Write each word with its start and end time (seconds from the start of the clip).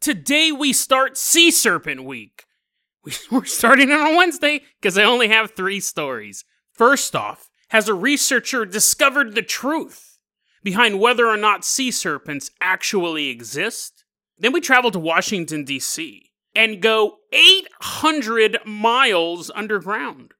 Today 0.00 0.50
we 0.50 0.72
start 0.72 1.18
Sea 1.18 1.50
Serpent 1.50 2.04
Week. 2.04 2.46
We're 3.30 3.44
starting 3.44 3.92
on 3.92 4.16
Wednesday 4.16 4.62
because 4.80 4.96
I 4.96 5.04
only 5.04 5.28
have 5.28 5.50
three 5.50 5.78
stories. 5.78 6.42
First 6.72 7.14
off, 7.14 7.50
has 7.68 7.86
a 7.86 7.92
researcher 7.92 8.64
discovered 8.64 9.34
the 9.34 9.42
truth 9.42 10.18
behind 10.62 11.00
whether 11.00 11.26
or 11.26 11.36
not 11.36 11.66
sea 11.66 11.90
serpents 11.90 12.50
actually 12.62 13.28
exist? 13.28 14.04
Then 14.38 14.54
we 14.54 14.62
travel 14.62 14.90
to 14.90 14.98
Washington, 14.98 15.64
D.C. 15.64 16.30
and 16.54 16.80
go 16.80 17.18
800 17.34 18.60
miles 18.64 19.50
underground 19.54 20.32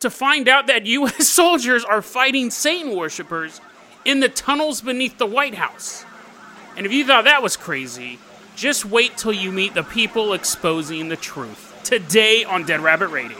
to 0.00 0.08
find 0.08 0.48
out 0.48 0.66
that 0.68 0.86
U.S. 0.86 1.28
soldiers 1.28 1.84
are 1.84 2.00
fighting 2.00 2.50
Satan 2.50 2.96
worshippers 2.96 3.60
in 4.06 4.20
the 4.20 4.30
tunnels 4.30 4.80
beneath 4.80 5.18
the 5.18 5.26
White 5.26 5.56
House. 5.56 6.06
And 6.74 6.86
if 6.86 6.92
you 6.92 7.06
thought 7.06 7.24
that 7.24 7.42
was 7.42 7.58
crazy, 7.58 8.18
just 8.56 8.84
wait 8.84 9.16
till 9.16 9.32
you 9.32 9.50
meet 9.50 9.74
the 9.74 9.82
people 9.82 10.32
exposing 10.32 11.08
the 11.08 11.16
truth. 11.16 11.72
Today 11.82 12.44
on 12.44 12.64
Dead 12.64 12.80
Rabbit 12.80 13.08
Radio. 13.08 13.36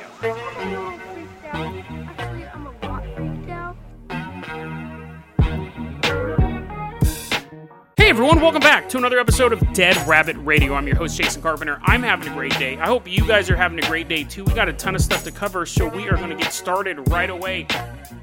Hey 7.97 8.11
everyone, 8.11 8.41
welcome 8.41 8.61
back 8.61 8.89
to 8.91 8.98
another 8.98 9.19
episode 9.19 9.53
of 9.53 9.73
Dead 9.73 9.97
Rabbit 10.06 10.37
Radio. 10.39 10.75
I'm 10.75 10.87
your 10.87 10.97
host, 10.97 11.17
Jason 11.17 11.41
Carpenter. 11.41 11.81
I'm 11.84 12.03
having 12.03 12.28
a 12.28 12.34
great 12.34 12.56
day. 12.59 12.77
I 12.77 12.87
hope 12.87 13.09
you 13.09 13.27
guys 13.27 13.48
are 13.48 13.56
having 13.56 13.78
a 13.78 13.87
great 13.89 14.09
day 14.09 14.25
too. 14.25 14.45
We 14.45 14.53
got 14.53 14.69
a 14.69 14.75
ton 14.75 14.95
of 14.95 15.01
stuff 15.01 15.25
to 15.25 15.31
cover, 15.31 15.65
so 15.65 15.89
we 15.89 16.09
are 16.09 16.17
going 16.17 16.28
to 16.28 16.37
get 16.37 16.53
started 16.53 17.09
right 17.09 17.31
away. 17.31 17.67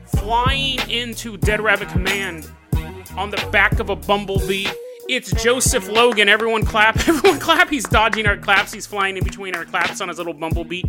Flying 0.05 0.79
into 0.89 1.37
Dead 1.37 1.61
Rabbit 1.61 1.89
Command 1.89 2.51
on 3.17 3.31
the 3.31 3.43
back 3.51 3.79
of 3.79 3.89
a 3.89 3.95
bumblebee. 3.95 4.67
It's 5.11 5.29
Joseph 5.43 5.89
Logan. 5.89 6.29
Everyone 6.29 6.63
clap. 6.63 6.95
Everyone 7.09 7.37
clap. 7.37 7.69
He's 7.69 7.83
dodging 7.83 8.25
our 8.25 8.37
claps. 8.37 8.71
He's 8.71 8.87
flying 8.87 9.17
in 9.17 9.25
between 9.25 9.53
our 9.55 9.65
claps 9.65 9.99
on 9.99 10.07
his 10.07 10.17
little 10.17 10.33
bumblebee. 10.33 10.83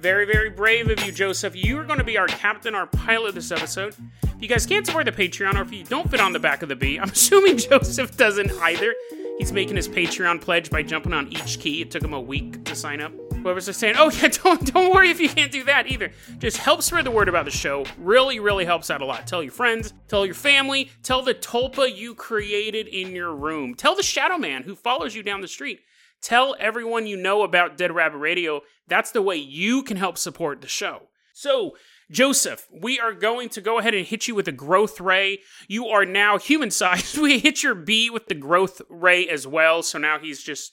Very, 0.00 0.26
very 0.26 0.50
brave 0.50 0.90
of 0.90 1.02
you, 1.02 1.10
Joseph. 1.10 1.56
You 1.56 1.78
are 1.78 1.84
going 1.84 1.98
to 1.98 2.04
be 2.04 2.18
our 2.18 2.26
captain, 2.26 2.74
our 2.74 2.86
pilot 2.86 3.34
this 3.34 3.50
episode. 3.50 3.96
If 4.22 4.42
you 4.42 4.48
guys 4.48 4.66
can't 4.66 4.84
support 4.84 5.06
the 5.06 5.12
Patreon, 5.12 5.54
or 5.54 5.62
if 5.62 5.72
you 5.72 5.82
don't 5.82 6.10
fit 6.10 6.20
on 6.20 6.34
the 6.34 6.38
back 6.38 6.60
of 6.62 6.68
the 6.68 6.76
bee, 6.76 7.00
I'm 7.00 7.08
assuming 7.12 7.56
Joseph 7.56 8.14
doesn't 8.18 8.52
either. 8.60 8.94
He's 9.38 9.50
making 9.50 9.76
his 9.76 9.88
Patreon 9.88 10.42
pledge 10.42 10.68
by 10.68 10.82
jumping 10.82 11.14
on 11.14 11.32
each 11.32 11.58
key. 11.58 11.80
It 11.80 11.90
took 11.90 12.04
him 12.04 12.12
a 12.12 12.20
week 12.20 12.66
to 12.66 12.76
sign 12.76 13.00
up. 13.00 13.14
Whoever's 13.44 13.66
just 13.66 13.78
saying, 13.78 13.96
oh 13.98 14.10
yeah, 14.10 14.28
don't 14.42 14.72
don't 14.72 14.94
worry 14.94 15.10
if 15.10 15.20
you 15.20 15.28
can't 15.28 15.52
do 15.52 15.64
that 15.64 15.86
either. 15.86 16.10
Just 16.38 16.56
help 16.56 16.80
spread 16.80 17.04
the 17.04 17.10
word 17.10 17.28
about 17.28 17.44
the 17.44 17.50
show. 17.50 17.84
Really, 17.98 18.40
really 18.40 18.64
helps 18.64 18.90
out 18.90 19.02
a 19.02 19.04
lot. 19.04 19.26
Tell 19.26 19.42
your 19.42 19.52
friends, 19.52 19.92
tell 20.08 20.24
your 20.24 20.34
family, 20.34 20.90
tell 21.02 21.20
the 21.20 21.34
tulpa 21.34 21.94
you 21.94 22.14
created 22.14 22.88
in 22.88 23.14
your 23.14 23.34
room. 23.34 23.74
Tell 23.74 23.94
the 23.94 24.02
shadow 24.02 24.38
man 24.38 24.62
who 24.62 24.74
follows 24.74 25.14
you 25.14 25.22
down 25.22 25.42
the 25.42 25.46
street. 25.46 25.80
Tell 26.22 26.56
everyone 26.58 27.06
you 27.06 27.18
know 27.18 27.42
about 27.42 27.76
Dead 27.76 27.94
Rabbit 27.94 28.16
Radio. 28.16 28.62
That's 28.88 29.10
the 29.10 29.20
way 29.20 29.36
you 29.36 29.82
can 29.82 29.98
help 29.98 30.16
support 30.16 30.62
the 30.62 30.66
show. 30.66 31.02
So, 31.34 31.76
Joseph, 32.10 32.66
we 32.72 32.98
are 32.98 33.12
going 33.12 33.50
to 33.50 33.60
go 33.60 33.78
ahead 33.78 33.92
and 33.92 34.06
hit 34.06 34.26
you 34.26 34.34
with 34.34 34.48
a 34.48 34.52
growth 34.52 35.02
ray. 35.02 35.40
You 35.68 35.88
are 35.88 36.06
now 36.06 36.38
human 36.38 36.70
sized. 36.70 37.18
We 37.20 37.40
hit 37.40 37.62
your 37.62 37.74
bee 37.74 38.08
with 38.08 38.28
the 38.28 38.34
growth 38.34 38.80
ray 38.88 39.28
as 39.28 39.46
well. 39.46 39.82
So 39.82 39.98
now 39.98 40.18
he's 40.18 40.42
just 40.42 40.72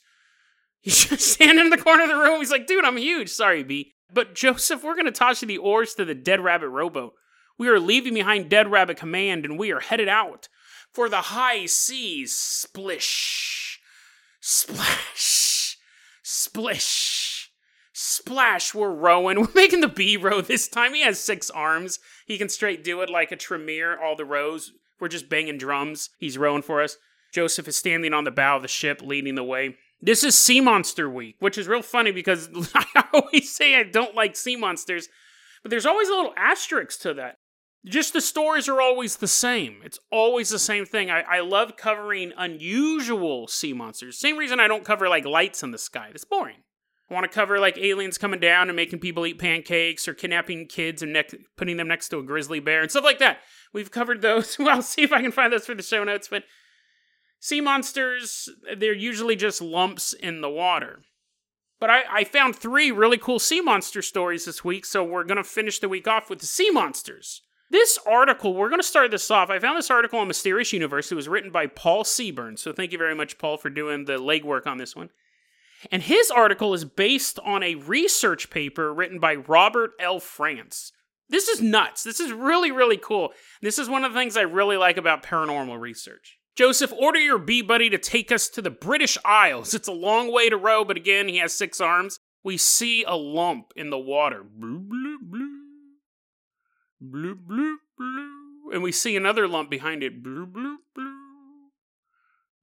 he's 0.84 1.04
just 1.04 1.32
standing 1.32 1.66
in 1.66 1.70
the 1.70 1.78
corner 1.78 2.02
of 2.02 2.08
the 2.08 2.16
room. 2.16 2.40
He's 2.40 2.50
like, 2.50 2.66
dude, 2.66 2.84
I'm 2.84 2.96
huge. 2.96 3.30
Sorry, 3.30 3.62
B. 3.62 3.92
But 4.12 4.34
Joseph, 4.34 4.82
we're 4.82 4.96
gonna 4.96 5.12
toss 5.12 5.40
you 5.40 5.48
the 5.48 5.58
oars 5.58 5.94
to 5.94 6.04
the 6.04 6.14
Dead 6.14 6.40
Rabbit 6.40 6.68
rowboat. 6.68 7.14
We 7.58 7.68
are 7.68 7.78
leaving 7.78 8.14
behind 8.14 8.50
Dead 8.50 8.70
Rabbit 8.70 8.96
Command 8.96 9.44
and 9.44 9.58
we 9.58 9.72
are 9.72 9.80
headed 9.80 10.08
out 10.08 10.48
for 10.92 11.08
the 11.08 11.22
high 11.22 11.66
seas. 11.66 12.36
Splish. 12.36 13.80
Splash. 14.40 15.78
Splish. 16.22 17.50
Splash, 17.92 18.74
we're 18.74 18.90
rowing. 18.90 19.40
We're 19.40 19.48
making 19.54 19.80
the 19.80 19.88
B 19.88 20.16
row 20.16 20.40
this 20.40 20.66
time. 20.66 20.94
He 20.94 21.02
has 21.02 21.20
six 21.20 21.50
arms. 21.50 22.00
He 22.26 22.36
can 22.36 22.48
straight 22.48 22.82
do 22.82 23.00
it 23.02 23.10
like 23.10 23.30
a 23.30 23.36
trireme, 23.36 23.96
all 24.02 24.16
the 24.16 24.24
rows. 24.24 24.72
We're 24.98 25.08
just 25.08 25.28
banging 25.28 25.58
drums. 25.58 26.10
He's 26.18 26.38
rowing 26.38 26.62
for 26.62 26.82
us. 26.82 26.96
Joseph 27.32 27.68
is 27.68 27.76
standing 27.76 28.12
on 28.12 28.24
the 28.24 28.30
bow 28.30 28.56
of 28.56 28.62
the 28.62 28.68
ship, 28.68 29.02
leading 29.02 29.34
the 29.34 29.44
way. 29.44 29.76
This 30.04 30.24
is 30.24 30.36
Sea 30.36 30.60
Monster 30.60 31.08
Week, 31.08 31.36
which 31.38 31.56
is 31.56 31.68
real 31.68 31.80
funny 31.80 32.10
because 32.10 32.50
I 32.74 33.04
always 33.12 33.54
say 33.54 33.76
I 33.76 33.84
don't 33.84 34.16
like 34.16 34.34
sea 34.34 34.56
monsters, 34.56 35.08
but 35.62 35.70
there's 35.70 35.86
always 35.86 36.08
a 36.08 36.12
little 36.12 36.34
asterisk 36.36 37.00
to 37.02 37.14
that. 37.14 37.36
Just 37.86 38.12
the 38.12 38.20
stories 38.20 38.68
are 38.68 38.80
always 38.80 39.16
the 39.16 39.28
same. 39.28 39.80
It's 39.84 40.00
always 40.10 40.50
the 40.50 40.58
same 40.58 40.86
thing. 40.86 41.10
I, 41.10 41.22
I 41.22 41.40
love 41.40 41.76
covering 41.76 42.32
unusual 42.36 43.46
sea 43.46 43.72
monsters. 43.72 44.18
Same 44.18 44.36
reason 44.36 44.58
I 44.58 44.68
don't 44.68 44.84
cover 44.84 45.08
like 45.08 45.24
lights 45.24 45.62
in 45.62 45.70
the 45.70 45.78
sky. 45.78 46.10
It's 46.12 46.24
boring. 46.24 46.62
I 47.08 47.14
want 47.14 47.30
to 47.30 47.34
cover 47.34 47.60
like 47.60 47.78
aliens 47.78 48.18
coming 48.18 48.40
down 48.40 48.68
and 48.68 48.76
making 48.76 49.00
people 49.00 49.26
eat 49.26 49.38
pancakes 49.38 50.08
or 50.08 50.14
kidnapping 50.14 50.66
kids 50.66 51.02
and 51.02 51.12
ne- 51.12 51.44
putting 51.56 51.76
them 51.76 51.88
next 51.88 52.08
to 52.08 52.18
a 52.18 52.22
grizzly 52.22 52.58
bear 52.58 52.82
and 52.82 52.90
stuff 52.90 53.04
like 53.04 53.18
that. 53.18 53.38
We've 53.72 53.90
covered 53.90 54.22
those. 54.22 54.56
well, 54.58 54.70
I'll 54.70 54.82
see 54.82 55.02
if 55.02 55.12
I 55.12 55.20
can 55.20 55.32
find 55.32 55.52
those 55.52 55.66
for 55.66 55.74
the 55.74 55.82
show 55.82 56.02
notes. 56.02 56.28
But 56.28 56.44
sea 57.42 57.60
monsters, 57.60 58.48
they're 58.76 58.94
usually 58.94 59.34
just 59.34 59.60
lumps 59.60 60.12
in 60.12 60.42
the 60.42 60.48
water. 60.48 61.00
But 61.80 61.90
I, 61.90 62.02
I 62.08 62.24
found 62.24 62.54
three 62.54 62.92
really 62.92 63.18
cool 63.18 63.40
sea 63.40 63.60
monster 63.60 64.00
stories 64.00 64.44
this 64.44 64.64
week, 64.64 64.86
so 64.86 65.02
we're 65.02 65.24
going 65.24 65.38
to 65.38 65.44
finish 65.44 65.80
the 65.80 65.88
week 65.88 66.06
off 66.06 66.30
with 66.30 66.38
the 66.38 66.46
sea 66.46 66.70
monsters. 66.70 67.42
This 67.68 67.98
article, 68.06 68.54
we're 68.54 68.68
going 68.68 68.80
to 68.80 68.86
start 68.86 69.10
this 69.10 69.28
off. 69.28 69.50
I 69.50 69.58
found 69.58 69.76
this 69.76 69.90
article 69.90 70.20
on 70.20 70.28
Mysterious 70.28 70.72
Universe. 70.72 71.10
It 71.10 71.16
was 71.16 71.28
written 71.28 71.50
by 71.50 71.66
Paul 71.66 72.04
Seaburn. 72.04 72.56
So 72.60 72.72
thank 72.72 72.92
you 72.92 72.98
very 72.98 73.14
much, 73.14 73.38
Paul, 73.38 73.56
for 73.56 73.70
doing 73.70 74.04
the 74.04 74.18
legwork 74.18 74.68
on 74.68 74.78
this 74.78 74.94
one. 74.94 75.10
And 75.90 76.02
his 76.02 76.30
article 76.30 76.74
is 76.74 76.84
based 76.84 77.40
on 77.40 77.64
a 77.64 77.74
research 77.74 78.50
paper 78.50 78.94
written 78.94 79.18
by 79.18 79.34
Robert 79.34 79.92
L. 79.98 80.20
France. 80.20 80.92
This 81.28 81.48
is 81.48 81.60
nuts. 81.60 82.04
This 82.04 82.20
is 82.20 82.30
really, 82.30 82.70
really 82.70 82.98
cool. 82.98 83.30
This 83.62 83.80
is 83.80 83.88
one 83.88 84.04
of 84.04 84.12
the 84.12 84.18
things 84.20 84.36
I 84.36 84.42
really 84.42 84.76
like 84.76 84.96
about 84.96 85.24
paranormal 85.24 85.80
research. 85.80 86.38
Joseph, 86.54 86.92
order 86.92 87.18
your 87.18 87.38
bee 87.38 87.62
buddy 87.62 87.88
to 87.90 87.98
take 87.98 88.30
us 88.30 88.48
to 88.50 88.62
the 88.62 88.70
British 88.70 89.16
Isles. 89.24 89.72
It's 89.72 89.88
a 89.88 89.92
long 89.92 90.32
way 90.32 90.50
to 90.50 90.56
row, 90.56 90.84
but 90.84 90.96
again, 90.96 91.28
he 91.28 91.38
has 91.38 91.54
six 91.54 91.80
arms. 91.80 92.18
We 92.44 92.56
see 92.56 93.04
a 93.04 93.16
lump 93.16 93.72
in 93.76 93.90
the 93.90 93.98
water. 93.98 94.42
Blue, 94.44 94.78
blue, 94.78 95.18
blue. 95.22 95.60
Blue, 97.00 97.34
blue, 97.34 97.78
blue. 97.96 98.70
And 98.72 98.82
we 98.82 98.92
see 98.92 99.16
another 99.16 99.48
lump 99.48 99.70
behind 99.70 100.02
it. 100.02 100.22
Blue, 100.22 100.46
blue, 100.46 100.78
blue. 100.94 101.18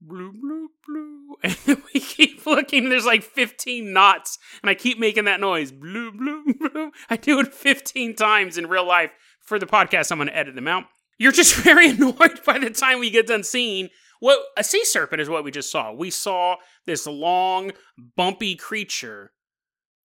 Blue, 0.01 0.31
blue, 0.31 0.69
blue. 0.85 1.15
And 1.67 1.83
we 1.93 1.99
keep 1.99 2.45
looking. 2.45 2.89
There's 2.89 3.05
like 3.05 3.23
15 3.23 3.93
knots. 3.93 4.37
And 4.61 4.69
I 4.69 4.75
keep 4.75 4.99
making 4.99 5.25
that 5.25 5.39
noise. 5.39 5.71
Blue, 5.71 6.11
blue, 6.11 6.43
blue. 6.59 6.91
I 7.09 7.15
do 7.17 7.39
it 7.39 7.53
15 7.53 8.15
times 8.15 8.57
in 8.57 8.67
real 8.67 8.87
life. 8.87 9.11
For 9.41 9.57
the 9.57 9.65
podcast, 9.65 10.11
I'm 10.11 10.19
going 10.19 10.27
to 10.27 10.37
edit 10.37 10.55
them 10.55 10.67
out. 10.67 10.85
You're 11.19 11.31
just 11.31 11.53
very 11.63 11.89
annoyed 11.91 12.41
by 12.45 12.57
the 12.57 12.71
time 12.71 12.99
we 12.99 13.11
get 13.11 13.27
done 13.27 13.43
seeing 13.43 13.89
what 14.19 14.39
a 14.57 14.63
sea 14.63 14.83
serpent 14.83 15.21
is 15.21 15.29
what 15.29 15.43
we 15.43 15.51
just 15.51 15.71
saw. 15.71 15.93
We 15.93 16.09
saw 16.09 16.55
this 16.85 17.05
long, 17.05 17.71
bumpy 18.17 18.55
creature 18.55 19.31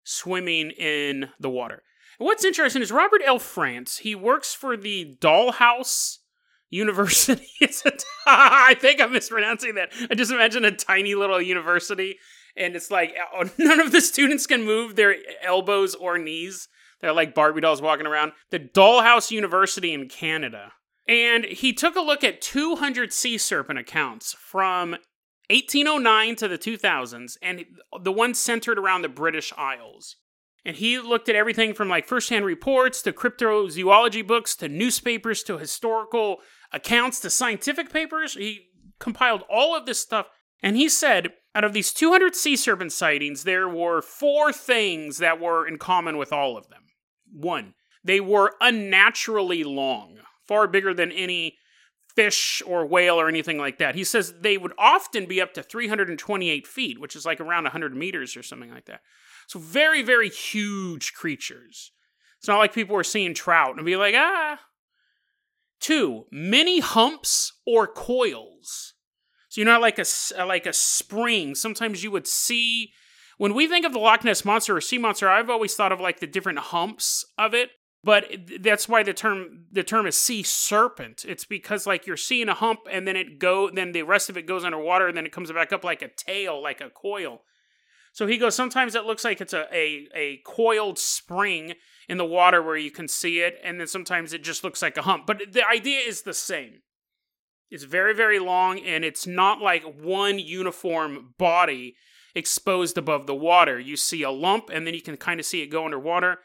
swimming 0.04 0.72
in 0.72 1.30
the 1.40 1.50
water. 1.50 1.84
What's 2.18 2.46
interesting 2.46 2.82
is 2.82 2.92
Robert 2.92 3.22
L. 3.26 3.40
France. 3.40 3.98
He 3.98 4.14
works 4.14 4.54
for 4.54 4.76
the 4.76 5.18
Dollhouse 5.22 6.18
University. 6.70 7.48
I 8.28 8.76
think 8.80 9.02
I'm 9.02 9.12
mispronouncing 9.12 9.76
that. 9.76 9.92
I 10.10 10.16
just 10.16 10.32
imagine 10.32 10.66
a 10.66 10.72
tiny 10.72 11.16
little 11.16 11.42
university, 11.42 12.18
and 12.56 12.76
it's 12.76 12.92
like 12.92 13.16
oh, 13.34 13.50
none 13.58 13.80
of 13.80 13.92
the 13.92 14.02
students 14.02 14.48
can 14.48 14.64
move 14.64 14.96
their 14.96 15.16
elbows 15.44 15.96
or 15.96 16.18
knees. 16.18 16.68
They're 17.00 17.14
like 17.14 17.34
Barbie 17.34 17.62
dolls 17.62 17.82
walking 17.82 18.08
around. 18.08 18.34
The 18.52 18.60
Dollhouse 18.60 19.32
University 19.32 19.94
in 19.94 20.10
Canada. 20.10 20.74
And 21.10 21.46
he 21.46 21.74
took 21.74 21.96
a 21.96 22.02
look 22.02 22.24
at 22.24 22.40
200 22.40 23.12
sea 23.12 23.40
serpent 23.40 23.80
accounts 23.80 24.34
from 24.34 24.92
1809 25.50 26.36
to 26.36 26.48
the 26.48 26.60
2000s, 26.60 27.36
and 27.42 27.66
the 28.04 28.12
ones 28.12 28.38
centered 28.38 28.78
around 28.78 29.02
the 29.02 29.10
British 29.10 29.52
Isles. 29.58 30.18
And 30.64 30.76
he 30.76 31.00
looked 31.00 31.28
at 31.28 31.36
everything 31.36 31.74
from 31.74 31.90
like 31.90 32.06
firsthand 32.06 32.46
reports 32.46 33.02
to 33.02 33.12
cryptozoology 33.12 34.26
books 34.26 34.56
to 34.58 34.70
newspapers 34.70 35.42
to 35.44 35.58
historical 35.58 36.38
accounts 36.72 37.20
to 37.22 37.32
scientific 37.32 37.92
papers. 37.92 38.36
He 38.36 38.68
compiled 39.00 39.44
all 39.50 39.76
of 39.76 39.88
this 39.88 40.00
stuff. 40.00 40.28
And 40.62 40.76
he 40.76 40.90
said 40.90 41.30
out 41.56 41.64
of 41.64 41.74
these 41.74 41.92
200 41.92 42.36
sea 42.36 42.56
serpent 42.56 42.92
sightings, 42.92 43.46
there 43.46 43.68
were 43.68 44.04
four 44.04 44.54
things 44.54 45.18
that 45.18 45.40
were 45.40 45.68
in 45.68 45.80
common 45.80 46.18
with 46.18 46.32
all 46.32 46.56
of 46.56 46.70
them. 46.70 46.84
One, 47.34 47.74
they 48.04 48.20
were 48.20 48.54
unnaturally 48.62 49.64
long, 49.64 50.20
far 50.50 50.68
bigger 50.68 50.94
than 50.94 51.12
any 51.12 51.58
fish 52.16 52.62
or 52.66 52.86
whale 52.86 53.16
or 53.16 53.30
anything 53.30 53.60
like 53.60 53.78
that. 53.78 53.96
He 53.96 54.04
says 54.04 54.34
they 54.42 54.58
would 54.58 54.74
often 54.78 55.28
be 55.28 55.40
up 55.40 55.54
to 55.54 55.64
328 55.64 56.68
feet, 56.68 57.00
which 57.00 57.16
is 57.16 57.26
like 57.26 57.40
around 57.40 57.64
100 57.64 57.96
meters 57.96 58.36
or 58.36 58.44
something 58.44 58.72
like 58.72 58.86
that. 58.86 59.02
So 59.48 59.60
very, 59.60 60.02
very 60.02 60.30
huge 60.30 61.14
creatures. 61.14 61.92
It's 62.40 62.48
not 62.48 62.58
like 62.58 62.74
people 62.74 62.96
were 62.96 63.04
seeing 63.04 63.34
trout 63.34 63.76
and 63.78 63.86
be 63.86 63.96
like, 63.96 64.16
ah. 64.18 64.60
Two, 65.80 66.26
many 66.32 66.80
humps 66.80 67.54
or 67.66 67.88
coils. 67.88 68.96
So 69.50 69.62
you 69.62 69.66
know, 69.66 69.80
like 69.80 69.98
a 70.00 70.06
like 70.46 70.66
a 70.66 70.74
spring. 70.74 71.56
Sometimes 71.56 72.04
you 72.04 72.12
would 72.12 72.28
see 72.28 72.92
when 73.38 73.54
we 73.54 73.68
think 73.68 73.86
of 73.86 73.94
the 73.94 74.00
Loch 74.00 74.24
Ness 74.24 74.44
monster 74.44 74.76
or 74.76 74.82
sea 74.82 74.98
monster. 74.98 75.30
I've 75.30 75.50
always 75.50 75.76
thought 75.76 75.92
of 75.92 76.02
like 76.02 76.20
the 76.20 76.28
different 76.28 76.60
humps 76.60 77.26
of 77.38 77.54
it, 77.54 77.70
but 78.04 78.26
that's 78.62 78.88
why 78.88 79.04
the 79.04 79.14
term 79.14 79.66
the 79.72 79.84
term 79.84 80.08
is 80.08 80.16
sea 80.16 80.44
serpent. 80.44 81.26
It's 81.28 81.46
because 81.46 81.86
like 81.86 82.08
you're 82.08 82.18
seeing 82.18 82.50
a 82.50 82.54
hump 82.54 82.82
and 82.90 83.08
then 83.08 83.16
it 83.16 83.40
go 83.40 83.70
then 83.70 83.92
the 83.92 84.04
rest 84.04 84.30
of 84.30 84.38
it 84.38 84.48
goes 84.48 84.64
underwater 84.64 85.08
and 85.08 85.18
then 85.18 85.26
it 85.26 85.32
comes 85.32 85.52
back 85.52 85.74
up 85.74 85.84
like 85.84 86.02
a 86.02 86.08
tail, 86.08 86.62
like 86.62 86.82
a 86.82 86.90
coil. 86.90 87.42
So 88.12 88.28
he 88.28 88.38
goes, 88.38 88.56
sometimes 88.56 88.96
it 88.96 89.06
looks 89.06 89.24
like 89.24 89.40
it's 89.40 89.54
a, 89.54 89.66
a, 89.72 90.08
a 90.16 90.40
coiled 90.46 90.98
spring 90.98 91.74
in 92.08 92.18
the 92.18 92.26
water 92.26 92.62
where 92.62 92.76
you 92.76 92.92
can 92.92 93.08
see 93.08 93.40
it, 93.40 93.60
and 93.64 93.80
then 93.80 93.88
sometimes 93.88 94.34
it 94.34 94.44
just 94.44 94.64
looks 94.64 94.82
like 94.82 94.98
a 94.98 95.04
hump. 95.04 95.28
But 95.28 95.52
the 95.52 95.68
idea 95.68 96.00
is 96.00 96.24
the 96.24 96.34
same. 96.34 96.82
It's 97.70 97.84
very, 97.84 98.16
very 98.16 98.40
long, 98.40 98.80
and 98.80 99.06
it's 99.06 99.28
not 99.28 99.62
like 99.62 99.84
one 99.84 100.40
uniform 100.40 101.36
body 101.38 101.96
exposed 102.34 102.98
above 102.98 103.28
the 103.28 103.36
water. 103.36 103.80
You 103.80 103.96
see 103.96 104.24
a 104.24 104.32
lump, 104.32 104.70
and 104.74 104.88
then 104.88 104.96
you 104.96 105.02
can 105.02 105.18
kind 105.18 105.40
of 105.40 105.46
see 105.46 105.62
it 105.62 105.68
go 105.68 105.86
underwater, 105.86 106.40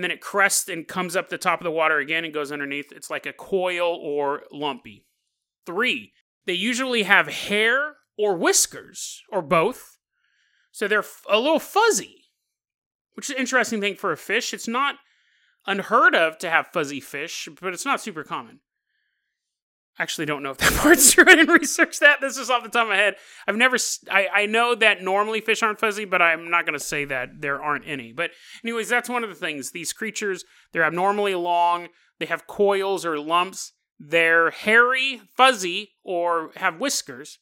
and 0.00 0.04
then 0.04 0.10
it 0.10 0.22
crests 0.22 0.66
and 0.66 0.88
comes 0.88 1.14
up 1.14 1.28
the 1.28 1.36
top 1.36 1.60
of 1.60 1.64
the 1.64 1.70
water 1.70 1.98
again 1.98 2.24
and 2.24 2.32
goes 2.32 2.50
underneath. 2.50 2.90
It's 2.90 3.10
like 3.10 3.26
a 3.26 3.34
coil 3.34 3.94
or 4.02 4.44
lumpy. 4.50 5.04
Three, 5.66 6.14
they 6.46 6.54
usually 6.54 7.02
have 7.02 7.28
hair 7.28 7.96
or 8.16 8.34
whiskers, 8.34 9.22
or 9.30 9.42
both. 9.42 9.98
So 10.72 10.88
they're 10.88 11.04
a 11.28 11.38
little 11.38 11.58
fuzzy, 11.58 12.30
which 13.12 13.28
is 13.28 13.34
an 13.34 13.40
interesting 13.40 13.82
thing 13.82 13.94
for 13.94 14.10
a 14.10 14.16
fish. 14.16 14.54
It's 14.54 14.66
not 14.66 14.94
unheard 15.66 16.14
of 16.14 16.38
to 16.38 16.48
have 16.48 16.68
fuzzy 16.68 17.00
fish, 17.00 17.46
but 17.60 17.74
it's 17.74 17.84
not 17.84 18.00
super 18.00 18.24
common 18.24 18.60
actually 20.00 20.26
don't 20.26 20.42
know 20.42 20.50
if 20.50 20.58
that 20.58 20.72
part's 20.76 21.12
true. 21.12 21.24
I 21.26 21.36
didn't 21.36 21.54
research 21.54 21.98
that. 22.00 22.20
This 22.20 22.38
is 22.38 22.50
off 22.50 22.62
the 22.62 22.68
top 22.68 22.84
of 22.84 22.88
my 22.88 22.96
head. 22.96 23.16
I've 23.46 23.56
never. 23.56 23.76
I 24.10 24.28
I 24.32 24.46
know 24.46 24.74
that 24.74 25.02
normally 25.02 25.40
fish 25.40 25.62
aren't 25.62 25.78
fuzzy, 25.78 26.04
but 26.04 26.22
I'm 26.22 26.50
not 26.50 26.64
going 26.64 26.78
to 26.78 26.84
say 26.84 27.04
that 27.04 27.40
there 27.40 27.62
aren't 27.62 27.86
any. 27.86 28.12
But 28.12 28.30
anyways, 28.64 28.88
that's 28.88 29.08
one 29.08 29.22
of 29.22 29.28
the 29.28 29.36
things. 29.36 29.70
These 29.70 29.92
creatures 29.92 30.44
they're 30.72 30.84
abnormally 30.84 31.34
long. 31.34 31.88
They 32.18 32.26
have 32.26 32.46
coils 32.46 33.04
or 33.04 33.18
lumps. 33.18 33.72
They're 33.98 34.50
hairy, 34.50 35.20
fuzzy, 35.36 35.92
or 36.02 36.52
have 36.56 36.80
whiskers. 36.80 37.38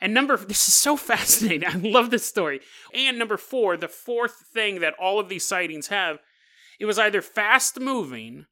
And 0.00 0.14
number 0.14 0.36
this 0.48 0.66
is 0.66 0.74
so 0.74 0.96
fascinating. 0.96 1.68
I 1.68 1.76
love 1.76 2.10
this 2.10 2.26
story. 2.26 2.60
And 2.92 3.18
number 3.18 3.36
four, 3.36 3.76
the 3.76 3.88
fourth 3.88 4.46
thing 4.52 4.80
that 4.80 4.94
all 5.00 5.20
of 5.20 5.28
these 5.28 5.46
sightings 5.46 5.88
have, 5.88 6.18
it 6.78 6.86
was 6.86 6.98
either 6.98 7.22
fast 7.22 7.78
moving, 7.78 8.46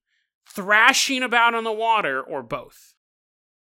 thrashing 0.46 1.22
about 1.22 1.54
on 1.54 1.64
the 1.64 1.72
water, 1.72 2.20
or 2.20 2.42
both. 2.42 2.94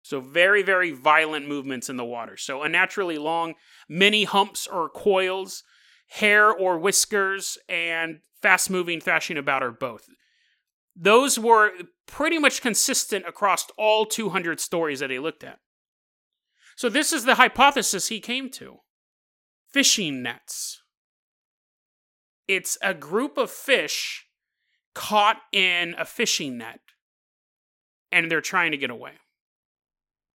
So, 0.05 0.21
very, 0.21 0.63
very 0.63 0.91
violent 0.91 1.49
movements 1.49 1.89
in 1.89 1.97
the 1.97 2.05
water. 2.05 2.37
So, 2.37 2.63
unnaturally 2.63 3.17
long, 3.17 3.55
many 3.89 4.25
humps 4.25 4.67
or 4.67 4.91
coils, 4.91 5.63
hair 6.09 6.53
or 6.53 6.79
whiskers, 6.79 7.57
and 7.71 8.19
fast 8.43 8.69
moving, 8.69 9.01
thrashing 9.01 9.39
about, 9.39 9.63
or 9.63 9.71
both. 9.71 10.05
Those 10.95 11.39
were 11.39 11.73
pretty 12.07 12.39
much 12.39 12.61
consistent 12.61 13.27
across 13.27 13.65
all 13.79 14.05
200 14.05 14.61
stories 14.61 15.01
that 15.01 15.09
he 15.09 15.19
looked 15.19 15.43
at. 15.43 15.59
So, 16.77 16.91
this 16.91 17.11
is 17.11 17.25
the 17.25 17.37
hypothesis 17.37 18.09
he 18.09 18.21
came 18.21 18.51
to 18.51 18.81
fishing 19.73 20.23
nets. 20.23 20.83
It's 22.47 22.77
a 22.83 22.93
group 22.93 23.39
of 23.39 23.51
fish 23.51 24.27
caught 24.95 25.39
in 25.51 25.95
a 25.97 26.05
fishing 26.05 26.59
net, 26.59 26.81
and 28.13 28.31
they're 28.31 28.43
trying 28.43 28.73
to 28.73 28.77
get 28.77 28.91
away. 28.91 29.13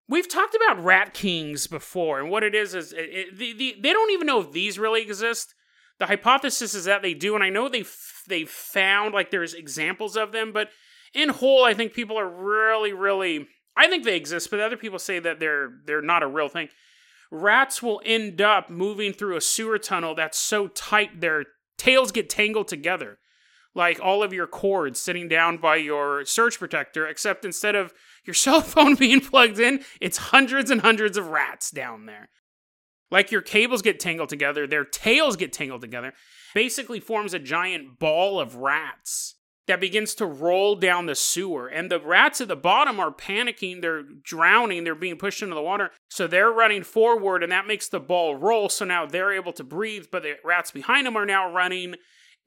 We've 0.10 0.28
talked 0.28 0.56
about 0.56 0.84
rat 0.84 1.14
kings 1.14 1.68
before, 1.68 2.20
and 2.20 2.32
what 2.32 2.44
it 2.44 2.56
is 2.56 2.74
is 2.74 2.94
it, 2.94 2.98
it, 3.00 3.38
the, 3.38 3.54
the, 3.54 3.76
they 3.80 3.94
don't 3.94 4.12
even 4.12 4.26
know 4.26 4.42
if 4.42 4.52
these 4.52 4.80
really 4.80 5.04
exist. 5.04 5.54
The 6.00 6.08
hypothesis 6.08 6.74
is 6.74 6.86
that 6.86 7.04
they 7.04 7.14
do, 7.14 7.36
and 7.36 7.44
I 7.44 7.50
know 7.50 7.70
they've 7.70 7.96
they've 8.28 8.50
found 8.50 9.14
like 9.14 9.30
there's 9.30 9.54
examples 9.54 10.18
of 10.18 10.32
them, 10.32 10.52
but 10.52 10.70
in 11.14 11.30
whole, 11.30 11.64
I 11.64 11.76
think 11.76 11.94
people 11.94 12.18
are 12.18 12.28
really, 12.28 12.92
really. 12.92 13.48
I 13.78 13.88
think 13.88 14.04
they 14.04 14.16
exist, 14.16 14.50
but 14.50 14.60
other 14.60 14.78
people 14.78 14.98
say 14.98 15.20
that 15.20 15.40
they're 15.40 15.70
they're 15.86 16.02
not 16.02 16.24
a 16.24 16.28
real 16.28 16.50
thing. 16.50 16.70
Rats 17.30 17.84
will 17.84 18.02
end 18.04 18.42
up 18.42 18.72
moving 18.72 19.14
through 19.14 19.38
a 19.38 19.42
sewer 19.42 19.78
tunnel 19.78 20.16
that's 20.16 20.40
so 20.40 20.68
tight 20.70 21.22
their 21.22 21.46
tails 21.78 22.12
get 22.12 22.30
tangled 22.30 22.68
together 22.68 23.20
like 23.76 24.00
all 24.02 24.24
of 24.24 24.34
your 24.34 24.48
cords 24.48 25.00
sitting 25.00 25.28
down 25.28 25.58
by 25.58 25.76
your 25.76 26.26
surge 26.26 26.58
protector, 26.60 27.08
except 27.08 27.46
instead 27.46 27.76
of 27.76 27.94
your 28.26 28.34
cell 28.34 28.62
phone 28.62 28.96
being 29.00 29.22
plugged 29.22 29.60
in, 29.60 29.84
it's 30.00 30.18
hundreds 30.18 30.72
and 30.72 30.82
hundreds 30.82 31.18
of 31.18 31.28
rats 31.28 31.72
down 31.72 32.06
there. 32.06 32.30
Like 33.12 33.32
your 33.32 33.42
cables 33.42 33.82
get 33.82 34.00
tangled 34.00 34.30
together, 34.30 34.68
their 34.68 34.86
tails 34.86 35.36
get 35.36 35.52
tangled 35.52 35.82
together, 35.82 36.14
basically 36.54 37.00
forms 37.00 37.34
a 37.34 37.40
giant 37.40 38.00
ball 38.00 38.40
of 38.40 38.56
rats 38.56 39.36
that 39.70 39.80
begins 39.80 40.16
to 40.16 40.26
roll 40.26 40.76
down 40.76 41.06
the 41.06 41.14
sewer. 41.14 41.68
And 41.68 41.92
the 41.92 42.00
rats 42.00 42.42
at 42.42 42.48
the 42.48 42.56
bottom 42.56 43.00
are 43.00 43.12
panicking, 43.12 43.82
they're 43.82 44.02
drowning, 44.02 44.84
they're 44.84 44.96
being 44.96 45.18
pushed 45.18 45.44
into 45.44 45.54
the 45.54 45.62
water. 45.62 45.92
So 46.10 46.26
they're 46.26 46.52
running 46.52 46.84
forward, 46.84 47.44
and 47.44 47.52
that 47.52 47.68
makes 47.68 47.88
the 47.88 48.00
ball 48.00 48.36
roll. 48.36 48.70
So 48.70 48.84
now 48.84 49.06
they're 49.06 49.32
able 49.32 49.54
to 49.54 49.64
breathe, 49.64 50.08
but 50.12 50.24
the 50.24 50.38
rats 50.44 50.72
behind 50.72 51.06
them 51.06 51.16
are 51.16 51.26
now 51.26 51.54
running 51.54 51.96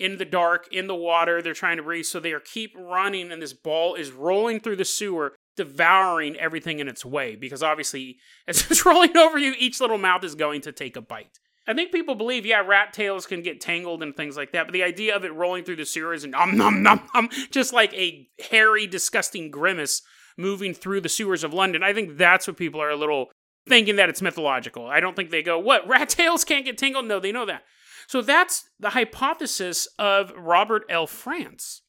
in 0.00 0.18
the 0.18 0.24
dark, 0.24 0.66
in 0.72 0.88
the 0.88 0.96
water. 0.96 1.40
They're 1.40 1.54
trying 1.54 1.76
to 1.76 1.84
breathe. 1.84 2.06
So 2.06 2.18
they 2.18 2.32
are 2.32 2.40
keep 2.40 2.74
running, 2.76 3.30
and 3.30 3.40
this 3.40 3.52
ball 3.52 3.94
is 3.94 4.10
rolling 4.10 4.58
through 4.58 4.76
the 4.76 4.84
sewer, 4.84 5.36
devouring 5.56 6.36
everything 6.36 6.78
in 6.78 6.88
its 6.88 7.04
way. 7.04 7.36
Because 7.36 7.62
obviously, 7.62 8.18
as 8.48 8.70
it's 8.70 8.86
rolling 8.86 9.16
over 9.16 9.38
you, 9.38 9.54
each 9.58 9.80
little 9.80 9.98
mouth 9.98 10.24
is 10.24 10.34
going 10.34 10.60
to 10.62 10.72
take 10.72 10.96
a 10.96 11.02
bite. 11.02 11.38
I 11.66 11.74
think 11.74 11.92
people 11.92 12.16
believe, 12.16 12.44
yeah, 12.44 12.60
rat 12.60 12.92
tails 12.92 13.24
can 13.24 13.42
get 13.42 13.60
tangled 13.60 14.02
and 14.02 14.16
things 14.16 14.36
like 14.36 14.50
that, 14.50 14.66
but 14.66 14.72
the 14.72 14.82
idea 14.82 15.14
of 15.14 15.24
it 15.24 15.32
rolling 15.32 15.62
through 15.62 15.76
the 15.76 15.86
sewers 15.86 16.24
and 16.24 16.32
nom 16.32 16.56
nom 16.56 16.82
nom 16.82 17.08
nom, 17.14 17.28
just 17.52 17.72
like 17.72 17.94
a 17.94 18.28
hairy, 18.50 18.88
disgusting 18.88 19.48
grimace 19.48 20.02
moving 20.36 20.74
through 20.74 21.02
the 21.02 21.08
sewers 21.08 21.44
of 21.44 21.54
London. 21.54 21.84
I 21.84 21.92
think 21.92 22.16
that's 22.16 22.48
what 22.48 22.56
people 22.56 22.82
are 22.82 22.90
a 22.90 22.96
little 22.96 23.30
thinking 23.68 23.94
that 23.96 24.08
it's 24.08 24.22
mythological. 24.22 24.86
I 24.86 24.98
don't 24.98 25.14
think 25.14 25.30
they 25.30 25.42
go, 25.42 25.56
what, 25.58 25.86
rat 25.86 26.08
tails 26.08 26.44
can't 26.44 26.64
get 26.64 26.78
tangled? 26.78 27.06
No, 27.06 27.20
they 27.20 27.30
know 27.30 27.46
that. 27.46 27.62
So 28.08 28.22
that's 28.22 28.68
the 28.80 28.90
hypothesis 28.90 29.86
of 29.98 30.32
Robert 30.36 30.84
L. 30.88 31.06
France. 31.06 31.82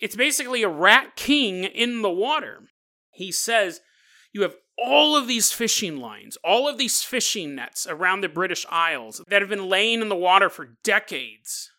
It's 0.00 0.16
basically 0.16 0.62
a 0.62 0.68
rat 0.68 1.16
king 1.16 1.64
in 1.64 2.02
the 2.02 2.10
water. 2.10 2.64
He 3.18 3.32
says 3.32 3.80
you 4.32 4.42
have 4.42 4.54
all 4.78 5.16
of 5.16 5.26
these 5.26 5.52
fishing 5.52 5.98
lines, 5.98 6.38
all 6.44 6.68
of 6.68 6.78
these 6.78 7.02
fishing 7.02 7.54
nets 7.56 7.86
around 7.88 8.20
the 8.20 8.28
British 8.28 8.64
Isles 8.70 9.20
that 9.28 9.42
have 9.42 9.48
been 9.50 9.68
laying 9.68 10.00
in 10.00 10.08
the 10.08 10.16
water 10.16 10.48
for 10.48 10.76
decades. 10.84 11.70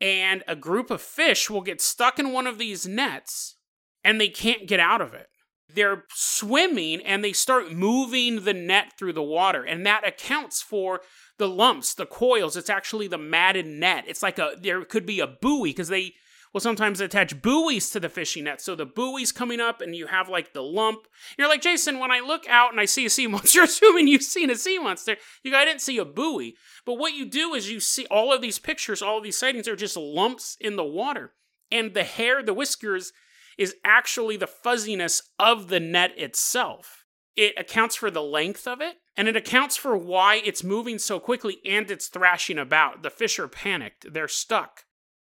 And 0.00 0.42
a 0.48 0.56
group 0.56 0.90
of 0.90 1.00
fish 1.00 1.48
will 1.48 1.60
get 1.60 1.80
stuck 1.80 2.18
in 2.18 2.32
one 2.32 2.46
of 2.46 2.58
these 2.58 2.86
nets 2.86 3.56
and 4.02 4.20
they 4.20 4.28
can't 4.28 4.66
get 4.66 4.80
out 4.80 5.00
of 5.00 5.14
it. 5.14 5.28
They're 5.68 6.04
swimming 6.10 7.00
and 7.02 7.22
they 7.22 7.32
start 7.32 7.72
moving 7.72 8.44
the 8.44 8.54
net 8.54 8.94
through 8.98 9.12
the 9.12 9.22
water. 9.22 9.62
And 9.62 9.86
that 9.86 10.06
accounts 10.06 10.60
for 10.60 11.02
the 11.38 11.48
lumps, 11.48 11.94
the 11.94 12.06
coils, 12.06 12.56
it's 12.56 12.68
actually 12.70 13.08
the 13.08 13.18
matted 13.18 13.66
net. 13.66 14.04
It's 14.06 14.22
like 14.22 14.38
a 14.38 14.56
there 14.60 14.84
could 14.84 15.06
be 15.06 15.20
a 15.20 15.26
buoy 15.26 15.70
because 15.70 15.88
they 15.88 16.14
will 16.52 16.60
sometimes 16.60 17.00
attach 17.00 17.40
buoys 17.40 17.90
to 17.90 18.00
the 18.00 18.08
fishing 18.08 18.44
net. 18.44 18.60
So 18.60 18.74
the 18.74 18.86
buoy's 18.86 19.32
coming 19.32 19.60
up 19.60 19.80
and 19.80 19.96
you 19.96 20.06
have 20.06 20.28
like 20.28 20.52
the 20.52 20.62
lump. 20.62 21.06
You're 21.38 21.48
like, 21.48 21.62
Jason, 21.62 21.98
when 21.98 22.10
I 22.10 22.20
look 22.20 22.46
out 22.48 22.70
and 22.70 22.80
I 22.80 22.84
see 22.84 23.06
a 23.06 23.10
sea 23.10 23.26
monster, 23.28 23.62
assuming 23.62 24.08
you've 24.08 24.22
seen 24.22 24.50
a 24.50 24.56
sea 24.56 24.78
monster, 24.78 25.16
you 25.42 25.50
go, 25.50 25.58
I 25.58 25.64
didn't 25.64 25.80
see 25.80 25.98
a 25.98 26.04
buoy. 26.04 26.56
But 26.84 26.94
what 26.94 27.14
you 27.14 27.26
do 27.26 27.54
is 27.54 27.70
you 27.70 27.80
see 27.80 28.06
all 28.06 28.32
of 28.32 28.42
these 28.42 28.58
pictures, 28.58 29.02
all 29.02 29.18
of 29.18 29.24
these 29.24 29.38
sightings 29.38 29.68
are 29.68 29.76
just 29.76 29.96
lumps 29.96 30.56
in 30.60 30.76
the 30.76 30.84
water. 30.84 31.32
And 31.70 31.94
the 31.94 32.04
hair, 32.04 32.42
the 32.42 32.54
whiskers, 32.54 33.12
is 33.56 33.76
actually 33.84 34.36
the 34.36 34.46
fuzziness 34.46 35.22
of 35.38 35.68
the 35.68 35.80
net 35.80 36.12
itself. 36.18 37.04
It 37.34 37.54
accounts 37.56 37.96
for 37.96 38.10
the 38.10 38.22
length 38.22 38.66
of 38.66 38.82
it 38.82 38.96
and 39.16 39.26
it 39.26 39.36
accounts 39.36 39.76
for 39.76 39.96
why 39.96 40.36
it's 40.44 40.62
moving 40.62 40.98
so 40.98 41.18
quickly 41.18 41.58
and 41.64 41.90
it's 41.90 42.08
thrashing 42.08 42.58
about. 42.58 43.02
The 43.02 43.10
fish 43.10 43.38
are 43.38 43.48
panicked, 43.48 44.12
they're 44.12 44.28
stuck. 44.28 44.84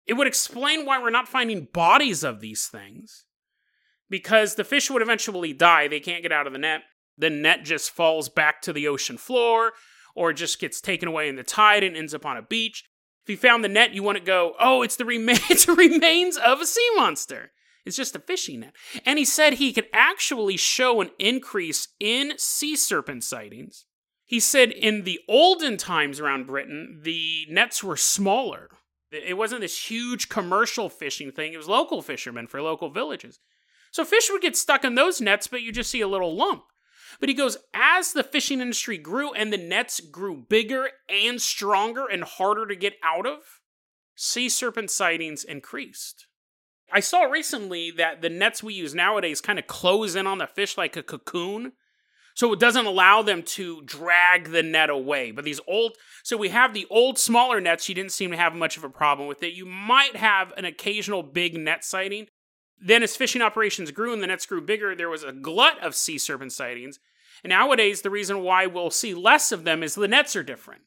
It 0.07 0.13
would 0.13 0.27
explain 0.27 0.85
why 0.85 1.01
we're 1.01 1.09
not 1.09 1.27
finding 1.27 1.67
bodies 1.71 2.23
of 2.23 2.39
these 2.39 2.67
things. 2.67 3.25
Because 4.09 4.55
the 4.55 4.63
fish 4.63 4.89
would 4.89 5.01
eventually 5.01 5.53
die, 5.53 5.87
they 5.87 5.99
can't 5.99 6.23
get 6.23 6.31
out 6.31 6.47
of 6.47 6.53
the 6.53 6.59
net. 6.59 6.81
The 7.17 7.29
net 7.29 7.65
just 7.65 7.91
falls 7.91 8.29
back 8.29 8.61
to 8.61 8.73
the 8.73 8.87
ocean 8.87 9.17
floor, 9.17 9.73
or 10.15 10.31
just 10.31 10.59
gets 10.59 10.79
taken 10.79 11.09
away 11.09 11.27
in 11.27 11.35
the 11.35 11.43
tide 11.43 11.83
and 11.83 11.95
ends 11.95 12.13
up 12.13 12.25
on 12.25 12.37
a 12.37 12.41
beach. 12.41 12.85
If 13.23 13.31
you 13.31 13.37
found 13.37 13.63
the 13.63 13.69
net, 13.69 13.93
you 13.93 14.01
to 14.13 14.19
go, 14.21 14.53
oh, 14.59 14.81
it's 14.81 14.95
the, 14.95 15.03
remains, 15.03 15.41
it's 15.49 15.65
the 15.65 15.73
remains 15.73 16.37
of 16.37 16.61
a 16.61 16.65
sea 16.65 16.89
monster. 16.95 17.51
It's 17.85 17.97
just 17.97 18.15
a 18.15 18.19
fishing 18.19 18.61
net. 18.61 18.75
And 19.05 19.19
he 19.19 19.25
said 19.25 19.53
he 19.53 19.73
could 19.73 19.87
actually 19.93 20.57
show 20.57 21.01
an 21.01 21.09
increase 21.19 21.89
in 21.99 22.33
sea 22.37 22.75
serpent 22.75 23.23
sightings. 23.23 23.85
He 24.25 24.39
said 24.39 24.71
in 24.71 25.03
the 25.03 25.19
olden 25.29 25.77
times 25.77 26.19
around 26.19 26.47
Britain, 26.47 26.99
the 27.03 27.45
nets 27.49 27.83
were 27.83 27.95
smaller. 27.95 28.69
It 29.11 29.37
wasn't 29.37 29.61
this 29.61 29.89
huge 29.89 30.29
commercial 30.29 30.89
fishing 30.89 31.31
thing, 31.31 31.53
it 31.53 31.57
was 31.57 31.67
local 31.67 32.01
fishermen 32.01 32.47
for 32.47 32.61
local 32.61 32.89
villages. 32.89 33.39
So 33.91 34.03
fish 34.03 34.29
would 34.31 34.41
get 34.41 34.57
stuck 34.57 34.83
in 34.83 34.95
those 34.95 35.21
nets, 35.21 35.47
but 35.47 35.61
you 35.61 35.71
just 35.71 35.89
see 35.89 36.01
a 36.01 36.07
little 36.07 36.35
lump. 36.35 36.63
But 37.19 37.29
he 37.29 37.35
goes, 37.35 37.57
as 37.73 38.11
the 38.11 38.23
fishing 38.23 38.59
industry 38.59 38.97
grew 38.97 39.31
and 39.33 39.51
the 39.51 39.57
nets 39.57 39.99
grew 39.99 40.45
bigger 40.49 40.89
and 41.09 41.41
stronger 41.41 42.05
and 42.05 42.23
harder 42.23 42.67
to 42.67 42.75
get 42.75 42.95
out 43.01 43.25
of, 43.25 43.61
sea 44.15 44.49
serpent 44.49 44.91
sightings 44.91 45.43
increased. 45.43 46.27
I 46.91 46.99
saw 46.99 47.23
recently 47.23 47.91
that 47.91 48.21
the 48.21 48.29
nets 48.29 48.63
we 48.63 48.73
use 48.73 48.95
nowadays 48.95 49.41
kind 49.41 49.59
of 49.59 49.67
close 49.67 50.15
in 50.15 50.27
on 50.27 50.37
the 50.37 50.47
fish 50.47 50.77
like 50.77 50.95
a 50.95 51.03
cocoon. 51.03 51.73
So 52.37 52.53
it 52.53 52.59
doesn't 52.59 52.85
allow 52.85 53.23
them 53.23 53.41
to 53.41 53.81
drag 53.81 54.51
the 54.51 54.61
net 54.61 54.91
away. 54.91 55.31
But 55.31 55.43
these 55.43 55.59
old, 55.67 55.93
so 56.21 56.37
we 56.37 56.49
have 56.49 56.71
the 56.71 56.85
old 56.87 57.17
smaller 57.17 57.59
nets, 57.59 57.89
you 57.89 57.95
didn't 57.95 58.11
seem 58.11 58.29
to 58.29 58.37
have 58.37 58.53
much 58.53 58.77
of 58.77 58.83
a 58.83 58.91
problem 58.91 59.27
with 59.27 59.41
it. 59.41 59.55
You 59.55 59.65
might 59.65 60.15
have 60.15 60.53
an 60.55 60.63
occasional 60.63 61.23
big 61.23 61.55
net 61.57 61.83
sighting. 61.83 62.27
Then, 62.79 63.01
as 63.01 63.15
fishing 63.15 63.41
operations 63.41 63.89
grew 63.89 64.13
and 64.13 64.21
the 64.21 64.27
nets 64.27 64.45
grew 64.45 64.61
bigger, 64.61 64.93
there 64.93 65.09
was 65.09 65.23
a 65.23 65.31
glut 65.31 65.83
of 65.83 65.95
sea 65.95 66.19
serpent 66.19 66.51
sightings. 66.51 66.99
And 67.43 67.49
nowadays, 67.49 68.03
the 68.03 68.11
reason 68.11 68.43
why 68.43 68.67
we'll 68.67 68.91
see 68.91 69.15
less 69.15 69.51
of 69.51 69.63
them 69.63 69.81
is 69.81 69.95
the 69.95 70.07
nets 70.07 70.35
are 70.35 70.43
different. 70.43 70.83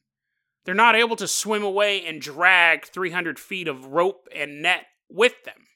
They're 0.63 0.73
not 0.73 0.95
able 0.95 1.17
to 1.17 1.27
swim 1.27 1.63
away 1.63 2.05
and 2.05 2.21
drag 2.21 2.85
300 2.85 3.37
feet 3.37 3.67
of 3.67 3.87
rope 3.87 4.29
and 4.33 4.61
net 4.61 4.85
with 5.09 5.43
them. 5.43 5.67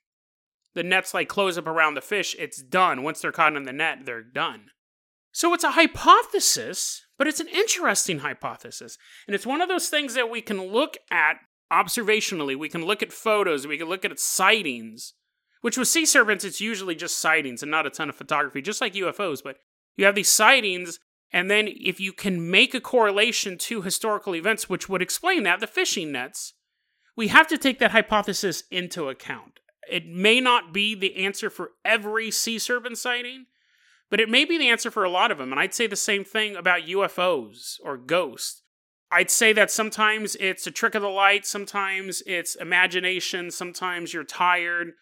The 0.74 0.84
nets 0.84 1.14
like 1.14 1.28
close 1.28 1.58
up 1.58 1.68
around 1.68 1.96
the 1.96 2.02
fish, 2.02 2.34
it's 2.40 2.62
done. 2.64 3.04
Once 3.04 3.20
they're 3.20 3.34
caught 3.34 3.58
in 3.58 3.64
the 3.64 3.74
net, 3.74 4.06
they're 4.06 4.24
done. 4.24 4.70
So 5.36 5.54
it's 5.54 5.66
a 5.66 5.72
hypothesis, 5.72 7.08
but 7.18 7.28
it's 7.28 7.42
an 7.42 7.50
interesting 7.50 8.20
hypothesis. 8.20 8.98
And 9.28 9.36
it's 9.36 9.46
one 9.46 9.60
of 9.60 9.68
those 9.68 9.90
things 9.90 10.14
that 10.14 10.30
we 10.30 10.40
can 10.40 10.72
look 10.72 10.96
at 11.12 11.40
observationally. 11.74 12.58
We 12.58 12.70
can 12.70 12.86
look 12.86 13.04
at 13.04 13.12
photos, 13.12 13.68
we 13.68 13.78
can 13.78 13.90
look 13.90 14.06
at 14.06 14.18
sightings, 14.18 15.14
which 15.60 15.78
with 15.78 15.90
sea 15.90 16.06
serpents, 16.06 16.46
it's 16.46 16.62
usually 16.62 16.96
just 16.96 17.18
sightings 17.18 17.62
and 17.62 17.70
not 17.70 17.86
a 17.86 17.90
ton 17.90 18.08
of 18.08 18.16
photography, 18.16 18.62
just 18.62 18.80
like 18.80 18.94
UFOs. 18.94 19.44
But 19.44 19.58
you 19.98 20.06
have 20.06 20.16
these 20.16 20.32
sightings 20.32 21.02
and 21.34 21.52
then, 21.52 21.68
if 21.68 22.00
you 22.00 22.14
can 22.14 22.50
make 22.50 22.74
a 22.74 22.80
correlation 22.80 23.58
to 23.58 23.82
historical 23.82 24.36
events, 24.36 24.70
which 24.70 24.88
would 24.88 25.02
explain 25.02 25.44
that, 25.44 25.60
the 25.60 25.68
fishing 25.68 26.14
nets, 26.14 26.54
we 27.18 27.28
have 27.28 27.48
to 27.48 27.58
take 27.58 27.80
that 27.80 27.92
hypothesis 27.92 28.64
into 28.72 29.10
account. 29.10 29.60
It 29.92 30.06
may 30.06 30.40
not 30.40 30.72
be 30.72 30.96
the 30.96 31.18
answer 31.18 31.50
for 31.50 31.72
every 31.84 32.32
sea 32.32 32.58
serpent 32.58 33.00
sighting, 33.00 33.48
but 34.10 34.20
it 34.20 34.30
may 34.30 34.46
be 34.46 34.58
the 34.58 34.70
answer 34.70 34.92
for 34.92 35.04
a 35.04 35.10
lot 35.10 35.32
of 35.32 35.38
them. 35.38 35.52
And 35.52 35.60
I'd 35.60 35.74
say 35.74 35.88
the 35.88 35.96
same 35.96 36.24
thing 36.24 36.56
about 36.56 36.82
UFOs 36.84 37.80
or 37.84 37.98
ghosts. 37.98 38.62
I'd 39.12 39.32
say 39.32 39.54
that 39.54 39.72
sometimes 39.72 40.36
it's 40.36 40.68
a 40.68 40.72
trick 40.72 40.96
of 40.96 41.02
the 41.02 41.08
light, 41.08 41.46
sometimes 41.46 42.22
it's 42.26 42.56
imagination, 42.56 43.52
sometimes 43.52 44.14
you're 44.14 44.24
tired, 44.24 44.94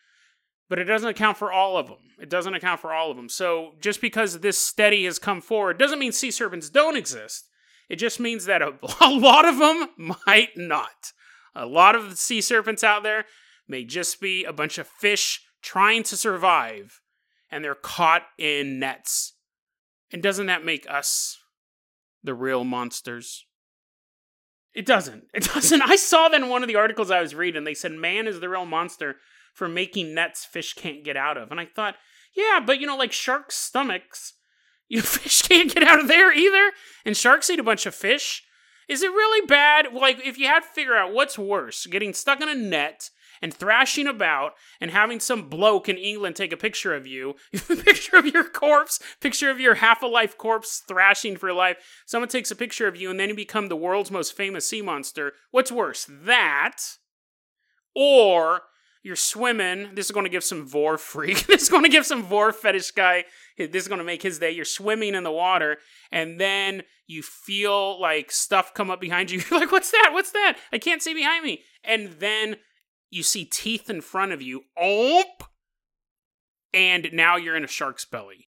but 0.69 0.79
it 0.79 0.85
doesn't 0.85 1.09
account 1.09 1.37
for 1.37 1.51
all 1.51 1.77
of 1.77 1.87
them. 1.87 1.97
It 2.19 2.29
doesn't 2.29 2.53
account 2.53 2.79
for 2.79 2.93
all 2.93 3.11
of 3.11 3.17
them. 3.17 3.29
So 3.29 3.71
just 3.81 4.01
because 4.01 4.39
this 4.39 4.57
study 4.57 5.05
has 5.05 5.19
come 5.19 5.41
forward 5.41 5.77
doesn't 5.77 5.99
mean 5.99 6.11
sea 6.11 6.31
serpents 6.31 6.69
don't 6.69 6.97
exist. 6.97 7.47
It 7.89 7.95
just 7.97 8.19
means 8.19 8.45
that 8.45 8.61
a, 8.61 8.73
a 9.01 9.09
lot 9.09 9.45
of 9.45 9.57
them 9.57 9.87
might 10.25 10.49
not. 10.55 11.13
A 11.55 11.65
lot 11.65 11.95
of 11.95 12.09
the 12.09 12.15
sea 12.15 12.41
serpents 12.41 12.83
out 12.83 13.03
there 13.03 13.25
may 13.67 13.83
just 13.83 14.19
be 14.19 14.43
a 14.43 14.53
bunch 14.53 14.77
of 14.77 14.87
fish 14.87 15.41
trying 15.61 16.03
to 16.03 16.17
survive 16.17 17.01
and 17.53 17.63
they're 17.63 17.75
caught 17.75 18.23
in 18.37 18.79
nets. 18.79 19.33
And 20.11 20.21
doesn't 20.21 20.47
that 20.47 20.65
make 20.65 20.85
us 20.89 21.37
the 22.23 22.33
real 22.33 22.63
monsters? 22.63 23.45
It 24.73 24.85
doesn't. 24.85 25.25
It 25.33 25.43
doesn't. 25.53 25.81
I 25.81 25.95
saw 25.95 26.29
that 26.29 26.41
in 26.41 26.49
one 26.49 26.63
of 26.63 26.67
the 26.67 26.75
articles 26.75 27.11
I 27.11 27.21
was 27.21 27.35
reading. 27.35 27.63
They 27.63 27.73
said 27.73 27.91
man 27.91 28.27
is 28.27 28.39
the 28.39 28.49
real 28.49 28.65
monster 28.65 29.17
for 29.53 29.67
making 29.67 30.15
nets 30.15 30.45
fish 30.45 30.73
can't 30.73 31.03
get 31.03 31.15
out 31.15 31.37
of. 31.37 31.51
And 31.51 31.59
I 31.59 31.67
thought, 31.67 31.95
yeah, 32.35 32.59
but 32.65 32.79
you 32.79 32.87
know, 32.87 32.97
like 32.97 33.11
sharks' 33.11 33.55
stomachs, 33.55 34.33
you 34.89 34.97
know, 34.97 35.03
fish 35.03 35.43
can't 35.43 35.73
get 35.73 35.83
out 35.83 35.99
of 35.99 36.07
there 36.07 36.33
either. 36.33 36.71
And 37.05 37.15
sharks 37.15 37.49
eat 37.49 37.59
a 37.59 37.63
bunch 37.63 37.85
of 37.85 37.93
fish. 37.93 38.43
Is 38.89 39.01
it 39.01 39.11
really 39.11 39.45
bad? 39.45 39.93
Like, 39.93 40.25
if 40.25 40.37
you 40.37 40.47
had 40.47 40.59
to 40.61 40.67
figure 40.67 40.95
out 40.95 41.13
what's 41.13 41.37
worse, 41.37 41.85
getting 41.85 42.13
stuck 42.13 42.41
in 42.41 42.49
a 42.49 42.55
net 42.55 43.09
and 43.41 43.53
thrashing 43.53 44.07
about 44.07 44.53
and 44.79 44.91
having 44.91 45.19
some 45.19 45.49
bloke 45.49 45.89
in 45.89 45.97
England 45.97 46.35
take 46.35 46.51
a 46.51 46.57
picture 46.57 46.93
of 46.93 47.07
you, 47.07 47.35
picture 47.53 48.17
of 48.17 48.25
your 48.25 48.43
corpse, 48.43 48.99
picture 49.21 49.49
of 49.49 49.59
your 49.59 49.75
half 49.75 50.01
a 50.01 50.07
life 50.07 50.37
corpse 50.37 50.81
thrashing 50.87 51.37
for 51.37 51.53
life. 51.53 51.77
Someone 52.05 52.29
takes 52.29 52.51
a 52.51 52.55
picture 52.55 52.87
of 52.87 52.95
you 52.95 53.09
and 53.09 53.19
then 53.19 53.29
you 53.29 53.35
become 53.35 53.67
the 53.67 53.75
world's 53.75 54.11
most 54.11 54.35
famous 54.35 54.67
sea 54.67 54.81
monster. 54.81 55.33
What's 55.51 55.71
worse, 55.71 56.07
that 56.09 56.77
or 57.95 58.61
you're 59.03 59.17
swimming. 59.17 59.89
This 59.93 60.05
is 60.05 60.11
going 60.11 60.25
to 60.25 60.29
give 60.29 60.43
some 60.43 60.65
vore 60.65 60.97
freak. 60.97 61.45
this 61.47 61.63
is 61.63 61.69
going 61.69 61.83
to 61.83 61.89
give 61.89 62.05
some 62.05 62.23
vore 62.23 62.53
fetish 62.53 62.91
guy. 62.91 63.25
This 63.57 63.83
is 63.83 63.87
going 63.87 63.99
to 63.99 64.05
make 64.05 64.23
his 64.23 64.39
day. 64.39 64.51
You're 64.51 64.65
swimming 64.65 65.13
in 65.13 65.23
the 65.23 65.31
water, 65.31 65.77
and 66.11 66.39
then 66.39 66.83
you 67.05 67.21
feel 67.21 67.99
like 68.01 68.31
stuff 68.31 68.73
come 68.73 68.89
up 68.89 69.01
behind 69.01 69.29
you. 69.29 69.41
You're 69.51 69.59
like, 69.59 69.71
"What's 69.71 69.91
that? 69.91 70.11
What's 70.13 70.31
that? 70.31 70.57
I 70.71 70.77
can't 70.77 71.03
see 71.03 71.13
behind 71.13 71.43
me." 71.43 71.63
And 71.83 72.13
then 72.13 72.55
you 73.13 73.23
see 73.23 73.45
teeth 73.45 73.89
in 73.89 74.01
front 74.01 74.31
of 74.31 74.41
you. 74.41 74.63
Oop! 74.83 75.43
And 76.73 77.09
now 77.13 77.35
you're 77.35 77.55
in 77.55 77.63
a 77.63 77.67
shark's 77.67 78.05
belly. 78.05 78.47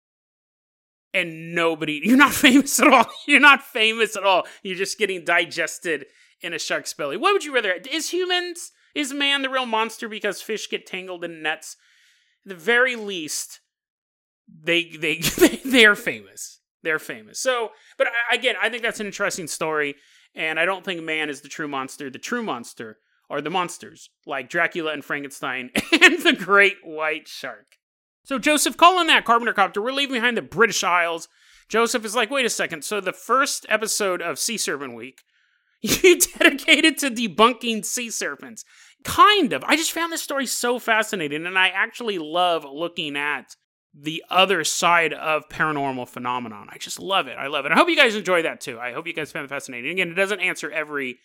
And 1.14 1.54
nobody, 1.54 2.00
you're 2.04 2.16
not 2.16 2.34
famous 2.34 2.80
at 2.80 2.92
all. 2.92 3.06
You're 3.26 3.40
not 3.40 3.62
famous 3.62 4.16
at 4.16 4.24
all. 4.24 4.46
You're 4.62 4.76
just 4.76 4.98
getting 4.98 5.24
digested 5.24 6.06
in 6.40 6.52
a 6.52 6.58
shark's 6.58 6.92
belly. 6.92 7.16
What 7.16 7.32
would 7.32 7.44
you 7.44 7.54
rather? 7.54 7.72
Is 7.90 8.10
humans 8.10 8.72
is 8.94 9.12
man 9.12 9.42
the 9.42 9.50
real 9.50 9.66
monster 9.66 10.08
because 10.08 10.42
fish 10.42 10.68
get 10.68 10.86
tangled 10.86 11.24
in 11.24 11.42
nets? 11.42 11.76
At 12.44 12.50
the 12.50 12.54
very 12.54 12.96
least, 12.96 13.60
they 14.48 14.84
they 14.84 15.16
they 15.64 15.86
are 15.86 15.96
famous. 15.96 16.60
They're 16.82 16.98
famous. 16.98 17.40
So, 17.40 17.72
but 17.96 18.06
uh, 18.06 18.10
again, 18.32 18.54
I 18.60 18.68
think 18.68 18.82
that's 18.82 19.00
an 19.00 19.06
interesting 19.06 19.48
story, 19.48 19.96
and 20.34 20.60
I 20.60 20.64
don't 20.64 20.84
think 20.84 21.02
man 21.02 21.28
is 21.28 21.40
the 21.40 21.48
true 21.48 21.68
monster. 21.68 22.10
The 22.10 22.18
true 22.18 22.42
monster 22.42 22.98
are 23.30 23.40
the 23.40 23.50
monsters 23.50 24.10
like 24.26 24.48
Dracula 24.48 24.92
and 24.92 25.04
Frankenstein 25.04 25.70
and 25.92 26.22
the 26.22 26.36
Great 26.38 26.78
White 26.82 27.28
Shark. 27.28 27.76
So 28.24 28.38
Joseph, 28.38 28.76
call 28.76 28.98
on 28.98 29.06
that 29.06 29.24
carpenter 29.24 29.52
copter. 29.52 29.80
We're 29.80 29.92
leaving 29.92 30.14
behind 30.14 30.36
the 30.36 30.42
British 30.42 30.84
Isles. 30.84 31.28
Joseph 31.68 32.04
is 32.04 32.14
like, 32.14 32.30
wait 32.30 32.46
a 32.46 32.50
second. 32.50 32.84
So 32.84 33.00
the 33.00 33.12
first 33.12 33.66
episode 33.68 34.22
of 34.22 34.38
Sea 34.38 34.56
Serpent 34.56 34.94
Week, 34.94 35.22
you 35.80 36.18
dedicated 36.18 36.98
to 36.98 37.10
debunking 37.10 37.84
sea 37.84 38.10
serpents. 38.10 38.64
Kind 39.04 39.52
of. 39.52 39.62
I 39.64 39.76
just 39.76 39.92
found 39.92 40.12
this 40.12 40.22
story 40.22 40.46
so 40.46 40.78
fascinating, 40.78 41.46
and 41.46 41.58
I 41.58 41.68
actually 41.68 42.18
love 42.18 42.64
looking 42.64 43.16
at 43.16 43.54
the 43.94 44.24
other 44.28 44.64
side 44.64 45.12
of 45.12 45.48
paranormal 45.48 46.08
phenomenon. 46.08 46.68
I 46.70 46.78
just 46.78 46.98
love 46.98 47.26
it. 47.26 47.36
I 47.38 47.46
love 47.46 47.64
it. 47.64 47.72
I 47.72 47.76
hope 47.76 47.88
you 47.88 47.96
guys 47.96 48.14
enjoy 48.16 48.42
that 48.42 48.60
too. 48.60 48.78
I 48.78 48.92
hope 48.92 49.06
you 49.06 49.12
guys 49.12 49.32
found 49.32 49.44
it 49.44 49.48
fascinating. 49.48 49.92
Again, 49.92 50.10
it 50.10 50.14
doesn't 50.14 50.40
answer 50.40 50.70
every 50.70 51.18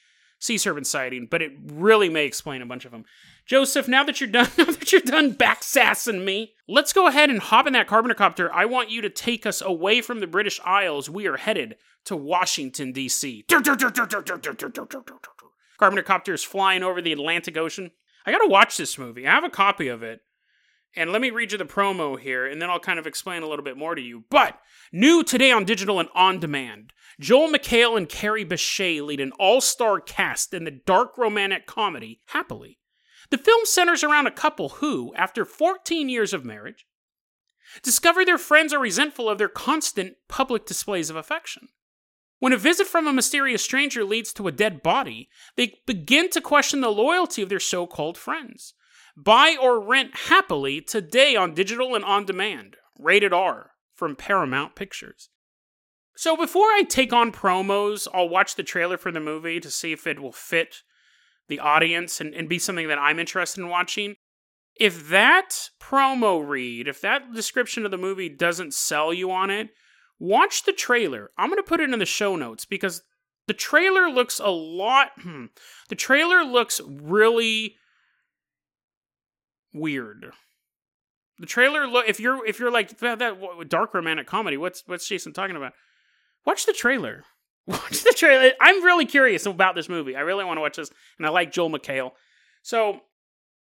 sea 0.43 0.57
serpent 0.57 0.85
sighting, 0.85 1.25
but 1.31 1.41
it 1.41 1.53
really 1.65 2.09
may 2.09 2.25
explain 2.25 2.61
a 2.61 2.65
bunch 2.65 2.83
of 2.83 2.91
them. 2.91 3.05
Joseph, 3.45 3.87
now 3.87 4.03
that 4.03 4.19
you're 4.19 4.29
done, 4.29 4.49
now 4.57 4.65
that 4.65 4.91
you're 4.91 5.01
done 5.01 5.33
backsassing 5.33 6.25
me, 6.25 6.53
let's 6.67 6.91
go 6.91 7.07
ahead 7.07 7.29
and 7.29 7.39
hop 7.39 7.65
in 7.65 7.73
that 7.73 7.87
copter. 7.87 8.53
I 8.53 8.65
want 8.65 8.91
you 8.91 9.01
to 9.01 9.09
take 9.09 9.45
us 9.45 9.61
away 9.61 10.01
from 10.01 10.19
the 10.19 10.27
British 10.27 10.59
Isles. 10.65 11.09
We 11.09 11.27
are 11.27 11.37
headed 11.37 11.77
to 12.05 12.17
Washington 12.17 12.91
D.C. 12.91 13.45
Copter 15.77 16.33
is 16.33 16.43
flying 16.43 16.83
over 16.83 17.01
the 17.01 17.13
Atlantic 17.13 17.57
Ocean. 17.57 17.91
I 18.25 18.31
gotta 18.31 18.49
watch 18.49 18.75
this 18.75 18.97
movie. 18.97 19.25
I 19.25 19.31
have 19.31 19.45
a 19.45 19.49
copy 19.49 19.87
of 19.87 20.03
it. 20.03 20.21
And 20.95 21.11
let 21.11 21.21
me 21.21 21.31
read 21.31 21.51
you 21.51 21.57
the 21.57 21.65
promo 21.65 22.19
here, 22.19 22.45
and 22.45 22.61
then 22.61 22.69
I'll 22.69 22.79
kind 22.79 22.99
of 22.99 23.07
explain 23.07 23.41
a 23.41 23.47
little 23.47 23.65
bit 23.65 23.77
more 23.77 23.95
to 23.95 24.01
you. 24.01 24.25
But 24.29 24.59
new 24.91 25.23
today 25.23 25.51
on 25.51 25.65
digital 25.65 25.99
and 25.99 26.09
on 26.13 26.39
demand, 26.39 26.93
Joel 27.19 27.51
McHale 27.51 27.97
and 27.97 28.07
Kerry 28.07 28.45
Bishé 28.45 29.01
lead 29.01 29.19
an 29.19 29.31
all-star 29.39 29.99
cast 29.99 30.53
in 30.53 30.65
the 30.65 30.71
dark 30.71 31.17
romantic 31.17 31.65
comedy 31.65 32.21
Happily. 32.27 32.79
The 33.31 33.37
film 33.39 33.65
centers 33.65 34.03
around 34.03 34.27
a 34.27 34.31
couple 34.31 34.69
who, 34.69 35.13
after 35.15 35.45
14 35.45 36.09
years 36.09 36.33
of 36.33 36.45
marriage, 36.45 36.85
discover 37.81 38.23
their 38.23 38.37
friends 38.37 38.73
are 38.73 38.79
resentful 38.79 39.27
of 39.27 39.39
their 39.39 39.49
constant 39.49 40.17
public 40.27 40.65
displays 40.65 41.09
of 41.09 41.15
affection. 41.15 41.69
When 42.37 42.53
a 42.53 42.57
visit 42.57 42.85
from 42.85 43.07
a 43.07 43.13
mysterious 43.13 43.63
stranger 43.63 44.03
leads 44.03 44.33
to 44.33 44.47
a 44.47 44.51
dead 44.51 44.83
body, 44.83 45.29
they 45.55 45.79
begin 45.87 46.29
to 46.31 46.41
question 46.41 46.81
the 46.81 46.91
loyalty 46.91 47.41
of 47.41 47.49
their 47.49 47.59
so 47.59 47.87
called 47.87 48.17
friends. 48.17 48.73
Buy 49.15 49.55
or 49.61 49.79
rent 49.79 50.15
happily 50.27 50.81
today 50.81 51.35
on 51.35 51.53
digital 51.53 51.95
and 51.95 52.03
on 52.03 52.25
demand. 52.25 52.77
Rated 52.97 53.33
R 53.33 53.71
from 53.93 54.15
Paramount 54.15 54.75
Pictures. 54.75 55.29
So 56.15 56.37
before 56.37 56.67
I 56.67 56.83
take 56.87 57.11
on 57.11 57.31
promos, 57.31 58.07
I'll 58.13 58.29
watch 58.29 58.55
the 58.55 58.63
trailer 58.63 58.97
for 58.97 59.11
the 59.11 59.19
movie 59.19 59.59
to 59.59 59.71
see 59.71 59.91
if 59.91 60.05
it 60.05 60.19
will 60.19 60.31
fit 60.31 60.77
the 61.47 61.59
audience 61.59 62.21
and, 62.21 62.33
and 62.33 62.47
be 62.47 62.59
something 62.59 62.87
that 62.87 62.99
I'm 62.99 63.19
interested 63.19 63.61
in 63.61 63.69
watching. 63.69 64.15
If 64.79 65.09
that 65.09 65.69
promo 65.79 66.45
read, 66.47 66.87
if 66.87 67.01
that 67.01 67.33
description 67.33 67.85
of 67.85 67.91
the 67.91 67.97
movie 67.97 68.29
doesn't 68.29 68.73
sell 68.73 69.13
you 69.13 69.31
on 69.31 69.49
it, 69.49 69.69
watch 70.19 70.63
the 70.63 70.73
trailer. 70.73 71.31
I'm 71.37 71.49
going 71.49 71.57
to 71.57 71.67
put 71.67 71.79
it 71.79 71.91
in 71.91 71.99
the 71.99 72.05
show 72.05 72.35
notes 72.35 72.65
because 72.65 73.03
the 73.47 73.53
trailer 73.53 74.09
looks 74.09 74.39
a 74.39 74.49
lot. 74.49 75.09
Hmm, 75.21 75.45
the 75.89 75.95
trailer 75.95 76.43
looks 76.43 76.81
really 76.85 77.75
weird. 79.73 80.31
The 81.39 81.45
trailer 81.45 81.87
look 81.87 82.07
if 82.07 82.19
you're 82.19 82.45
if 82.45 82.59
you're 82.59 82.71
like 82.71 82.97
that, 82.99 83.19
that 83.19 83.69
dark 83.69 83.93
romantic 83.93 84.27
comedy, 84.27 84.57
what's 84.57 84.83
what's 84.85 85.07
Jason 85.07 85.33
talking 85.33 85.55
about? 85.55 85.73
Watch 86.45 86.65
the 86.65 86.73
trailer. 86.73 87.23
Watch 87.67 88.03
the 88.03 88.13
trailer. 88.15 88.51
I'm 88.59 88.83
really 88.83 89.05
curious 89.05 89.45
about 89.45 89.75
this 89.75 89.87
movie. 89.87 90.17
I 90.17 90.19
really 90.19 90.43
want 90.43 90.57
to 90.57 90.61
watch 90.61 90.75
this, 90.75 90.91
and 91.17 91.25
I 91.25 91.29
like 91.29 91.53
Joel 91.53 91.69
McHale. 91.69 92.11
So 92.61 92.99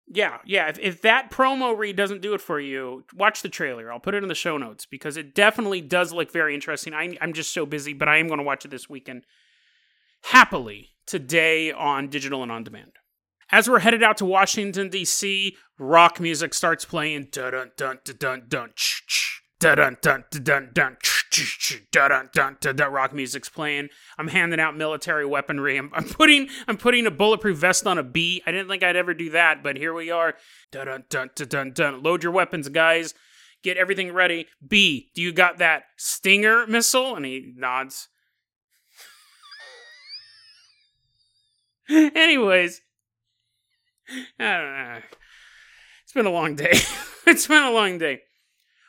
yeah, 0.07 0.37
yeah. 0.45 0.69
If, 0.69 0.79
if 0.79 1.01
that 1.01 1.29
promo 1.29 1.77
read 1.77 1.95
doesn't 1.95 2.21
do 2.21 2.33
it 2.33 2.41
for 2.41 2.59
you, 2.59 3.03
watch 3.13 3.41
the 3.41 3.49
trailer. 3.49 3.91
I'll 3.91 3.99
put 3.99 4.15
it 4.15 4.23
in 4.23 4.29
the 4.29 4.35
show 4.35 4.57
notes 4.57 4.85
because 4.85 5.17
it 5.17 5.35
definitely 5.35 5.81
does 5.81 6.11
look 6.11 6.31
very 6.31 6.55
interesting. 6.55 6.93
I, 6.93 7.17
I'm 7.21 7.33
just 7.33 7.53
so 7.53 7.65
busy, 7.65 7.93
but 7.93 8.07
I 8.07 8.17
am 8.17 8.27
going 8.27 8.39
to 8.39 8.43
watch 8.43 8.65
it 8.65 8.71
this 8.71 8.89
weekend 8.89 9.25
happily 10.23 10.89
today 11.05 11.71
on 11.71 12.07
digital 12.07 12.41
and 12.41 12.51
on 12.51 12.63
demand. 12.63 12.93
As 13.51 13.69
we're 13.69 13.79
headed 13.79 14.03
out 14.03 14.17
to 14.17 14.25
Washington, 14.25 14.89
D.C., 14.89 15.57
rock 15.79 16.19
music 16.19 16.53
starts 16.53 16.85
playing. 16.85 17.29
Rock 22.91 23.13
music's 23.13 23.49
playing. 23.49 23.89
I'm 24.17 24.27
handing 24.27 24.59
out 24.59 24.77
military 24.77 25.25
weaponry. 25.25 25.77
I'm, 25.77 25.91
I'm 25.93 26.05
putting 26.05 26.49
I'm 26.67 26.77
putting 26.77 27.05
a 27.07 27.11
bulletproof 27.11 27.57
vest 27.57 27.87
on 27.87 27.97
a 27.97 28.03
bee. 28.03 28.41
I 28.45 28.51
didn't 28.51 28.69
think 28.69 28.83
I'd 28.83 28.95
ever 28.95 29.13
do 29.13 29.31
that, 29.31 29.63
but 29.63 29.77
here 29.77 29.93
we 29.93 30.11
are. 30.11 30.35
Load 30.73 32.23
your 32.23 32.31
weapons, 32.31 32.69
guys. 32.69 33.13
Get 33.61 33.77
everything 33.77 34.13
ready. 34.13 34.47
B, 34.65 35.09
do 35.13 35.21
you 35.21 35.33
got 35.33 35.57
that 35.57 35.83
Stinger 35.97 36.65
missile? 36.67 37.15
And 37.15 37.25
he 37.25 37.53
nods. 37.57 38.07
Anyways. 41.89 42.81
It's 46.03 46.13
been 46.13 46.25
a 46.25 46.31
long 46.31 46.55
day. 46.55 46.71
it's 47.27 47.45
been 47.47 47.63
a 47.63 47.71
long 47.71 47.99
day. 47.99 48.21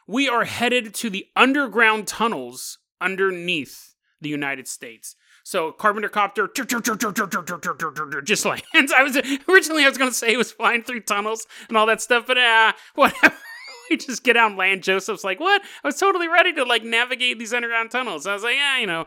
We 0.06 0.28
are 0.28 0.44
headed 0.44 0.94
to 0.94 1.10
the 1.10 1.26
underground 1.36 2.06
tunnels 2.06 2.78
underneath 3.00 3.94
the 4.20 4.28
United 4.28 4.66
States. 4.66 5.16
So 5.44 5.72
Carpenter 5.72 6.08
copter 6.08 6.48
just 6.48 8.44
lands. 8.44 8.92
I 8.96 9.02
was 9.02 9.16
originally 9.48 9.84
I 9.84 9.88
was 9.88 9.98
gonna 9.98 10.12
say 10.12 10.32
it 10.32 10.38
was 10.38 10.52
flying 10.52 10.82
through 10.82 11.00
tunnels 11.00 11.46
and 11.68 11.76
all 11.76 11.86
that 11.86 12.00
stuff, 12.00 12.26
but 12.26 12.38
ah, 12.38 12.70
uh, 12.70 12.72
whatever. 12.94 13.36
we 13.90 13.96
just 13.96 14.22
get 14.22 14.36
and 14.36 14.56
land. 14.56 14.82
Joseph's 14.82 15.24
like, 15.24 15.40
what? 15.40 15.62
I 15.62 15.88
was 15.88 15.98
totally 15.98 16.28
ready 16.28 16.52
to 16.54 16.64
like 16.64 16.84
navigate 16.84 17.38
these 17.38 17.52
underground 17.52 17.90
tunnels. 17.90 18.26
I 18.26 18.32
was 18.32 18.42
like, 18.42 18.56
yeah, 18.56 18.78
you 18.78 18.86
know, 18.86 19.06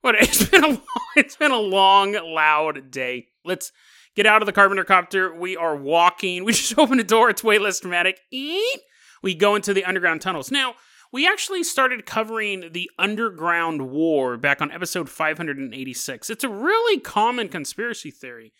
what? 0.00 0.16
It's 0.16 0.48
been 0.48 0.64
a 0.64 0.68
long, 0.68 0.80
it's 1.16 1.36
been 1.36 1.52
a 1.52 1.56
long, 1.56 2.12
loud 2.12 2.90
day. 2.90 3.28
Let's 3.44 3.72
get 4.14 4.26
out 4.26 4.42
of 4.42 4.46
the 4.46 4.52
carpenter 4.52 4.84
copter. 4.84 5.34
We 5.34 5.56
are 5.56 5.76
walking. 5.76 6.44
We 6.44 6.52
just 6.54 6.78
open 6.78 7.00
a 7.00 7.04
door. 7.04 7.30
It's 7.30 7.44
way 7.44 7.58
less 7.58 7.80
dramatic. 7.80 8.20
Eat. 8.30 8.80
We 9.22 9.34
go 9.34 9.54
into 9.54 9.72
the 9.72 9.84
underground 9.84 10.20
tunnels. 10.20 10.50
Now, 10.50 10.74
we 11.12 11.28
actually 11.28 11.62
started 11.62 12.06
covering 12.06 12.72
the 12.72 12.90
underground 12.98 13.90
war 13.90 14.36
back 14.36 14.60
on 14.60 14.72
episode 14.72 15.08
586. 15.08 16.28
It's 16.28 16.42
a 16.42 16.48
really 16.48 17.00
common 17.00 17.48
conspiracy 17.48 18.10
theory. 18.10 18.52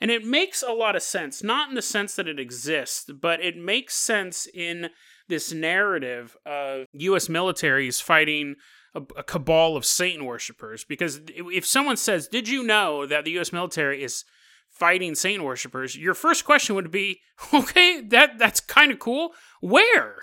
And 0.00 0.10
it 0.10 0.24
makes 0.24 0.62
a 0.62 0.72
lot 0.72 0.96
of 0.96 1.02
sense, 1.02 1.42
not 1.42 1.70
in 1.70 1.74
the 1.74 1.80
sense 1.80 2.14
that 2.16 2.28
it 2.28 2.38
exists, 2.38 3.10
but 3.10 3.42
it 3.42 3.56
makes 3.56 3.94
sense 3.94 4.46
in 4.52 4.90
this 5.28 5.52
narrative 5.52 6.36
of 6.44 6.86
US 6.92 7.28
militaries 7.28 8.02
fighting 8.02 8.56
a, 8.94 9.00
a, 9.16 9.22
cabal 9.22 9.76
of 9.76 9.86
Satan 9.86 10.26
worshippers. 10.26 10.84
Because 10.84 11.20
if 11.26 11.64
someone 11.64 11.96
says, 11.96 12.28
Did 12.28 12.48
you 12.48 12.62
know 12.62 13.06
that 13.06 13.24
the 13.24 13.38
US 13.38 13.52
military 13.52 14.02
is 14.02 14.24
fighting 14.74 15.14
Satan 15.14 15.44
worshippers? 15.44 15.96
Your 15.96 16.14
first 16.14 16.44
question 16.44 16.74
would 16.74 16.90
be, 16.90 17.20
Okay, 17.54 18.00
that, 18.08 18.38
that's 18.38 18.60
kind 18.60 18.92
of 18.92 18.98
cool. 18.98 19.32
Where? 19.60 20.16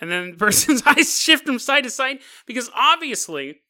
And 0.00 0.10
then 0.10 0.32
the 0.32 0.36
person's 0.38 0.82
eyes 0.84 1.18
shift 1.18 1.46
from 1.46 1.58
side 1.58 1.84
to 1.84 1.90
side 1.90 2.18
because 2.46 2.70
obviously 2.74 3.60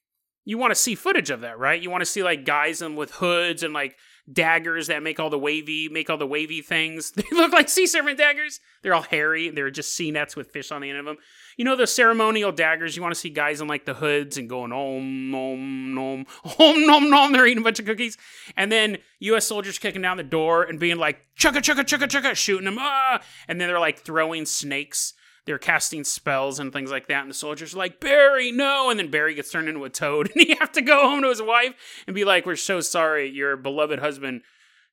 you 0.44 0.58
want 0.58 0.72
to 0.72 0.80
see 0.80 0.94
footage 0.94 1.30
of 1.30 1.42
that, 1.42 1.58
right? 1.58 1.80
You 1.80 1.90
want 1.90 2.02
to 2.02 2.06
see 2.06 2.22
like 2.22 2.44
guys 2.44 2.82
in 2.82 2.96
with 2.96 3.12
hoods 3.12 3.62
and 3.62 3.72
like 3.72 3.96
daggers 4.32 4.87
that 4.87 5.02
make 5.02 5.18
all 5.18 5.30
the 5.30 5.38
wavy 5.38 5.88
make 5.88 6.08
all 6.08 6.16
the 6.16 6.26
wavy 6.26 6.62
things. 6.62 7.12
They 7.16 7.24
look 7.33 7.52
like 7.52 7.68
sea 7.68 7.87
serpent 7.87 8.18
daggers. 8.18 8.61
They're 8.83 8.94
all 8.94 9.02
hairy. 9.02 9.50
They're 9.50 9.70
just 9.70 9.94
sea 9.94 10.11
nets 10.11 10.35
with 10.35 10.50
fish 10.50 10.72
on 10.72 10.81
the 10.81 10.90
end 10.90 10.98
of 10.98 11.05
them. 11.05 11.18
You 11.56 11.64
know 11.64 11.76
the 11.76 11.86
ceremonial 11.86 12.52
daggers. 12.52 12.96
You 12.96 13.02
want 13.02 13.14
to 13.14 13.20
see 13.20 13.30
guys 13.30 13.60
in 13.60 13.68
like 13.68 13.84
the 13.84 13.94
hoods 13.94 14.38
and 14.38 14.48
going 14.48 14.72
om 14.72 15.30
nom 15.30 15.94
nom 15.94 16.26
om 16.58 16.86
nom 16.86 17.10
nom. 17.10 17.32
They're 17.32 17.46
eating 17.46 17.62
a 17.62 17.64
bunch 17.64 17.78
of 17.78 17.86
cookies, 17.86 18.16
and 18.56 18.70
then 18.70 18.98
U.S. 19.20 19.46
soldiers 19.46 19.78
kicking 19.78 20.02
down 20.02 20.16
the 20.16 20.22
door 20.22 20.62
and 20.64 20.78
being 20.78 20.98
like 20.98 21.20
chugga 21.38 21.58
chugga 21.58 21.84
chugga 21.84 22.08
chugga, 22.08 22.34
shooting 22.34 22.66
them. 22.66 22.78
Ah! 22.78 23.20
And 23.48 23.60
then 23.60 23.68
they're 23.68 23.80
like 23.80 24.00
throwing 24.00 24.46
snakes 24.46 25.14
they're 25.44 25.58
casting 25.58 26.04
spells 26.04 26.60
and 26.60 26.72
things 26.72 26.90
like 26.90 27.08
that. 27.08 27.22
And 27.22 27.30
the 27.30 27.34
soldiers 27.34 27.74
are 27.74 27.78
like, 27.78 28.00
Barry, 28.00 28.52
no. 28.52 28.90
And 28.90 28.98
then 28.98 29.10
Barry 29.10 29.34
gets 29.34 29.50
turned 29.50 29.68
into 29.68 29.84
a 29.84 29.90
toad. 29.90 30.30
And 30.34 30.44
he 30.44 30.54
have 30.54 30.72
to 30.72 30.82
go 30.82 31.00
home 31.02 31.22
to 31.22 31.28
his 31.28 31.42
wife 31.42 31.74
and 32.06 32.14
be 32.14 32.24
like, 32.24 32.46
We're 32.46 32.56
so 32.56 32.80
sorry. 32.80 33.28
Your 33.28 33.56
beloved 33.56 33.98
husband, 33.98 34.42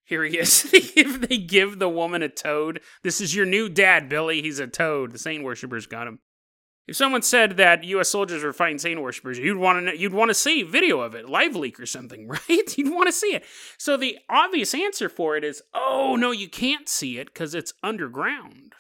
here 0.04 0.24
he 0.24 0.38
is. 0.38 0.70
if 0.74 1.22
they 1.22 1.38
give 1.38 1.78
the 1.78 1.90
woman 1.90 2.24
a 2.24 2.30
toad, 2.30 2.82
this 3.04 3.22
is 3.22 3.36
your 3.36 3.46
new 3.46 3.70
dad, 3.70 4.10
Billy. 4.10 4.42
He's 4.42 4.60
a 4.60 4.68
toad. 4.68 5.12
The 5.12 5.20
Satan 5.20 5.44
worshippers 5.44 5.86
got 5.86 6.08
him. 6.08 6.20
If 6.88 6.96
someone 6.96 7.22
said 7.22 7.58
that 7.58 7.84
U.S. 7.84 8.10
soldiers 8.10 8.44
were 8.44 8.52
fighting 8.52 8.80
Satan 8.80 9.04
worshippers, 9.04 9.38
you'd 9.38 9.58
want 9.58 9.88
to 9.88 9.98
you'd 9.98 10.14
want 10.14 10.30
to 10.30 10.34
see 10.34 10.64
video 10.64 11.02
of 11.02 11.14
it, 11.14 11.28
LiveLeak 11.28 11.80
or 11.80 11.86
something, 11.86 12.28
right? 12.50 12.78
You'd 12.78 12.94
want 12.94 13.08
to 13.08 13.14
see 13.14 13.36
it. 13.36 13.44
So 13.78 13.96
the 13.96 14.18
obvious 14.28 14.74
answer 14.74 15.08
for 15.08 15.38
it 15.38 15.44
is, 15.44 15.62
oh 15.74 16.16
no, 16.16 16.32
you 16.32 16.50
can't 16.50 16.90
see 16.90 17.20
it 17.20 17.28
because 17.28 17.54
it's 17.54 17.74
underground. 17.84 18.74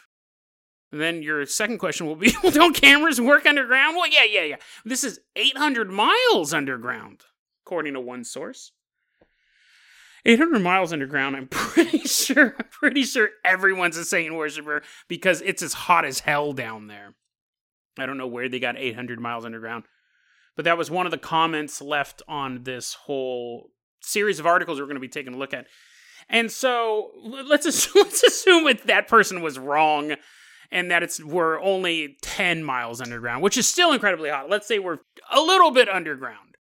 And 0.91 0.99
then 0.99 1.21
your 1.21 1.45
second 1.45 1.77
question 1.77 2.07
will 2.07 2.15
be, 2.15 2.33
well, 2.43 2.51
don't 2.51 2.75
cameras 2.75 3.21
work 3.21 3.45
underground? 3.45 3.95
Well, 3.95 4.09
yeah, 4.09 4.23
yeah, 4.23 4.43
yeah. 4.43 4.55
This 4.85 5.03
is 5.03 5.19
800 5.35 5.89
miles 5.89 6.53
underground, 6.53 7.21
according 7.65 7.93
to 7.93 8.01
one 8.01 8.23
source. 8.23 8.71
800 10.25 10.59
miles 10.61 10.91
underground, 10.91 11.35
I'm 11.35 11.47
pretty 11.51 11.99
sure, 11.99 12.55
I'm 12.57 12.65
pretty 12.71 13.03
sure 13.03 13.29
everyone's 13.45 13.97
a 13.97 14.05
Satan 14.05 14.35
worshiper 14.35 14.81
because 15.07 15.41
it's 15.41 15.61
as 15.61 15.73
hot 15.73 16.05
as 16.05 16.19
hell 16.19 16.53
down 16.53 16.87
there. 16.87 17.13
I 18.01 18.05
don't 18.05 18.17
know 18.17 18.27
where 18.27 18.49
they 18.49 18.59
got 18.59 18.77
800 18.77 19.19
miles 19.19 19.45
underground, 19.45 19.85
but 20.55 20.65
that 20.65 20.77
was 20.77 20.91
one 20.91 21.05
of 21.05 21.11
the 21.11 21.17
comments 21.17 21.81
left 21.81 22.21
on 22.27 22.63
this 22.63 22.93
whole 22.93 23.71
series 24.01 24.39
of 24.39 24.45
articles 24.45 24.79
we're 24.79 24.85
going 24.85 24.95
to 24.95 25.01
be 25.01 25.07
taking 25.07 25.33
a 25.33 25.37
look 25.37 25.53
at. 25.53 25.65
And 26.29 26.51
so 26.51 27.11
let's 27.23 27.65
assume, 27.65 28.03
let's 28.03 28.23
assume 28.23 28.65
that 28.65 28.87
that 28.87 29.07
person 29.07 29.41
was 29.41 29.59
wrong 29.59 30.15
and 30.71 30.91
that 30.91 31.03
it's 31.03 31.23
we're 31.23 31.59
only 31.61 32.17
10 32.21 32.63
miles 32.63 33.01
underground, 33.01 33.41
which 33.41 33.57
is 33.57 33.67
still 33.67 33.91
incredibly 33.91 34.29
hot. 34.29 34.49
Let's 34.49 34.67
say 34.67 34.79
we're 34.79 34.99
a 35.31 35.39
little 35.39 35.71
bit 35.71 35.89
underground. 35.89 36.57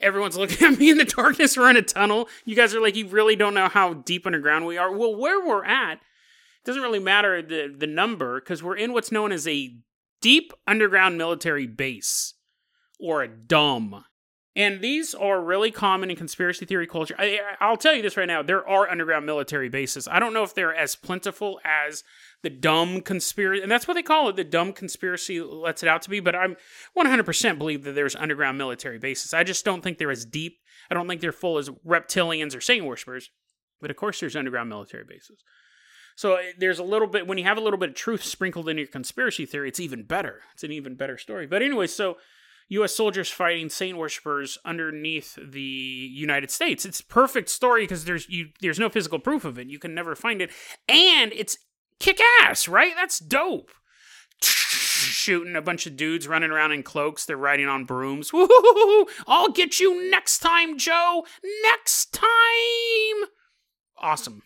Everyone's 0.00 0.36
looking 0.38 0.66
at 0.66 0.78
me 0.78 0.90
in 0.90 0.98
the 0.98 1.04
darkness. 1.04 1.56
We're 1.56 1.70
in 1.70 1.76
a 1.76 1.82
tunnel. 1.82 2.28
You 2.44 2.56
guys 2.56 2.74
are 2.74 2.80
like, 2.80 2.96
you 2.96 3.06
really 3.06 3.36
don't 3.36 3.54
know 3.54 3.68
how 3.68 3.94
deep 3.94 4.26
underground 4.26 4.66
we 4.66 4.78
are. 4.78 4.90
Well, 4.94 5.14
where 5.14 5.44
we're 5.44 5.64
at 5.64 6.00
doesn't 6.64 6.82
really 6.82 6.98
matter 6.98 7.42
the, 7.42 7.72
the 7.76 7.86
number 7.86 8.40
because 8.40 8.62
we're 8.62 8.76
in 8.76 8.92
what's 8.92 9.12
known 9.12 9.32
as 9.32 9.46
a 9.46 9.76
deep 10.22 10.54
underground 10.66 11.18
military 11.18 11.66
base 11.66 12.34
or 12.98 13.22
a 13.22 13.28
DUMB. 13.28 14.04
And 14.54 14.82
these 14.82 15.14
are 15.14 15.42
really 15.42 15.70
common 15.70 16.10
in 16.10 16.16
conspiracy 16.16 16.66
theory 16.66 16.86
culture. 16.86 17.14
I, 17.18 17.40
will 17.68 17.78
tell 17.78 17.94
you 17.94 18.02
this 18.02 18.18
right 18.18 18.26
now 18.26 18.42
there 18.42 18.66
are 18.68 18.90
underground 18.90 19.24
military 19.24 19.70
bases. 19.70 20.06
I 20.06 20.18
don't 20.18 20.34
know 20.34 20.42
if 20.42 20.54
they're 20.54 20.74
as 20.74 20.94
plentiful 20.94 21.58
as 21.64 22.04
the 22.42 22.50
dumb 22.50 23.00
conspiracy, 23.00 23.62
and 23.62 23.72
that's 23.72 23.88
what 23.88 23.94
they 23.94 24.02
call 24.02 24.28
it. 24.28 24.36
The 24.36 24.44
dumb 24.44 24.74
conspiracy 24.74 25.40
lets 25.40 25.82
it 25.82 25.88
out 25.88 26.02
to 26.02 26.10
be. 26.10 26.20
But 26.20 26.36
I'm 26.36 26.56
100% 26.96 27.58
believe 27.58 27.84
that 27.84 27.94
there's 27.94 28.14
underground 28.14 28.58
military 28.58 28.98
bases. 28.98 29.32
I 29.32 29.42
just 29.42 29.64
don't 29.64 29.82
think 29.82 29.96
they're 29.96 30.10
as 30.10 30.26
deep. 30.26 30.58
I 30.90 30.94
don't 30.94 31.08
think 31.08 31.22
they're 31.22 31.32
full 31.32 31.56
as 31.56 31.70
reptilians 31.86 32.54
or 32.54 32.60
Satan 32.60 32.86
worshippers. 32.86 33.30
But 33.80 33.90
of 33.90 33.96
course, 33.96 34.20
there's 34.20 34.36
underground 34.36 34.68
military 34.68 35.04
bases. 35.04 35.42
So 36.14 36.36
eh, 36.36 36.52
there's 36.58 36.78
a 36.78 36.84
little 36.84 37.08
bit 37.08 37.26
when 37.26 37.38
you 37.38 37.44
have 37.44 37.58
a 37.58 37.60
little 37.60 37.78
bit 37.78 37.90
of 37.90 37.94
truth 37.94 38.22
sprinkled 38.24 38.68
in 38.68 38.78
your 38.78 38.86
conspiracy 38.86 39.46
theory, 39.46 39.68
it's 39.68 39.80
even 39.80 40.04
better. 40.04 40.40
It's 40.52 40.64
an 40.64 40.72
even 40.72 40.94
better 40.94 41.18
story. 41.18 41.46
But 41.46 41.62
anyway, 41.62 41.86
so 41.86 42.16
U.S. 42.68 42.94
soldiers 42.94 43.30
fighting 43.30 43.68
Satan 43.68 43.98
worshippers 43.98 44.56
underneath 44.64 45.38
the 45.42 45.60
United 45.60 46.50
States. 46.50 46.86
It's 46.86 47.00
perfect 47.00 47.48
story 47.50 47.82
because 47.82 48.04
there's 48.04 48.28
you 48.28 48.48
there's 48.60 48.78
no 48.78 48.88
physical 48.88 49.18
proof 49.18 49.44
of 49.44 49.58
it. 49.58 49.68
You 49.68 49.78
can 49.78 49.94
never 49.94 50.14
find 50.14 50.40
it, 50.40 50.50
and 50.88 51.32
it's 51.34 51.58
kick 52.00 52.18
ass, 52.40 52.68
right? 52.68 52.94
That's 52.96 53.18
dope. 53.18 53.70
Shooting 54.40 55.54
a 55.54 55.62
bunch 55.62 55.86
of 55.86 55.96
dudes 55.96 56.26
running 56.26 56.50
around 56.50 56.72
in 56.72 56.82
cloaks. 56.82 57.26
They're 57.26 57.36
riding 57.36 57.68
on 57.68 57.84
brooms. 57.84 58.32
Woo-hoo-hoo-hoo. 58.32 59.06
I'll 59.26 59.50
get 59.50 59.78
you 59.78 60.10
next 60.10 60.38
time, 60.38 60.78
Joe. 60.78 61.26
Next 61.62 62.12
time. 62.12 63.28
Awesome. 63.98 64.42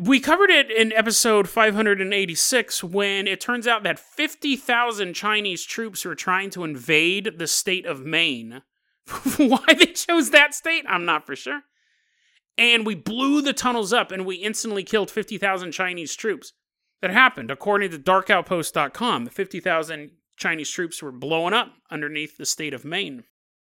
We 0.00 0.20
covered 0.20 0.50
it 0.50 0.70
in 0.70 0.92
episode 0.92 1.48
586 1.48 2.84
when 2.84 3.26
it 3.26 3.40
turns 3.40 3.66
out 3.66 3.82
that 3.82 3.98
50,000 3.98 5.14
Chinese 5.14 5.64
troops 5.64 6.04
were 6.04 6.14
trying 6.14 6.50
to 6.50 6.64
invade 6.64 7.38
the 7.38 7.46
state 7.46 7.84
of 7.84 8.04
Maine. 8.04 8.62
Why 9.36 9.64
they 9.76 9.86
chose 9.86 10.30
that 10.30 10.54
state, 10.54 10.84
I'm 10.88 11.04
not 11.04 11.26
for 11.26 11.36
sure 11.36 11.62
and 12.58 12.86
we 12.86 12.94
blew 12.94 13.42
the 13.42 13.52
tunnels 13.52 13.92
up 13.92 14.12
and 14.12 14.26
we 14.26 14.36
instantly 14.36 14.82
killed 14.82 15.10
50,000 15.10 15.72
Chinese 15.72 16.14
troops. 16.14 16.52
that 17.00 17.10
happened. 17.10 17.50
According 17.50 17.90
to 17.90 17.98
darkoutpost.com, 17.98 19.26
50,000 19.26 20.10
Chinese 20.36 20.70
troops 20.70 21.02
were 21.02 21.12
blowing 21.12 21.54
up 21.54 21.72
underneath 21.90 22.36
the 22.36 22.46
state 22.46 22.74
of 22.74 22.84
Maine. 22.84 23.24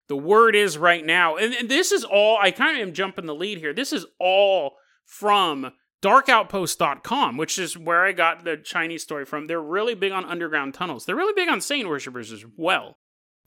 The 0.08 0.18
word 0.18 0.56
is 0.56 0.78
right 0.78 1.06
now, 1.06 1.36
and 1.36 1.70
this 1.70 1.92
is 1.92 2.04
all, 2.04 2.40
I 2.42 2.50
kind 2.50 2.82
of 2.82 2.88
am 2.88 2.96
jumping 2.96 3.28
the 3.28 3.36
lead 3.36 3.60
here. 3.60 3.74
This 3.74 3.94
is 3.94 4.08
all 4.20 4.78
from 5.06 5.74
darkoutpost.com, 6.02 7.38
which 7.38 7.60
is 7.60 7.78
where 7.78 8.06
I 8.06 8.12
got 8.12 8.44
the 8.44 8.58
Chinese 8.58 9.04
story 9.04 9.26
from. 9.26 9.48
They're 9.48 9.62
really 9.62 9.96
big 9.96 10.12
on 10.12 10.26
underground 10.26 10.74
tunnels. 10.74 11.06
They're 11.06 11.16
really 11.16 11.34
big 11.34 11.50
on 11.50 11.62
Satan 11.62 11.90
worshippers 11.90 12.32
as 12.32 12.46
well. 12.58 12.98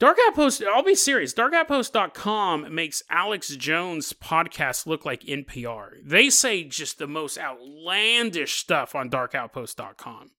Dark 0.03 0.19
Outpost, 0.27 0.65
I'll 0.65 0.83
be 0.83 0.97
serious. 0.97 1.33
DarkOutpost.com 1.33 2.75
makes 2.75 3.05
Alex 3.09 3.55
Jones' 3.55 4.12
podcast 4.12 4.85
look 4.85 5.05
like 5.05 5.23
NPR. 5.23 5.91
They 6.05 6.29
say 6.29 6.65
just 6.65 6.99
the 6.99 7.07
most 7.07 7.38
outlandish 7.38 8.55
stuff 8.55 8.97
on 8.97 9.11
DarkOutpost.com. 9.11 10.33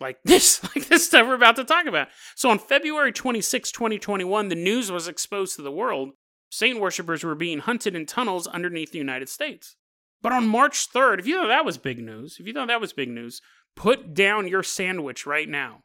Like 0.00 0.18
this, 0.24 0.62
like 0.62 0.88
this 0.88 1.06
stuff 1.06 1.26
we're 1.26 1.34
about 1.34 1.56
to 1.56 1.64
talk 1.64 1.86
about. 1.86 2.08
So 2.36 2.50
on 2.50 2.58
February 2.58 3.12
26, 3.12 3.72
2021, 3.72 4.48
the 4.48 4.54
news 4.54 4.92
was 4.92 5.08
exposed 5.08 5.56
to 5.56 5.62
the 5.62 5.72
world. 5.72 6.10
Satan 6.50 6.78
worshippers 6.78 7.24
were 7.24 7.34
being 7.34 7.60
hunted 7.60 7.96
in 7.96 8.04
tunnels 8.04 8.46
underneath 8.46 8.92
the 8.92 8.98
United 8.98 9.30
States. 9.30 9.76
But 10.24 10.32
on 10.32 10.48
March 10.48 10.90
3rd, 10.90 11.18
if 11.18 11.26
you 11.26 11.36
thought 11.36 11.48
that 11.48 11.66
was 11.66 11.76
big 11.76 11.98
news, 11.98 12.38
if 12.40 12.46
you 12.46 12.54
thought 12.54 12.68
that 12.68 12.80
was 12.80 12.94
big 12.94 13.10
news, 13.10 13.42
put 13.76 14.14
down 14.14 14.48
your 14.48 14.62
sandwich 14.62 15.26
right 15.26 15.46
now. 15.46 15.82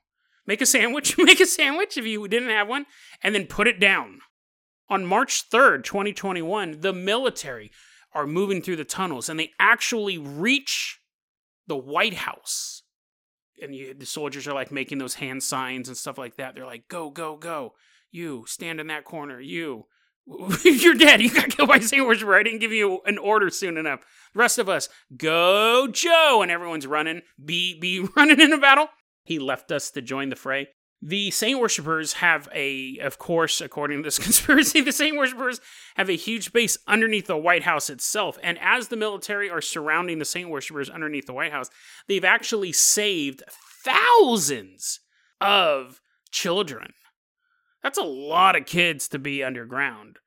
Make 0.47 0.62
a 0.62 0.65
sandwich, 0.65 1.17
make 1.17 1.41
a 1.41 1.45
sandwich 1.45 1.97
if 1.97 2.06
you 2.06 2.25
didn't 2.25 2.47
have 2.47 2.69
one, 2.69 2.86
and 3.21 3.36
then 3.36 3.47
put 3.47 3.67
it 3.67 3.82
down. 3.82 4.19
On 4.88 5.06
March 5.06 5.49
3rd, 5.49 5.84
2021, 5.84 6.80
the 6.80 6.93
military 6.93 7.69
are 8.13 8.25
moving 8.25 8.62
through 8.62 8.78
the 8.78 8.86
tunnels 8.86 9.28
and 9.28 9.38
they 9.38 9.52
actually 9.60 10.17
reach 10.17 11.02
the 11.67 11.75
White 11.75 12.13
House. 12.13 12.84
And 13.62 13.75
you, 13.75 13.93
the 13.93 14.06
soldiers 14.06 14.47
are 14.47 14.54
like 14.54 14.71
making 14.71 14.99
those 14.99 15.15
hand 15.15 15.43
signs 15.43 15.89
and 15.89 15.97
stuff 15.97 16.17
like 16.17 16.38
that. 16.38 16.56
They're 16.56 16.65
like, 16.65 16.88
go, 16.88 17.10
go, 17.10 17.36
go. 17.36 17.73
You, 18.10 18.45
stand 18.47 18.80
in 18.80 18.88
that 18.88 19.04
corner. 19.04 19.41
You, 19.41 19.88
You're 20.63 20.95
dead. 20.95 21.21
You 21.21 21.33
got 21.33 21.49
killed 21.49 21.69
by 21.69 21.79
Saint 21.79 22.05
worshiper. 22.05 22.35
I 22.35 22.43
didn't 22.43 22.59
give 22.59 22.71
you 22.71 22.99
an 23.05 23.17
order 23.17 23.49
soon 23.49 23.77
enough. 23.77 24.01
The 24.33 24.39
rest 24.39 24.59
of 24.59 24.69
us, 24.69 24.89
go 25.17 25.87
Joe, 25.87 26.41
and 26.41 26.51
everyone's 26.51 26.87
running. 26.87 27.21
Be 27.43 27.79
be 27.79 27.99
running 28.15 28.39
in 28.39 28.53
a 28.53 28.57
battle. 28.57 28.89
He 29.23 29.39
left 29.39 29.71
us 29.71 29.91
to 29.91 30.01
join 30.01 30.29
the 30.29 30.35
fray. 30.35 30.69
The 31.01 31.31
Saint 31.31 31.59
worshippers 31.59 32.13
have 32.13 32.49
a, 32.53 32.97
of 32.97 33.17
course, 33.17 33.61
according 33.61 33.99
to 33.99 34.03
this 34.03 34.19
conspiracy, 34.19 34.81
the 34.81 34.91
Saint 34.91 35.17
worshippers 35.17 35.61
have 35.95 36.09
a 36.09 36.15
huge 36.17 36.51
base 36.51 36.77
underneath 36.87 37.27
the 37.27 37.37
White 37.37 37.63
House 37.63 37.89
itself. 37.89 38.37
And 38.43 38.59
as 38.61 38.89
the 38.89 38.97
military 38.97 39.49
are 39.49 39.61
surrounding 39.61 40.19
the 40.19 40.25
Saint 40.25 40.49
worshippers 40.49 40.89
underneath 40.89 41.25
the 41.25 41.33
White 41.33 41.53
House, 41.53 41.69
they've 42.07 42.25
actually 42.25 42.73
saved 42.73 43.43
thousands 43.49 44.99
of 45.39 46.01
children 46.31 46.93
that's 47.83 47.97
a 47.97 48.03
lot 48.03 48.55
of 48.55 48.65
kids 48.65 49.07
to 49.09 49.19
be 49.19 49.43
underground. 49.43 50.17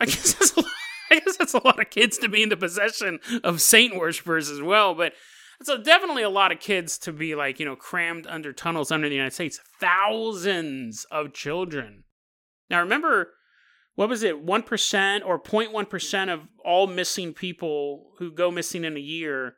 I 0.00 0.06
guess 0.06 0.34
that's 0.34 0.56
a 0.56 0.60
lot, 0.60 0.70
I 1.10 1.20
guess 1.20 1.36
that's 1.36 1.54
a 1.54 1.64
lot 1.64 1.80
of 1.80 1.90
kids 1.90 2.18
to 2.18 2.28
be 2.28 2.42
in 2.42 2.48
the 2.48 2.56
possession 2.56 3.20
of 3.42 3.62
saint 3.62 3.96
worshippers 3.96 4.50
as 4.50 4.62
well, 4.62 4.94
but 4.94 5.12
it's 5.60 5.68
a, 5.68 5.78
definitely 5.78 6.22
a 6.22 6.30
lot 6.30 6.52
of 6.52 6.60
kids 6.60 6.98
to 6.98 7.12
be 7.12 7.34
like, 7.34 7.58
you 7.58 7.66
know, 7.66 7.76
crammed 7.76 8.26
under 8.28 8.52
tunnels 8.52 8.92
under 8.92 9.08
the 9.08 9.14
United 9.14 9.34
States. 9.34 9.60
Thousands 9.80 11.04
of 11.10 11.32
children. 11.32 12.04
Now 12.70 12.80
remember, 12.80 13.32
what 13.96 14.08
was 14.08 14.22
it, 14.22 14.46
1% 14.46 15.26
or 15.26 15.42
0.1% 15.42 16.32
of 16.32 16.42
all 16.64 16.86
missing 16.86 17.34
people 17.34 18.12
who 18.18 18.30
go 18.30 18.50
missing 18.50 18.84
in 18.84 18.96
a 18.96 19.00
year 19.00 19.56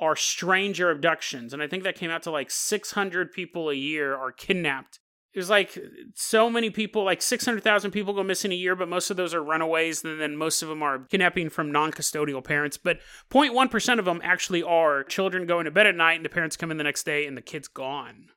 are 0.00 0.16
stranger 0.16 0.90
abductions. 0.90 1.52
And 1.52 1.62
I 1.62 1.68
think 1.68 1.82
that 1.82 1.96
came 1.96 2.10
out 2.10 2.22
to 2.22 2.30
like 2.30 2.50
600 2.50 3.32
people 3.32 3.68
a 3.68 3.74
year 3.74 4.14
are 4.14 4.32
kidnapped 4.32 5.00
there's 5.36 5.50
like 5.50 5.78
so 6.14 6.48
many 6.48 6.70
people, 6.70 7.04
like 7.04 7.20
600,000 7.20 7.90
people 7.90 8.14
go 8.14 8.22
missing 8.22 8.52
a 8.52 8.54
year, 8.54 8.74
but 8.74 8.88
most 8.88 9.10
of 9.10 9.18
those 9.18 9.34
are 9.34 9.44
runaways, 9.44 10.02
and 10.02 10.18
then 10.18 10.34
most 10.34 10.62
of 10.62 10.70
them 10.70 10.82
are 10.82 11.00
kidnapping 11.00 11.50
from 11.50 11.70
non 11.70 11.92
custodial 11.92 12.42
parents. 12.42 12.78
But 12.78 13.00
0.1% 13.30 13.98
of 13.98 14.06
them 14.06 14.22
actually 14.24 14.62
are 14.62 15.04
children 15.04 15.46
going 15.46 15.66
to 15.66 15.70
bed 15.70 15.86
at 15.86 15.94
night, 15.94 16.14
and 16.14 16.24
the 16.24 16.30
parents 16.30 16.56
come 16.56 16.70
in 16.70 16.78
the 16.78 16.84
next 16.84 17.04
day, 17.04 17.26
and 17.26 17.36
the 17.36 17.42
kid's 17.42 17.68
gone. 17.68 18.28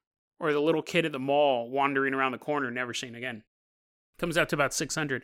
Or 0.41 0.51
the 0.51 0.59
little 0.59 0.81
kid 0.81 1.05
at 1.05 1.13
the 1.13 1.19
mall 1.19 1.71
wandering 1.71 2.13
around 2.13 2.33
the 2.33 2.37
corner, 2.37 2.69
never 2.69 2.93
seen 2.93 3.15
again. 3.15 3.43
Comes 4.17 4.37
out 4.37 4.49
to 4.49 4.57
about 4.57 4.73
600. 4.73 5.23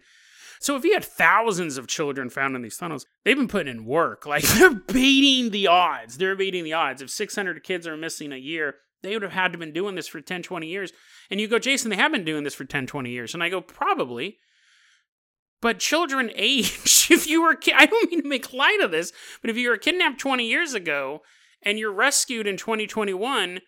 So 0.62 0.78
if 0.78 0.86
you 0.86 0.94
had 0.94 1.04
thousands 1.04 1.78
of 1.78 1.88
children 1.88 2.30
found 2.30 2.56
in 2.56 2.62
these 2.62 2.78
tunnels, 2.78 3.06
they've 3.26 3.36
been 3.36 3.50
putting 3.50 3.76
in 3.76 3.84
work. 3.84 4.26
Like 4.36 4.44
they're 4.44 4.70
beating 4.76 5.52
the 5.52 5.68
odds. 5.68 6.20
They're 6.20 6.38
beating 6.38 6.64
the 6.64 6.72
odds. 6.72 7.02
If 7.02 7.10
600 7.10 7.64
kids 7.64 7.86
are 7.86 7.98
missing 7.98 8.32
a 8.32 8.38
year, 8.38 8.76
they 9.06 9.16
would 9.16 9.24
have 9.24 9.32
had 9.32 9.52
to 9.52 9.58
been 9.58 9.74
doing 9.74 9.96
this 9.96 10.08
for 10.08 10.22
10, 10.22 10.44
20 10.44 10.68
years. 10.68 10.92
And 11.30 11.40
you 11.40 11.48
go, 11.48 11.60
Jason, 11.60 11.90
they 11.90 11.96
have 11.96 12.12
been 12.12 12.26
doing 12.26 12.44
this 12.44 12.56
for 12.56 12.66
10, 12.66 12.88
20 12.88 13.10
years. 13.10 13.34
And 13.34 13.44
I 13.44 13.50
go, 13.50 13.62
probably. 13.62 14.38
But 15.62 15.80
children 15.80 16.32
age. 16.36 17.08
if 17.10 17.28
you 17.28 17.42
were, 17.42 17.58
I 17.76 17.86
don't 17.86 18.12
mean 18.12 18.22
to 18.22 18.28
make 18.28 18.54
light 18.54 18.82
of 18.82 18.92
this, 18.92 19.12
but 19.42 19.50
if 19.50 19.58
you 19.58 19.70
were 19.70 19.78
kidnapped 19.78 20.20
20 20.20 20.48
years 20.48 20.74
ago 20.74 21.22
and 21.62 21.80
you're 21.80 21.94
rescued 21.94 22.48
in 22.48 22.58
2021, 22.58 23.62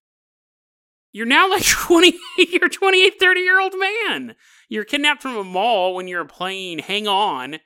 you're 1.12 1.26
now 1.26 1.50
like 1.50 1.66
20, 1.66 2.14
you're 2.38 2.70
28, 2.70 3.20
30 3.20 3.42
year 3.42 3.60
old 3.60 3.74
man. 3.78 4.36
You're 4.70 4.84
kidnapped 4.84 5.22
from 5.22 5.38
a 5.38 5.44
mall 5.44 5.96
when 5.96 6.08
you're 6.08 6.26
playing 6.26 6.80
Hang 6.80 7.08
On 7.08 7.58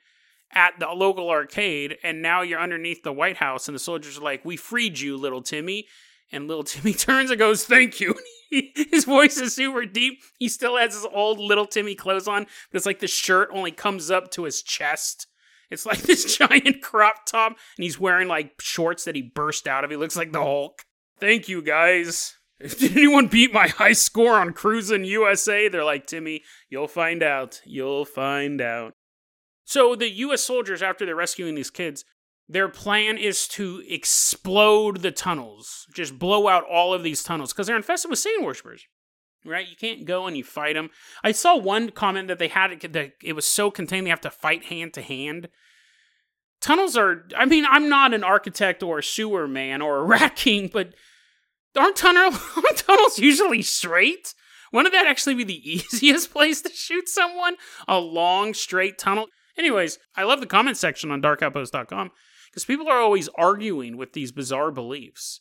at 0.54 0.78
the 0.78 0.88
local 0.88 1.30
arcade, 1.30 1.96
and 2.02 2.20
now 2.20 2.42
you're 2.42 2.60
underneath 2.60 3.02
the 3.02 3.12
White 3.12 3.38
House, 3.38 3.68
and 3.68 3.74
the 3.74 3.80
soldiers 3.80 4.18
are 4.18 4.22
like, 4.22 4.44
We 4.44 4.56
freed 4.56 5.00
you, 5.00 5.16
little 5.16 5.42
Timmy. 5.42 5.86
And 6.32 6.48
little 6.48 6.64
Timmy 6.64 6.94
turns 6.94 7.30
and 7.30 7.38
goes, 7.38 7.64
Thank 7.64 8.00
you. 8.00 8.14
his 8.90 9.04
voice 9.04 9.38
is 9.38 9.54
super 9.54 9.86
deep. 9.86 10.22
He 10.38 10.48
still 10.48 10.76
has 10.76 10.94
his 10.94 11.06
old 11.12 11.38
little 11.38 11.66
Timmy 11.66 11.94
clothes 11.94 12.28
on, 12.28 12.44
but 12.44 12.76
it's 12.76 12.86
like 12.86 13.00
the 13.00 13.06
shirt 13.06 13.48
only 13.52 13.70
comes 13.70 14.10
up 14.10 14.30
to 14.32 14.44
his 14.44 14.62
chest. 14.62 15.26
It's 15.70 15.86
like 15.86 15.98
this 16.02 16.36
giant 16.36 16.82
crop 16.82 17.26
top, 17.26 17.52
and 17.76 17.84
he's 17.84 17.98
wearing 17.98 18.28
like 18.28 18.60
shorts 18.60 19.04
that 19.04 19.16
he 19.16 19.22
burst 19.22 19.66
out 19.66 19.84
of. 19.84 19.90
He 19.90 19.96
looks 19.96 20.16
like 20.16 20.32
the 20.32 20.42
Hulk. 20.42 20.82
Thank 21.18 21.48
you, 21.48 21.62
guys. 21.62 22.34
Did 22.60 22.96
anyone 22.96 23.26
beat 23.26 23.52
my 23.52 23.68
high 23.68 23.92
score 23.92 24.34
on 24.34 24.52
Cruis'n 24.52 25.04
USA? 25.06 25.68
They're 25.68 25.84
like, 25.84 26.06
Timmy, 26.06 26.42
you'll 26.68 26.88
find 26.88 27.22
out. 27.22 27.60
You'll 27.64 28.04
find 28.04 28.60
out. 28.60 28.94
So 29.64 29.96
the 29.96 30.10
US 30.10 30.42
soldiers, 30.42 30.82
after 30.82 31.04
they're 31.04 31.16
rescuing 31.16 31.54
these 31.54 31.70
kids, 31.70 32.04
their 32.48 32.68
plan 32.68 33.18
is 33.18 33.48
to 33.48 33.82
explode 33.88 34.98
the 34.98 35.10
tunnels, 35.10 35.86
just 35.94 36.18
blow 36.18 36.48
out 36.48 36.64
all 36.70 36.92
of 36.92 37.02
these 37.02 37.22
tunnels 37.22 37.52
because 37.52 37.66
they're 37.66 37.76
infested 37.76 38.10
with 38.10 38.18
Satan 38.18 38.44
worshippers. 38.44 38.86
Right? 39.44 39.68
You 39.68 39.74
can't 39.74 40.04
go 40.04 40.26
and 40.26 40.36
you 40.36 40.44
fight 40.44 40.74
them. 40.74 40.90
I 41.24 41.32
saw 41.32 41.56
one 41.56 41.90
comment 41.90 42.28
that 42.28 42.38
they 42.38 42.48
had 42.48 42.72
it, 42.72 42.92
that 42.92 43.12
it 43.22 43.32
was 43.32 43.44
so 43.44 43.72
contained 43.72 44.06
they 44.06 44.10
have 44.10 44.20
to 44.20 44.30
fight 44.30 44.66
hand 44.66 44.92
to 44.94 45.02
hand. 45.02 45.48
Tunnels 46.60 46.96
are. 46.96 47.26
I 47.36 47.44
mean, 47.44 47.64
I'm 47.68 47.88
not 47.88 48.14
an 48.14 48.22
architect 48.22 48.84
or 48.84 48.98
a 48.98 49.02
sewer 49.02 49.48
man 49.48 49.82
or 49.82 49.98
a 49.98 50.04
rat 50.04 50.36
king, 50.36 50.70
but 50.72 50.94
aren't, 51.76 51.96
tunnel, 51.96 52.38
aren't 52.56 52.76
tunnels 52.76 53.18
usually 53.18 53.62
straight? 53.62 54.34
Wouldn't 54.72 54.94
that 54.94 55.06
actually 55.06 55.34
be 55.34 55.44
the 55.44 55.70
easiest 55.72 56.30
place 56.30 56.62
to 56.62 56.70
shoot 56.70 57.08
someone? 57.08 57.56
A 57.88 57.98
long, 57.98 58.54
straight 58.54 58.96
tunnel? 58.96 59.26
Anyways, 59.58 59.98
I 60.16 60.22
love 60.22 60.40
the 60.40 60.46
comment 60.46 60.76
section 60.76 61.10
on 61.10 61.20
darkoutpost.com 61.20 62.12
because 62.52 62.66
people 62.66 62.88
are 62.88 62.98
always 62.98 63.30
arguing 63.36 63.96
with 63.96 64.12
these 64.12 64.30
bizarre 64.30 64.70
beliefs. 64.70 65.40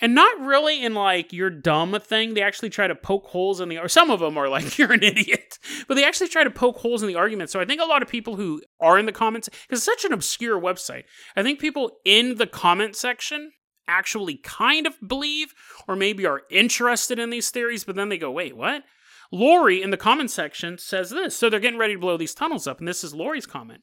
And 0.00 0.16
not 0.16 0.40
really 0.40 0.82
in 0.82 0.94
like 0.94 1.32
you're 1.32 1.50
dumb 1.50 1.96
thing. 2.00 2.34
They 2.34 2.42
actually 2.42 2.70
try 2.70 2.88
to 2.88 2.94
poke 2.94 3.26
holes 3.26 3.60
in 3.60 3.68
the 3.68 3.78
or 3.78 3.88
some 3.88 4.10
of 4.10 4.18
them 4.18 4.36
are 4.36 4.48
like 4.48 4.76
you're 4.78 4.92
an 4.92 5.04
idiot. 5.04 5.58
But 5.86 5.94
they 5.94 6.04
actually 6.04 6.28
try 6.28 6.42
to 6.42 6.50
poke 6.50 6.78
holes 6.78 7.02
in 7.02 7.08
the 7.08 7.14
argument. 7.14 7.50
So 7.50 7.60
I 7.60 7.64
think 7.64 7.80
a 7.80 7.84
lot 7.84 8.02
of 8.02 8.08
people 8.08 8.34
who 8.34 8.62
are 8.80 8.98
in 8.98 9.06
the 9.06 9.12
comments 9.12 9.48
because 9.48 9.78
it's 9.78 9.84
such 9.84 10.04
an 10.04 10.12
obscure 10.12 10.60
website. 10.60 11.04
I 11.36 11.42
think 11.42 11.60
people 11.60 11.98
in 12.04 12.36
the 12.36 12.48
comment 12.48 12.96
section 12.96 13.52
actually 13.86 14.38
kind 14.38 14.86
of 14.86 14.94
believe 15.06 15.54
or 15.86 15.94
maybe 15.94 16.26
are 16.26 16.42
interested 16.50 17.18
in 17.18 17.30
these 17.30 17.50
theories, 17.50 17.84
but 17.84 17.94
then 17.94 18.08
they 18.08 18.18
go, 18.18 18.30
"Wait, 18.30 18.56
what?" 18.56 18.82
Lori 19.30 19.82
in 19.82 19.90
the 19.90 19.96
comment 19.96 20.30
section 20.30 20.78
says 20.78 21.10
this. 21.10 21.36
So 21.36 21.48
they're 21.48 21.60
getting 21.60 21.78
ready 21.78 21.94
to 21.94 22.00
blow 22.00 22.16
these 22.16 22.34
tunnels 22.34 22.66
up 22.66 22.80
and 22.80 22.88
this 22.88 23.04
is 23.04 23.14
Lori's 23.14 23.46
comment. 23.46 23.82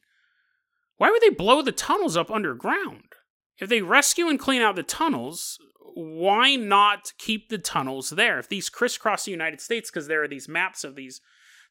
Why 1.00 1.08
would 1.08 1.22
they 1.22 1.30
blow 1.30 1.62
the 1.62 1.72
tunnels 1.72 2.14
up 2.14 2.30
underground? 2.30 3.04
If 3.58 3.70
they 3.70 3.80
rescue 3.80 4.28
and 4.28 4.38
clean 4.38 4.60
out 4.60 4.76
the 4.76 4.82
tunnels, 4.82 5.56
why 5.94 6.56
not 6.56 7.14
keep 7.16 7.48
the 7.48 7.56
tunnels 7.56 8.10
there? 8.10 8.38
If 8.38 8.50
these 8.50 8.68
crisscross 8.68 9.24
the 9.24 9.30
United 9.30 9.62
States, 9.62 9.90
because 9.90 10.08
there 10.08 10.22
are 10.22 10.28
these 10.28 10.46
maps 10.46 10.84
of 10.84 10.96
these 10.96 11.22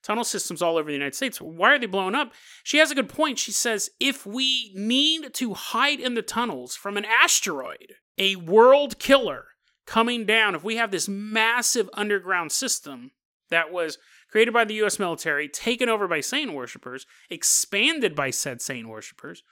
tunnel 0.02 0.24
systems 0.24 0.64
all 0.64 0.78
over 0.78 0.88
the 0.88 0.98
United 0.98 1.14
States, 1.14 1.40
why 1.40 1.76
are 1.76 1.78
they 1.78 1.86
blown 1.86 2.16
up? 2.16 2.32
She 2.64 2.80
has 2.80 2.90
a 2.90 2.96
good 2.96 3.08
point. 3.08 3.38
She 3.38 3.52
says 3.52 3.92
if 4.00 4.26
we 4.26 4.74
need 4.74 5.32
to 5.36 5.54
hide 5.54 6.00
in 6.00 6.16
the 6.16 6.24
tunnels 6.24 6.76
from 6.76 6.98
an 6.98 7.06
asteroid, 7.06 7.94
a 8.18 8.36
world 8.36 8.98
killer 8.98 9.46
coming 9.86 10.26
down, 10.26 10.56
if 10.56 10.64
we 10.64 10.78
have 10.78 10.90
this 10.90 11.08
massive 11.08 11.88
underground 11.94 12.52
system 12.52 13.12
that 13.52 13.72
was 13.72 14.00
created 14.30 14.54
by 14.54 14.66
the 14.66 14.76
US 14.86 15.00
military, 15.00 15.48
taken 15.48 15.90
over 15.90 16.08
by 16.08 16.22
Satan 16.22 16.54
worshippers, 16.54 17.06
expanded 17.30 18.16
by 18.16 18.30
said 18.30 18.62
Satan 18.62 18.90
worshippers. 18.90 19.44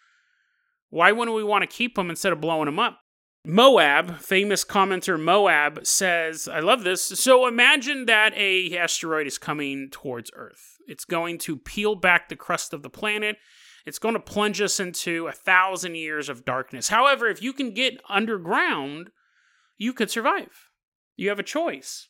Why 0.89 1.11
wouldn't 1.11 1.35
we 1.35 1.43
want 1.43 1.63
to 1.63 1.75
keep 1.75 1.95
them 1.95 2.09
instead 2.09 2.33
of 2.33 2.41
blowing 2.41 2.65
them 2.65 2.79
up? 2.79 2.99
Moab, 3.45 4.19
famous 4.19 4.65
commenter 4.65 5.17
Moab 5.17 5.85
says, 5.85 6.49
I 6.49 6.59
love 6.59 6.83
this. 6.83 7.01
So 7.01 7.47
imagine 7.47 8.05
that 8.05 8.33
a 8.35 8.77
asteroid 8.77 9.25
is 9.25 9.37
coming 9.37 9.89
towards 9.89 10.31
Earth. 10.35 10.77
It's 10.85 11.05
going 11.05 11.37
to 11.39 11.55
peel 11.55 11.95
back 11.95 12.27
the 12.27 12.35
crust 12.35 12.73
of 12.73 12.83
the 12.83 12.89
planet. 12.89 13.37
It's 13.85 13.99
going 13.99 14.15
to 14.15 14.19
plunge 14.19 14.59
us 14.59 14.81
into 14.81 15.27
a 15.27 15.31
thousand 15.31 15.95
years 15.95 16.27
of 16.27 16.43
darkness. 16.43 16.89
However, 16.89 17.27
if 17.27 17.41
you 17.41 17.53
can 17.53 17.73
get 17.73 18.01
underground, 18.09 19.11
you 19.77 19.93
could 19.93 20.11
survive. 20.11 20.69
You 21.15 21.29
have 21.29 21.39
a 21.39 21.43
choice. 21.43 22.09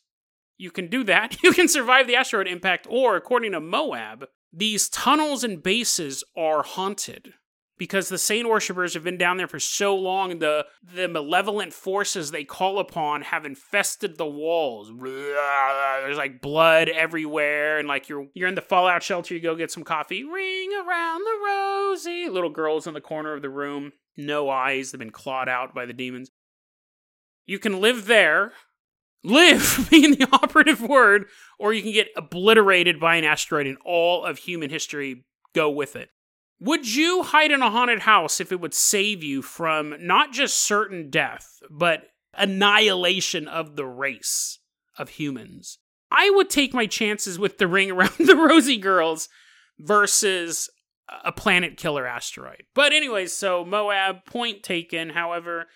You 0.58 0.70
can 0.70 0.88
do 0.88 1.04
that. 1.04 1.36
You 1.42 1.52
can 1.52 1.68
survive 1.68 2.06
the 2.06 2.16
asteroid 2.16 2.48
impact, 2.48 2.86
or 2.90 3.16
according 3.16 3.52
to 3.52 3.60
Moab, 3.60 4.26
these 4.52 4.88
tunnels 4.88 5.44
and 5.44 5.62
bases 5.62 6.24
are 6.36 6.62
haunted 6.62 7.34
because 7.78 8.08
the 8.08 8.18
Satan 8.18 8.50
worshippers 8.50 8.94
have 8.94 9.04
been 9.04 9.16
down 9.16 9.36
there 9.36 9.46
for 9.46 9.60
so 9.60 9.94
long. 9.94 10.40
The 10.40 10.66
the 10.82 11.08
malevolent 11.08 11.72
forces 11.72 12.30
they 12.30 12.44
call 12.44 12.78
upon 12.78 13.22
have 13.22 13.46
infested 13.46 14.18
the 14.18 14.26
walls. 14.26 14.92
There's 15.00 16.16
like 16.18 16.42
blood 16.42 16.88
everywhere, 16.88 17.78
and 17.78 17.88
like 17.88 18.08
you're 18.08 18.26
you're 18.34 18.48
in 18.48 18.56
the 18.56 18.60
fallout 18.60 19.02
shelter. 19.02 19.34
You 19.34 19.40
go 19.40 19.54
get 19.54 19.70
some 19.70 19.84
coffee. 19.84 20.24
Ring 20.24 20.70
around 20.74 21.20
the 21.20 21.38
rosy. 21.46 22.28
Little 22.28 22.50
girls 22.50 22.86
in 22.86 22.94
the 22.94 23.00
corner 23.00 23.34
of 23.34 23.42
the 23.42 23.50
room. 23.50 23.92
No 24.16 24.50
eyes. 24.50 24.90
They've 24.90 24.98
been 24.98 25.10
clawed 25.10 25.48
out 25.48 25.74
by 25.74 25.86
the 25.86 25.92
demons. 25.92 26.30
You 27.46 27.58
can 27.58 27.80
live 27.80 28.06
there. 28.06 28.52
Live 29.24 29.88
being 29.90 30.12
the 30.12 30.28
operative 30.32 30.80
word, 30.80 31.26
or 31.58 31.72
you 31.72 31.82
can 31.82 31.92
get 31.92 32.08
obliterated 32.16 33.00
by 33.00 33.16
an 33.16 33.24
asteroid, 33.24 33.66
and 33.66 33.78
all 33.84 34.24
of 34.24 34.38
human 34.38 34.70
history 34.70 35.24
go 35.54 35.70
with 35.70 35.96
it. 35.96 36.10
Would 36.60 36.92
you 36.92 37.22
hide 37.22 37.50
in 37.50 37.62
a 37.62 37.70
haunted 37.70 38.00
house 38.00 38.40
if 38.40 38.50
it 38.50 38.60
would 38.60 38.74
save 38.74 39.22
you 39.22 39.42
from 39.42 39.94
not 40.00 40.32
just 40.32 40.60
certain 40.60 41.08
death, 41.08 41.60
but 41.70 42.08
annihilation 42.34 43.46
of 43.46 43.76
the 43.76 43.86
race 43.86 44.58
of 44.96 45.10
humans? 45.10 45.78
I 46.10 46.30
would 46.30 46.50
take 46.50 46.74
my 46.74 46.86
chances 46.86 47.38
with 47.38 47.58
the 47.58 47.68
ring 47.68 47.90
around 47.92 48.16
the 48.18 48.36
rosy 48.36 48.76
girls 48.76 49.28
versus 49.78 50.68
a 51.24 51.32
planet 51.32 51.76
killer 51.76 52.06
asteroid. 52.06 52.64
But 52.74 52.92
anyways, 52.92 53.32
so 53.32 53.64
Moab 53.64 54.24
point 54.24 54.62
taken. 54.62 55.10
However, 55.10 55.66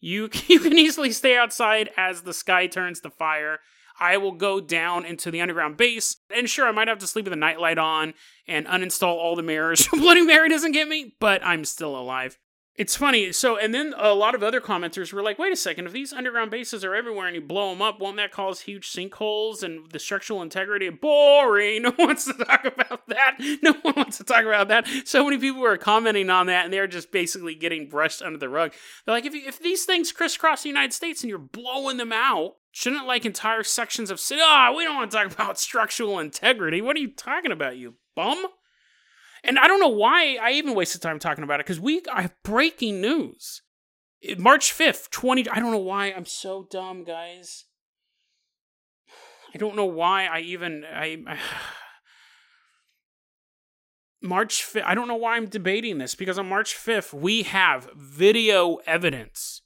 you 0.00 0.30
you 0.48 0.60
can 0.60 0.78
easily 0.78 1.12
stay 1.12 1.36
outside 1.36 1.90
as 1.96 2.22
the 2.22 2.34
sky 2.34 2.66
turns 2.66 3.00
to 3.00 3.10
fire 3.10 3.58
I 4.00 4.16
will 4.16 4.32
go 4.32 4.60
down 4.60 5.04
into 5.04 5.30
the 5.30 5.40
underground 5.40 5.76
base. 5.76 6.16
And 6.34 6.48
sure, 6.48 6.66
I 6.66 6.72
might 6.72 6.88
have 6.88 6.98
to 6.98 7.06
sleep 7.06 7.24
with 7.24 7.32
a 7.32 7.36
nightlight 7.36 7.78
on 7.78 8.14
and 8.46 8.66
uninstall 8.66 9.16
all 9.16 9.36
the 9.36 9.42
mirrors 9.42 9.88
Bloody 9.92 10.22
Mary 10.22 10.48
doesn't 10.48 10.72
get 10.72 10.88
me, 10.88 11.14
but 11.20 11.44
I'm 11.44 11.64
still 11.64 11.98
alive. 11.98 12.38
It's 12.78 12.96
funny. 12.96 13.32
So, 13.32 13.58
and 13.58 13.74
then 13.74 13.92
a 13.98 14.14
lot 14.14 14.36
of 14.36 14.44
other 14.44 14.60
commenters 14.60 15.12
were 15.12 15.20
like, 15.20 15.36
wait 15.36 15.52
a 15.52 15.56
second, 15.56 15.88
if 15.88 15.92
these 15.92 16.12
underground 16.12 16.52
bases 16.52 16.84
are 16.84 16.94
everywhere 16.94 17.26
and 17.26 17.34
you 17.34 17.42
blow 17.42 17.70
them 17.70 17.82
up, 17.82 17.98
won't 17.98 18.18
that 18.18 18.30
cause 18.30 18.60
huge 18.60 18.88
sinkholes 18.88 19.64
and 19.64 19.90
the 19.90 19.98
structural 19.98 20.42
integrity? 20.42 20.88
Boring. 20.88 21.82
No 21.88 21.90
one 21.96 22.08
wants 22.08 22.26
to 22.26 22.34
talk 22.34 22.64
about 22.64 23.08
that. 23.08 23.36
No 23.62 23.72
one 23.82 23.94
wants 23.96 24.18
to 24.18 24.24
talk 24.24 24.44
about 24.44 24.68
that. 24.68 24.86
So 25.04 25.24
many 25.24 25.38
people 25.38 25.60
were 25.60 25.76
commenting 25.76 26.28
on 26.28 26.46
that 26.46 26.64
and 26.64 26.72
they're 26.72 26.86
just 26.86 27.10
basically 27.10 27.54
getting 27.54 27.88
brushed 27.88 28.22
under 28.22 28.38
the 28.38 28.48
rug. 28.48 28.72
They're 29.04 29.14
like, 29.14 29.24
if, 29.24 29.34
you, 29.34 29.42
if 29.46 29.58
these 29.58 29.84
things 29.84 30.12
crisscross 30.12 30.62
the 30.62 30.68
United 30.68 30.92
States 30.92 31.22
and 31.22 31.30
you're 31.30 31.38
blowing 31.38 31.96
them 31.96 32.12
out, 32.12 32.56
shouldn't 32.72 33.06
like 33.06 33.24
entire 33.24 33.62
sections 33.62 34.10
of 34.10 34.20
city? 34.20 34.42
Ah, 34.44 34.68
oh, 34.70 34.76
we 34.76 34.84
don't 34.84 34.96
want 34.96 35.10
to 35.10 35.16
talk 35.16 35.32
about 35.32 35.58
structural 35.58 36.18
integrity. 36.18 36.80
What 36.80 36.96
are 36.96 37.00
you 37.00 37.10
talking 37.10 37.52
about, 37.52 37.76
you 37.76 37.94
bum? 38.14 38.44
And 39.44 39.58
I 39.58 39.66
don't 39.66 39.80
know 39.80 39.88
why 39.88 40.36
I 40.40 40.52
even 40.52 40.74
wasted 40.74 41.02
time 41.02 41.18
talking 41.18 41.44
about 41.44 41.60
it 41.60 41.66
because 41.66 41.80
we 41.80 42.02
I 42.12 42.22
have 42.22 42.34
breaking 42.42 43.00
news. 43.00 43.62
March 44.36 44.72
5th, 44.72 45.10
20 45.10 45.48
I 45.48 45.60
don't 45.60 45.70
know 45.70 45.78
why 45.78 46.06
I'm 46.06 46.26
so 46.26 46.66
dumb, 46.70 47.04
guys. 47.04 47.64
I 49.54 49.58
don't 49.58 49.76
know 49.76 49.86
why 49.86 50.26
I 50.26 50.40
even 50.40 50.84
I, 50.84 51.22
I 51.26 51.38
March 54.22 54.62
5th, 54.62 54.84
I 54.84 54.94
don't 54.94 55.08
know 55.08 55.16
why 55.16 55.36
I'm 55.36 55.46
debating 55.46 55.98
this 55.98 56.14
because 56.14 56.38
on 56.38 56.48
March 56.48 56.74
5th 56.74 57.12
we 57.12 57.44
have 57.44 57.88
video 57.96 58.78
evidence. 58.86 59.62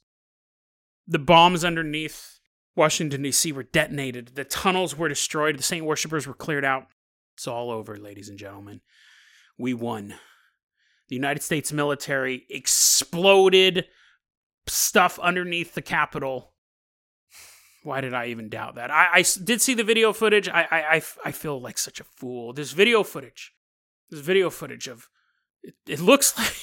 The 1.07 1.19
bombs 1.19 1.65
underneath 1.65 2.39
Washington 2.75 3.23
D.C. 3.23 3.51
were 3.51 3.63
detonated. 3.63 4.31
The 4.35 4.45
tunnels 4.45 4.97
were 4.97 5.09
destroyed. 5.09 5.57
The 5.57 5.63
Saint 5.63 5.85
worshippers 5.85 6.25
were 6.25 6.33
cleared 6.33 6.63
out. 6.63 6.87
It's 7.35 7.47
all 7.47 7.71
over, 7.71 7.97
ladies 7.97 8.29
and 8.29 8.37
gentlemen 8.37 8.81
we 9.57 9.73
won. 9.73 10.15
The 11.09 11.15
United 11.15 11.43
States 11.43 11.71
military 11.71 12.45
exploded 12.49 13.85
stuff 14.67 15.19
underneath 15.19 15.75
the 15.75 15.81
Capitol. 15.81 16.53
Why 17.83 18.01
did 18.01 18.13
I 18.13 18.27
even 18.27 18.49
doubt 18.49 18.75
that? 18.75 18.89
I, 18.91 19.09
I 19.13 19.23
did 19.43 19.61
see 19.61 19.73
the 19.73 19.83
video 19.83 20.13
footage. 20.13 20.47
I, 20.47 20.67
I, 20.71 21.01
I, 21.25 21.31
feel 21.31 21.59
like 21.59 21.77
such 21.77 21.99
a 21.99 22.05
fool. 22.05 22.53
This 22.53 22.71
video 22.71 23.03
footage. 23.03 23.51
This 24.09 24.21
video 24.21 24.49
footage 24.49 24.87
of. 24.87 25.09
It, 25.61 25.75
it 25.85 25.99
looks 25.99 26.37
like. 26.37 26.55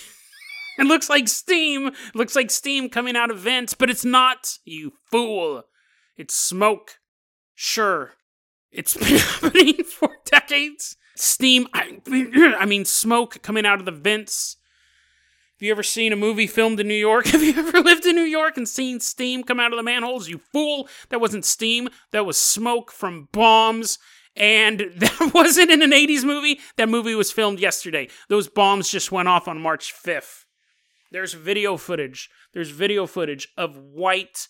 it 0.79 0.85
looks 0.85 1.11
like 1.11 1.29
steam. 1.29 1.88
It 1.88 2.14
looks 2.14 2.35
like 2.35 2.50
steam 2.50 2.88
coming 2.88 3.16
out 3.16 3.31
of 3.31 3.38
vents, 3.38 3.74
but 3.74 3.90
it's 3.90 4.05
not, 4.05 4.59
you 4.64 4.92
fool. 5.11 5.64
It's 6.16 6.35
smoke. 6.35 6.92
Sure. 7.55 8.14
It's 8.72 8.96
been 8.96 9.18
happening 9.18 9.85
for 9.85 10.16
decades 10.24 10.96
steam. 11.21 11.67
I, 11.73 12.67
mean, 12.67 12.85
smoke 12.85 13.43
coming 13.43 13.67
out 13.67 13.79
of 13.79 13.85
the 13.85 13.93
vents. 13.93 14.57
Have 15.57 15.67
you 15.67 15.73
ever 15.73 15.83
seen 15.83 16.13
a 16.13 16.17
movie 16.17 16.47
filmed 16.47 16.81
in 16.81 16.89
New 16.89 16.95
York? 16.95 17.27
Have 17.29 17.43
you 17.43 17.55
ever 17.55 17.81
lived 17.81 18.07
in 18.07 18.17
New 18.17 18.23
York 18.23 18.57
and 18.57 18.69
seen 18.69 18.99
steam 19.01 19.45
come 19.45 19.61
out 19.61 19.73
of 19.73 19.77
the 19.77 19.83
manholes? 19.83 20.29
You 20.29 20.39
fool! 20.39 20.89
That 21.11 21.21
wasn't 21.21 21.45
steam. 21.45 21.91
That 22.13 22.25
was 22.25 22.39
smoke 22.39 22.91
from 22.91 23.29
bombs. 23.33 23.99
And 24.37 24.81
that 24.97 25.33
wasn't 25.35 25.71
in 25.71 25.83
an 25.83 25.91
80s 25.91 26.25
movie. 26.25 26.61
That 26.77 26.89
movie 26.89 27.15
was 27.15 27.31
filmed 27.31 27.61
yesterday. 27.61 28.09
Those 28.29 28.49
bombs 28.49 28.89
just 28.89 29.13
went 29.13 29.29
off 29.29 29.49
on 29.49 29.61
March 29.61 29.93
5th. 29.95 30.45
There's 31.13 31.35
video 31.35 31.77
footage. 31.77 32.31
There's 32.55 32.71
video 32.71 33.07
footage 33.07 33.49
of 33.57 33.77
white 33.77 34.49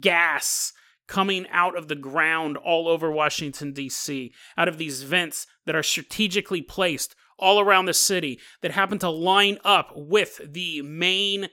gas 0.00 0.72
coming 1.08 1.46
out 1.50 1.76
of 1.76 1.88
the 1.88 1.96
ground 1.96 2.56
all 2.56 2.86
over 2.86 3.10
Washington, 3.10 3.72
D.C., 3.72 4.32
out 4.56 4.68
of 4.68 4.78
these 4.78 5.02
vents 5.02 5.46
that 5.66 5.74
are 5.74 5.82
strategically 5.82 6.62
placed 6.62 7.16
all 7.38 7.60
around 7.60 7.86
the 7.86 7.94
city 7.94 8.38
that 8.62 8.72
happen 8.72 8.98
to 8.98 9.08
line 9.08 9.58
up 9.64 9.92
with 9.96 10.40
the 10.44 10.82
main 10.82 11.48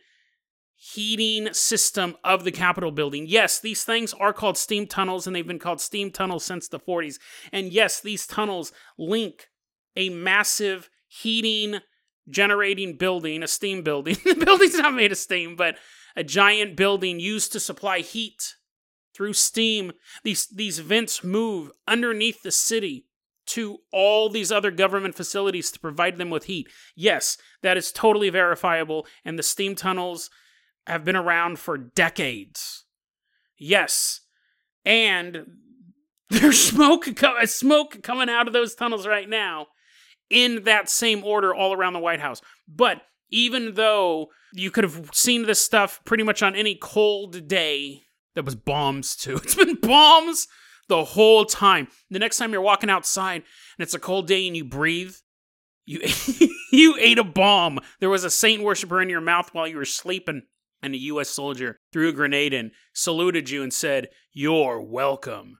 heating 0.76 1.52
system 1.54 2.16
of 2.24 2.44
the 2.44 2.52
Capitol 2.52 2.92
building. 2.92 3.26
Yes, 3.28 3.60
these 3.60 3.84
things 3.84 4.14
are 4.14 4.34
called 4.34 4.58
steam 4.58 4.88
tunnels, 4.88 5.26
and 5.26 5.36
they've 5.36 5.48
been 5.48 5.58
called 5.58 5.82
steam 5.82 6.12
tunnels 6.12 6.44
since 6.44 6.68
the 6.68 6.80
40s. 6.80 7.18
And 7.52 7.72
yes, 7.72 8.02
these 8.02 8.28
tunnels 8.28 8.72
link 8.98 9.48
a 9.96 10.10
massive 10.10 10.90
heating 11.08 11.80
generating 12.30 12.98
building, 12.98 13.44
a 13.44 13.48
steam 13.48 13.84
building. 13.84 14.18
the 14.26 14.34
building's 14.34 14.76
not 14.76 14.94
made 14.94 15.12
of 15.12 15.18
steam, 15.18 15.56
but 15.56 15.78
a 16.16 16.24
giant 16.24 16.76
building 16.76 17.20
used 17.20 17.52
to 17.52 17.60
supply 17.60 18.00
heat 18.00 18.56
through 19.16 19.34
steam. 19.34 19.94
These, 20.24 20.48
these 20.48 20.80
vents 20.80 21.24
move 21.24 21.72
underneath 21.88 22.44
the 22.44 22.52
city 22.52 23.06
to 23.48 23.78
all 23.92 24.30
these 24.30 24.52
other 24.52 24.72
government 24.72 25.16
facilities 25.16 25.72
to 25.72 25.80
provide 25.80 26.18
them 26.18 26.30
with 26.30 26.46
heat. 26.46 26.68
Yes, 26.96 27.38
that 27.62 27.78
is 27.78 27.92
totally 27.92 28.30
verifiable, 28.30 29.06
and 29.24 29.38
the 29.38 29.44
steam 29.44 29.76
tunnels 29.76 30.30
have 30.88 31.06
been 31.06 31.16
around 31.16 31.60
for 31.60 31.78
decades. 31.78 32.86
Yes, 33.58 34.22
and 34.84 35.46
there's 36.30 36.62
smoke, 36.62 37.08
smoke 37.46 38.02
coming 38.04 38.30
out 38.30 38.48
of 38.48 38.54
those 38.54 38.76
tunnels 38.76 39.08
right 39.08 39.30
now 39.30 39.68
in 40.30 40.64
that 40.64 40.90
same 40.90 41.24
order 41.24 41.54
all 41.54 41.74
around 41.74 41.94
the 41.94 42.00
White 42.00 42.20
House. 42.20 42.42
But 42.68 43.02
even 43.30 43.76
though 43.76 44.30
you 44.54 44.72
could 44.72 44.84
have 44.84 45.12
seen 45.14 45.44
this 45.44 45.60
stuff 45.60 46.00
pretty 46.06 46.24
much 46.24 46.42
on 46.42 46.56
any 46.56 46.76
cold 46.76 47.48
day 47.48 48.05
that 48.36 48.46
was 48.46 48.56
bombs 48.56 49.16
too. 49.16 49.36
It's 49.44 49.56
been 49.56 49.76
bombs 49.76 50.48
the 50.88 51.04
whole 51.04 51.46
time. 51.46 51.88
The 52.10 52.20
next 52.20 52.38
time 52.38 52.52
you're 52.52 52.62
walking 52.62 52.90
outside 52.90 53.44
and 53.78 53.84
it's 53.84 53.94
a 53.94 54.00
cold 54.00 54.28
day 54.28 54.46
and 54.48 54.56
you 54.56 54.66
breathe, 54.66 55.16
you 55.86 56.02
you 56.72 56.98
ate 57.00 57.18
a 57.18 57.24
bomb. 57.24 57.80
There 58.00 58.10
was 58.10 58.24
a 58.24 58.30
saint 58.30 58.64
worshiper 58.64 59.02
in 59.02 59.10
your 59.10 59.22
mouth 59.22 59.54
while 59.54 59.68
you 59.68 59.78
were 59.78 59.86
sleeping, 59.86 60.44
and 60.82 60.94
a 60.94 60.98
U.S. 60.98 61.30
soldier 61.30 61.80
threw 61.92 62.10
a 62.10 62.14
grenade 62.14 62.54
in, 62.54 62.72
saluted 62.94 63.50
you, 63.50 63.64
and 63.64 63.74
said, 63.74 64.10
"You're 64.32 64.82
welcome." 64.82 65.60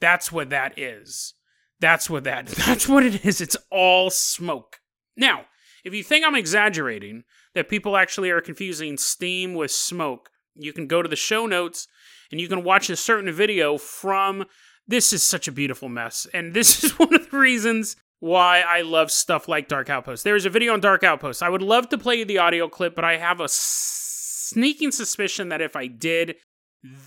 That's 0.00 0.30
what 0.30 0.50
that 0.50 0.78
is. 0.78 1.34
That's 1.80 2.08
what 2.08 2.24
that. 2.24 2.46
That's 2.66 2.88
what 2.88 3.04
it 3.04 3.24
is. 3.24 3.40
It's 3.40 3.56
all 3.70 4.10
smoke. 4.10 4.80
Now, 5.16 5.46
if 5.84 5.92
you 5.92 6.02
think 6.02 6.24
I'm 6.24 6.36
exaggerating, 6.36 7.24
that 7.54 7.68
people 7.68 7.96
actually 7.96 8.30
are 8.30 8.40
confusing 8.40 8.96
steam 8.96 9.54
with 9.54 9.70
smoke, 9.70 10.30
you 10.54 10.72
can 10.72 10.86
go 10.86 11.02
to 11.02 11.08
the 11.08 11.16
show 11.16 11.46
notes 11.46 11.88
and 12.30 12.40
you 12.40 12.48
can 12.48 12.64
watch 12.64 12.90
a 12.90 12.96
certain 12.96 13.32
video 13.32 13.78
from 13.78 14.44
this 14.86 15.12
is 15.12 15.22
such 15.22 15.48
a 15.48 15.52
beautiful 15.52 15.88
mess 15.88 16.26
and 16.32 16.54
this 16.54 16.82
is 16.84 16.98
one 16.98 17.14
of 17.14 17.30
the 17.30 17.38
reasons 17.38 17.96
why 18.20 18.60
I 18.60 18.82
love 18.82 19.10
stuff 19.10 19.48
like 19.48 19.68
Dark 19.68 19.90
Outpost. 19.90 20.24
There's 20.24 20.46
a 20.46 20.50
video 20.50 20.72
on 20.72 20.80
Dark 20.80 21.04
Outpost. 21.04 21.42
I 21.42 21.48
would 21.48 21.62
love 21.62 21.88
to 21.90 21.98
play 21.98 22.16
you 22.16 22.24
the 22.24 22.38
audio 22.38 22.68
clip, 22.68 22.94
but 22.94 23.04
I 23.04 23.16
have 23.16 23.40
a 23.40 23.46
sneaking 23.48 24.92
suspicion 24.92 25.50
that 25.50 25.60
if 25.60 25.76
I 25.76 25.86
did, 25.86 26.36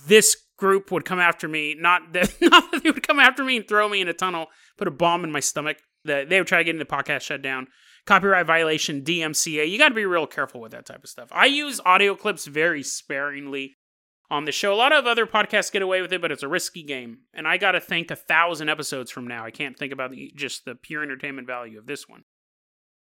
this 0.07 0.38
group 0.57 0.91
would 0.91 1.05
come 1.05 1.19
after 1.19 1.47
me. 1.47 1.75
Not 1.77 2.13
that, 2.13 2.34
not 2.41 2.71
that 2.71 2.84
they 2.84 2.91
would 2.91 3.05
come 3.05 3.19
after 3.19 3.43
me 3.43 3.57
and 3.57 3.67
throw 3.67 3.89
me 3.89 4.01
in 4.01 4.07
a 4.07 4.13
tunnel, 4.13 4.47
put 4.77 4.88
a 4.88 4.91
bomb 4.91 5.23
in 5.23 5.31
my 5.31 5.39
stomach. 5.39 5.77
That 6.05 6.29
they 6.29 6.39
would 6.39 6.47
try 6.47 6.63
getting 6.63 6.79
the 6.79 6.86
podcast 6.86 7.21
shut 7.21 7.43
down. 7.43 7.67
Copyright 8.07 8.47
violation, 8.47 9.03
DMCA. 9.03 9.69
You 9.69 9.77
got 9.77 9.89
to 9.89 9.95
be 9.95 10.05
real 10.05 10.25
careful 10.25 10.60
with 10.60 10.71
that 10.71 10.88
type 10.88 11.03
of 11.03 11.10
stuff. 11.12 11.29
I 11.31 11.45
use 11.45 11.79
audio 11.86 12.15
clips 12.15 12.47
very 12.47 12.81
sparingly 12.81 13.75
on 14.32 14.46
the 14.46 14.52
show. 14.52 14.74
A 14.74 14.76
lot 14.76 14.94
of 14.94 15.06
other 15.06 15.28
podcasts 15.28 15.72
get 15.72 15.82
away 15.82 16.02
with 16.02 16.13
it, 16.13 16.22
but 16.22 16.32
it's 16.32 16.41
a 16.41 16.48
risky 16.48 16.84
game. 16.84 17.20
And 17.34 17.46
I 17.46 17.58
got 17.58 17.74
to 17.74 17.82
think 17.82 18.10
a 18.10 18.15
thousand 18.15 18.70
episodes 18.70 19.12
from 19.12 19.28
now. 19.28 19.44
I 19.44 19.52
can't 19.52 19.78
think 19.78 19.91
about 19.91 20.12
the, 20.12 20.32
just 20.34 20.63
the 20.63 20.74
pure 20.74 21.04
entertainment 21.04 21.46
value 21.46 21.78
of 21.78 21.86
this 21.86 22.08
one. 22.08 22.24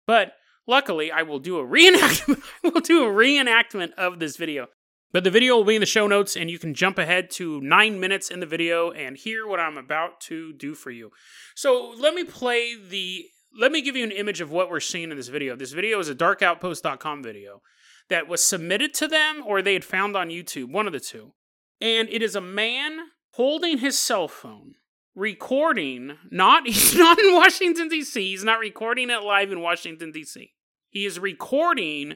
But 0.07 0.33
luckily, 0.67 1.13
I 1.13 1.23
will 1.23 1.39
do 1.39 1.59
a 1.59 1.65
reenactment. 1.65 2.43
I 2.65 2.69
will 2.71 2.81
do 2.81 3.05
a 3.05 3.13
reenactment 3.13 3.93
of 3.93 4.19
this 4.19 4.39
video. 4.39 4.69
But 5.13 5.23
the 5.23 5.31
video 5.31 5.57
will 5.57 5.65
be 5.65 5.77
in 5.77 5.81
the 5.81 5.87
show 5.87 6.07
notes, 6.07 6.35
and 6.35 6.51
you 6.51 6.59
can 6.59 6.75
jump 6.75 6.99
ahead 6.99 7.31
to 7.33 7.61
nine 7.61 8.01
minutes 8.01 8.31
in 8.31 8.41
the 8.41 8.47
video 8.47 8.91
and 8.91 9.17
hear 9.17 9.47
what 9.47 9.61
I'm 9.61 9.77
about 9.77 10.21
to 10.23 10.53
do 10.55 10.75
for 10.75 10.91
you. 10.91 11.13
So 11.55 11.95
let 11.99 12.15
me 12.15 12.25
play 12.25 12.75
the. 12.75 13.27
Let 13.59 13.73
me 13.73 13.81
give 13.81 13.97
you 13.97 14.05
an 14.05 14.13
image 14.13 14.41
of 14.41 14.51
what 14.51 14.71
we're 14.71 14.81
seeing 14.81 15.11
in 15.11 15.17
this 15.17 15.29
video. 15.29 15.57
This 15.57 15.73
video 15.73 15.99
is 15.99 16.09
a 16.09 16.15
darkoutpost.com 16.15 17.23
video 17.23 17.63
that 18.09 18.29
was 18.29 18.43
submitted 18.43 18.95
to 18.95 19.09
them 19.09 19.43
or 19.47 19.61
they 19.61 19.75
had 19.75 19.85
found 19.85 20.17
on 20.17 20.29
YouTube, 20.29 20.71
one 20.71 20.87
of 20.87 20.93
the 20.93 21.01
two. 21.01 21.33
And 21.81 22.09
it 22.09 22.23
is 22.23 22.35
a 22.35 22.41
man 22.41 22.99
holding 23.33 23.79
his 23.79 23.99
cell 23.99 24.29
phone, 24.29 24.75
recording, 25.15 26.19
not 26.31 26.67
he's 26.67 26.97
not 26.97 27.19
in 27.19 27.35
Washington 27.35 27.89
D.C. 27.89 28.21
He's 28.21 28.45
not 28.45 28.59
recording 28.59 29.11
it 29.11 29.23
live 29.23 29.53
in 29.53 29.61
Washington 29.61 30.13
D.C. 30.13 30.53
He 30.91 31.07
is 31.07 31.19
recording 31.19 32.15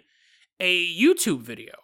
a 0.59 0.97
YouTube 0.97 1.43
video. 1.43 1.75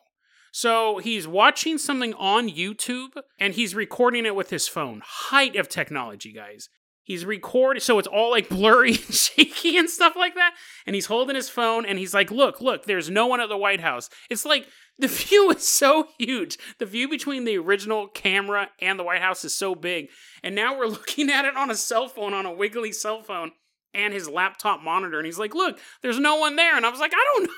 So 0.50 0.98
he's 0.98 1.28
watching 1.28 1.78
something 1.78 2.14
on 2.14 2.48
YouTube 2.48 3.10
and 3.38 3.54
he's 3.54 3.74
recording 3.74 4.26
it 4.26 4.34
with 4.34 4.50
his 4.50 4.66
phone. 4.66 5.02
Height 5.04 5.56
of 5.56 5.68
technology, 5.68 6.32
guys. 6.32 6.68
He's 7.08 7.24
recording, 7.24 7.80
so 7.80 7.98
it's 7.98 8.06
all 8.06 8.30
like 8.30 8.50
blurry 8.50 8.90
and 9.06 9.14
shaky 9.14 9.78
and 9.78 9.88
stuff 9.88 10.14
like 10.14 10.34
that. 10.34 10.54
And 10.86 10.94
he's 10.94 11.06
holding 11.06 11.36
his 11.36 11.48
phone 11.48 11.86
and 11.86 11.98
he's 11.98 12.12
like, 12.12 12.30
Look, 12.30 12.60
look, 12.60 12.84
there's 12.84 13.08
no 13.08 13.26
one 13.26 13.40
at 13.40 13.48
the 13.48 13.56
White 13.56 13.80
House. 13.80 14.10
It's 14.28 14.44
like 14.44 14.68
the 14.98 15.08
view 15.08 15.50
is 15.50 15.66
so 15.66 16.08
huge. 16.18 16.58
The 16.78 16.84
view 16.84 17.08
between 17.08 17.44
the 17.44 17.56
original 17.56 18.08
camera 18.08 18.68
and 18.82 18.98
the 18.98 19.04
White 19.04 19.22
House 19.22 19.42
is 19.42 19.54
so 19.54 19.74
big. 19.74 20.10
And 20.42 20.54
now 20.54 20.78
we're 20.78 20.86
looking 20.98 21.30
at 21.30 21.46
it 21.46 21.56
on 21.56 21.70
a 21.70 21.74
cell 21.74 22.08
phone, 22.08 22.34
on 22.34 22.44
a 22.44 22.52
wiggly 22.52 22.92
cell 22.92 23.22
phone, 23.22 23.52
and 23.94 24.12
his 24.12 24.28
laptop 24.28 24.82
monitor. 24.82 25.16
And 25.16 25.24
he's 25.24 25.38
like, 25.38 25.54
Look, 25.54 25.78
there's 26.02 26.18
no 26.18 26.36
one 26.36 26.56
there. 26.56 26.76
And 26.76 26.84
I 26.84 26.90
was 26.90 27.00
like, 27.00 27.14
I 27.14 27.24
don't 27.32 27.44
know. 27.44 27.54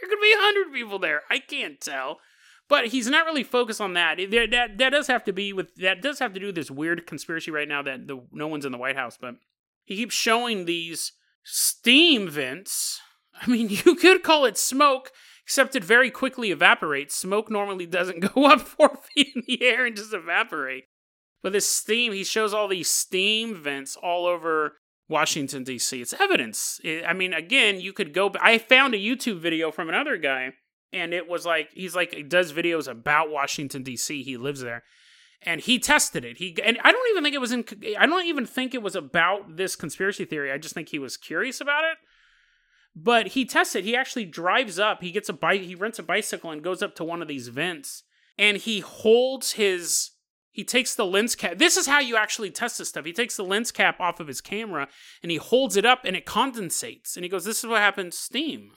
There 0.00 0.08
could 0.08 0.22
be 0.22 0.32
a 0.32 0.38
hundred 0.38 0.72
people 0.72 0.98
there. 0.98 1.22
I 1.30 1.40
can't 1.40 1.78
tell. 1.78 2.20
But 2.68 2.86
he's 2.86 3.08
not 3.08 3.26
really 3.26 3.42
focused 3.42 3.80
on 3.80 3.92
that. 3.92 4.16
That 4.16 4.50
that, 4.50 4.78
that 4.78 4.90
does 4.90 5.06
have 5.08 5.24
to 5.24 5.32
be 5.32 5.52
with 5.52 5.74
that 5.76 6.00
does 6.00 6.18
have 6.18 6.32
to 6.34 6.40
do 6.40 6.46
with 6.46 6.54
this 6.54 6.70
weird 6.70 7.06
conspiracy 7.06 7.50
right 7.50 7.68
now 7.68 7.82
that 7.82 8.06
the 8.06 8.22
no 8.32 8.48
one's 8.48 8.64
in 8.64 8.72
the 8.72 8.78
White 8.78 8.96
House. 8.96 9.18
But 9.20 9.36
he 9.84 9.96
keeps 9.96 10.14
showing 10.14 10.64
these 10.64 11.12
steam 11.42 12.28
vents. 12.28 13.00
I 13.40 13.50
mean, 13.50 13.68
you 13.84 13.94
could 13.94 14.22
call 14.22 14.44
it 14.44 14.56
smoke, 14.56 15.12
except 15.44 15.76
it 15.76 15.84
very 15.84 16.10
quickly 16.10 16.50
evaporates. 16.50 17.14
Smoke 17.14 17.50
normally 17.50 17.86
doesn't 17.86 18.20
go 18.34 18.46
up 18.46 18.62
four 18.62 18.96
feet 19.14 19.32
in 19.34 19.42
the 19.46 19.62
air 19.62 19.84
and 19.84 19.96
just 19.96 20.14
evaporate. 20.14 20.84
But 21.42 21.52
this 21.52 21.70
steam, 21.70 22.14
he 22.14 22.24
shows 22.24 22.54
all 22.54 22.68
these 22.68 22.88
steam 22.88 23.54
vents 23.54 23.96
all 23.96 24.24
over 24.24 24.78
Washington 25.10 25.62
D.C. 25.62 26.00
It's 26.00 26.14
evidence. 26.14 26.80
I 27.06 27.12
mean, 27.12 27.34
again, 27.34 27.82
you 27.82 27.92
could 27.92 28.14
go. 28.14 28.32
I 28.40 28.56
found 28.56 28.94
a 28.94 28.98
YouTube 28.98 29.40
video 29.40 29.70
from 29.70 29.90
another 29.90 30.16
guy 30.16 30.54
and 30.94 31.12
it 31.12 31.28
was 31.28 31.44
like 31.44 31.70
he's 31.74 31.94
like 31.94 32.14
he 32.14 32.22
does 32.22 32.52
videos 32.52 32.88
about 32.88 33.30
Washington 33.30 33.82
D.C. 33.82 34.22
He 34.22 34.36
lives 34.36 34.60
there, 34.60 34.84
and 35.42 35.60
he 35.60 35.78
tested 35.78 36.24
it. 36.24 36.38
He 36.38 36.56
and 36.62 36.78
I 36.82 36.92
don't 36.92 37.10
even 37.10 37.24
think 37.24 37.34
it 37.34 37.40
was 37.40 37.52
in. 37.52 37.64
I 37.98 38.06
don't 38.06 38.26
even 38.26 38.46
think 38.46 38.74
it 38.74 38.82
was 38.82 38.94
about 38.94 39.56
this 39.56 39.76
conspiracy 39.76 40.24
theory. 40.24 40.52
I 40.52 40.58
just 40.58 40.74
think 40.74 40.88
he 40.88 40.98
was 40.98 41.16
curious 41.16 41.60
about 41.60 41.84
it. 41.84 41.98
But 42.96 43.28
he 43.28 43.44
tested. 43.44 43.84
He 43.84 43.96
actually 43.96 44.24
drives 44.24 44.78
up. 44.78 45.02
He 45.02 45.10
gets 45.10 45.28
a 45.28 45.32
bike. 45.32 45.62
He 45.62 45.74
rents 45.74 45.98
a 45.98 46.02
bicycle 46.04 46.50
and 46.50 46.62
goes 46.62 46.80
up 46.80 46.94
to 46.96 47.04
one 47.04 47.22
of 47.22 47.28
these 47.28 47.48
vents, 47.48 48.04
and 48.38 48.56
he 48.56 48.80
holds 48.80 49.52
his. 49.52 50.12
He 50.52 50.62
takes 50.62 50.94
the 50.94 51.04
lens 51.04 51.34
cap. 51.34 51.58
This 51.58 51.76
is 51.76 51.88
how 51.88 51.98
you 51.98 52.16
actually 52.16 52.52
test 52.52 52.78
this 52.78 52.90
stuff. 52.90 53.04
He 53.04 53.12
takes 53.12 53.36
the 53.36 53.42
lens 53.42 53.72
cap 53.72 53.98
off 53.98 54.20
of 54.20 54.28
his 54.28 54.40
camera 54.40 54.86
and 55.20 55.32
he 55.32 55.36
holds 55.36 55.76
it 55.76 55.84
up 55.84 56.04
and 56.04 56.14
it 56.14 56.26
condensates. 56.26 57.16
And 57.16 57.24
he 57.24 57.28
goes, 57.28 57.44
"This 57.44 57.64
is 57.64 57.66
what 57.66 57.80
happens 57.80 58.16
steam." 58.16 58.70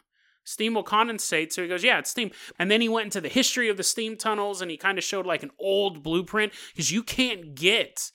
Steam 0.47 0.73
will 0.73 0.83
condensate. 0.83 1.51
So 1.51 1.61
he 1.61 1.67
goes, 1.67 1.83
yeah, 1.83 1.99
it's 1.99 2.09
steam. 2.09 2.31
And 2.57 2.71
then 2.71 2.79
he 2.79 2.87
went 2.87 3.05
into 3.05 3.21
the 3.21 3.27
history 3.27 3.67
of 3.69 3.75
the 3.75 3.83
steam 3.83 4.15
tunnels 4.15 4.61
and 4.61 4.71
he 4.71 4.77
kind 4.77 4.97
of 4.97 5.03
showed 5.03 5.25
like 5.25 5.43
an 5.43 5.51
old 5.59 6.01
blueprint 6.01 6.53
because 6.71 6.89
you 6.89 7.03
can't 7.03 7.53
get 7.53 8.11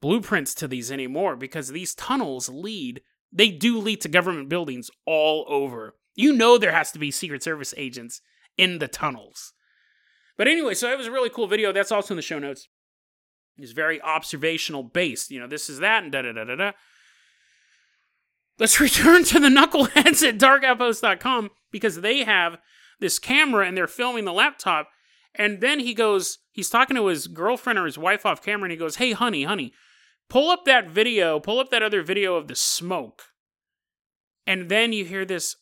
blueprints 0.00 0.52
to 0.56 0.68
these 0.68 0.90
anymore 0.90 1.36
because 1.36 1.68
these 1.68 1.94
tunnels 1.94 2.48
lead, 2.48 3.02
they 3.32 3.50
do 3.50 3.78
lead 3.78 4.00
to 4.00 4.08
government 4.08 4.48
buildings 4.48 4.90
all 5.06 5.44
over. 5.48 5.94
You 6.16 6.32
know, 6.32 6.58
there 6.58 6.72
has 6.72 6.90
to 6.92 6.98
be 6.98 7.10
Secret 7.12 7.42
Service 7.42 7.72
agents 7.76 8.20
in 8.58 8.78
the 8.78 8.88
tunnels. 8.88 9.52
But 10.36 10.48
anyway, 10.48 10.74
so 10.74 10.90
it 10.90 10.98
was 10.98 11.06
a 11.06 11.12
really 11.12 11.30
cool 11.30 11.46
video. 11.46 11.72
That's 11.72 11.92
also 11.92 12.14
in 12.14 12.16
the 12.16 12.22
show 12.22 12.38
notes. 12.38 12.68
It's 13.58 13.72
very 13.72 14.02
observational 14.02 14.82
based. 14.82 15.30
You 15.30 15.40
know, 15.40 15.46
this 15.46 15.70
is 15.70 15.78
that 15.78 16.02
and 16.02 16.12
da 16.12 16.22
da 16.22 16.32
da 16.32 16.44
da 16.44 16.56
da. 16.56 16.72
Let's 18.58 18.80
return 18.80 19.24
to 19.24 19.38
the 19.38 19.48
knuckleheads 19.48 20.26
at 20.26 20.38
darkoutpost.com 20.38 21.50
because 21.76 22.00
they 22.00 22.24
have 22.24 22.58
this 23.00 23.18
camera 23.18 23.66
and 23.66 23.76
they're 23.76 23.86
filming 23.86 24.24
the 24.24 24.32
laptop. 24.32 24.88
And 25.34 25.60
then 25.60 25.80
he 25.80 25.92
goes, 25.94 26.38
he's 26.50 26.70
talking 26.70 26.96
to 26.96 27.06
his 27.06 27.26
girlfriend 27.26 27.78
or 27.78 27.84
his 27.84 27.98
wife 27.98 28.24
off 28.24 28.42
camera, 28.42 28.64
and 28.64 28.72
he 28.72 28.78
goes, 28.78 28.96
Hey, 28.96 29.12
honey, 29.12 29.44
honey, 29.44 29.72
pull 30.30 30.50
up 30.50 30.64
that 30.64 30.88
video, 30.88 31.38
pull 31.38 31.60
up 31.60 31.70
that 31.70 31.82
other 31.82 32.02
video 32.02 32.36
of 32.36 32.48
the 32.48 32.56
smoke. 32.56 33.22
And 34.46 34.68
then 34.68 34.92
you 34.92 35.04
hear 35.04 35.24
this, 35.24 35.56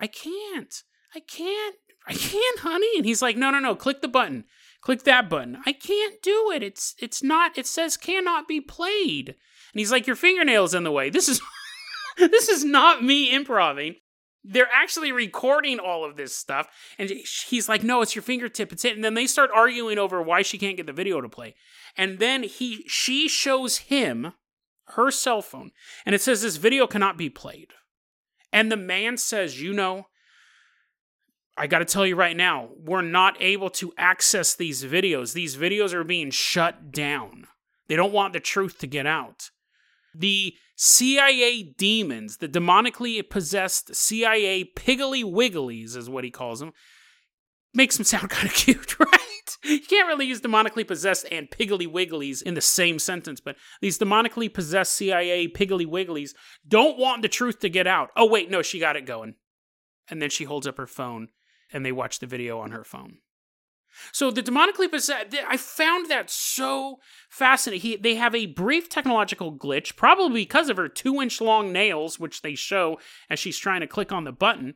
I 0.00 0.08
can't, 0.08 0.74
I 1.14 1.20
can't, 1.20 1.76
I 2.08 2.14
can't, 2.14 2.60
honey. 2.60 2.96
And 2.96 3.06
he's 3.06 3.22
like, 3.22 3.36
No, 3.36 3.50
no, 3.50 3.60
no, 3.60 3.76
click 3.76 4.02
the 4.02 4.08
button. 4.08 4.44
Click 4.80 5.02
that 5.04 5.28
button. 5.28 5.58
I 5.66 5.72
can't 5.72 6.22
do 6.22 6.52
it. 6.54 6.62
It's 6.62 6.94
it's 7.00 7.22
not, 7.22 7.58
it 7.58 7.66
says 7.66 7.96
cannot 7.96 8.46
be 8.48 8.60
played. 8.60 9.28
And 9.28 9.80
he's 9.80 9.92
like, 9.92 10.06
Your 10.06 10.16
fingernail's 10.16 10.74
in 10.74 10.84
the 10.84 10.92
way. 10.92 11.10
This 11.10 11.28
is 11.28 11.40
this 12.16 12.48
is 12.48 12.64
not 12.64 13.04
me 13.04 13.32
improving 13.32 13.96
they're 14.48 14.68
actually 14.72 15.12
recording 15.12 15.78
all 15.78 16.04
of 16.04 16.16
this 16.16 16.34
stuff 16.34 16.68
and 16.98 17.10
he's 17.48 17.68
like 17.68 17.82
no 17.82 18.00
it's 18.02 18.14
your 18.14 18.22
fingertip 18.22 18.72
it's 18.72 18.84
it 18.84 18.94
and 18.94 19.04
then 19.04 19.14
they 19.14 19.26
start 19.26 19.50
arguing 19.54 19.98
over 19.98 20.22
why 20.22 20.42
she 20.42 20.58
can't 20.58 20.76
get 20.76 20.86
the 20.86 20.92
video 20.92 21.20
to 21.20 21.28
play 21.28 21.54
and 21.96 22.18
then 22.18 22.42
he 22.42 22.84
she 22.86 23.28
shows 23.28 23.78
him 23.78 24.32
her 24.90 25.10
cell 25.10 25.42
phone 25.42 25.70
and 26.04 26.14
it 26.14 26.20
says 26.20 26.42
this 26.42 26.56
video 26.56 26.86
cannot 26.86 27.18
be 27.18 27.28
played 27.28 27.72
and 28.52 28.70
the 28.70 28.76
man 28.76 29.16
says 29.16 29.60
you 29.60 29.72
know 29.72 30.06
I 31.58 31.66
got 31.66 31.78
to 31.78 31.86
tell 31.86 32.06
you 32.06 32.16
right 32.16 32.36
now, 32.36 32.68
we're 32.76 33.00
not 33.00 33.40
able 33.40 33.70
to 33.70 33.94
access 33.96 34.54
these 34.54 34.84
videos. 34.84 35.32
These 35.32 35.56
videos 35.56 35.94
are 35.94 36.04
being 36.04 36.30
shut 36.30 36.92
down. 36.92 37.46
They 37.88 37.96
don't 37.96 38.12
want 38.12 38.34
the 38.34 38.40
truth 38.40 38.78
to 38.80 38.86
get 38.86 39.06
out. 39.06 39.50
The 40.18 40.54
CIA 40.76 41.74
demons, 41.76 42.38
the 42.38 42.48
demonically 42.48 43.28
possessed 43.28 43.94
CIA 43.94 44.64
piggly 44.64 45.24
wigglies, 45.24 45.96
is 45.96 46.08
what 46.08 46.24
he 46.24 46.30
calls 46.30 46.60
them, 46.60 46.72
makes 47.74 47.96
them 47.96 48.04
sound 48.04 48.30
kind 48.30 48.48
of 48.48 48.54
cute, 48.54 48.98
right? 48.98 49.20
You 49.64 49.80
can't 49.80 50.08
really 50.08 50.26
use 50.26 50.40
demonically 50.40 50.86
possessed 50.86 51.26
and 51.30 51.50
piggly 51.50 51.86
wigglies 51.86 52.42
in 52.42 52.54
the 52.54 52.60
same 52.60 52.98
sentence, 52.98 53.40
but 53.40 53.56
these 53.80 53.98
demonically 53.98 54.52
possessed 54.52 54.92
CIA 54.92 55.48
piggly 55.48 55.86
wigglies 55.86 56.30
don't 56.66 56.98
want 56.98 57.22
the 57.22 57.28
truth 57.28 57.60
to 57.60 57.68
get 57.68 57.86
out. 57.86 58.10
Oh, 58.16 58.26
wait, 58.26 58.50
no, 58.50 58.62
she 58.62 58.78
got 58.78 58.96
it 58.96 59.06
going. 59.06 59.34
And 60.08 60.22
then 60.22 60.30
she 60.30 60.44
holds 60.44 60.66
up 60.66 60.78
her 60.78 60.86
phone 60.86 61.28
and 61.72 61.84
they 61.84 61.92
watch 61.92 62.20
the 62.20 62.26
video 62.26 62.60
on 62.60 62.70
her 62.70 62.84
phone. 62.84 63.18
So 64.12 64.30
the 64.30 64.42
demonically 64.42 64.90
possessed, 64.90 65.34
I 65.48 65.56
found 65.56 66.10
that 66.10 66.30
so 66.30 67.00
fascinating. 67.28 67.80
He, 67.82 67.96
they 67.96 68.14
have 68.16 68.34
a 68.34 68.46
brief 68.46 68.88
technological 68.88 69.56
glitch, 69.56 69.96
probably 69.96 70.42
because 70.42 70.68
of 70.68 70.76
her 70.76 70.88
two 70.88 71.20
inch 71.20 71.40
long 71.40 71.72
nails, 71.72 72.18
which 72.18 72.42
they 72.42 72.54
show 72.54 72.98
as 73.30 73.38
she's 73.38 73.58
trying 73.58 73.80
to 73.80 73.86
click 73.86 74.12
on 74.12 74.24
the 74.24 74.32
button. 74.32 74.74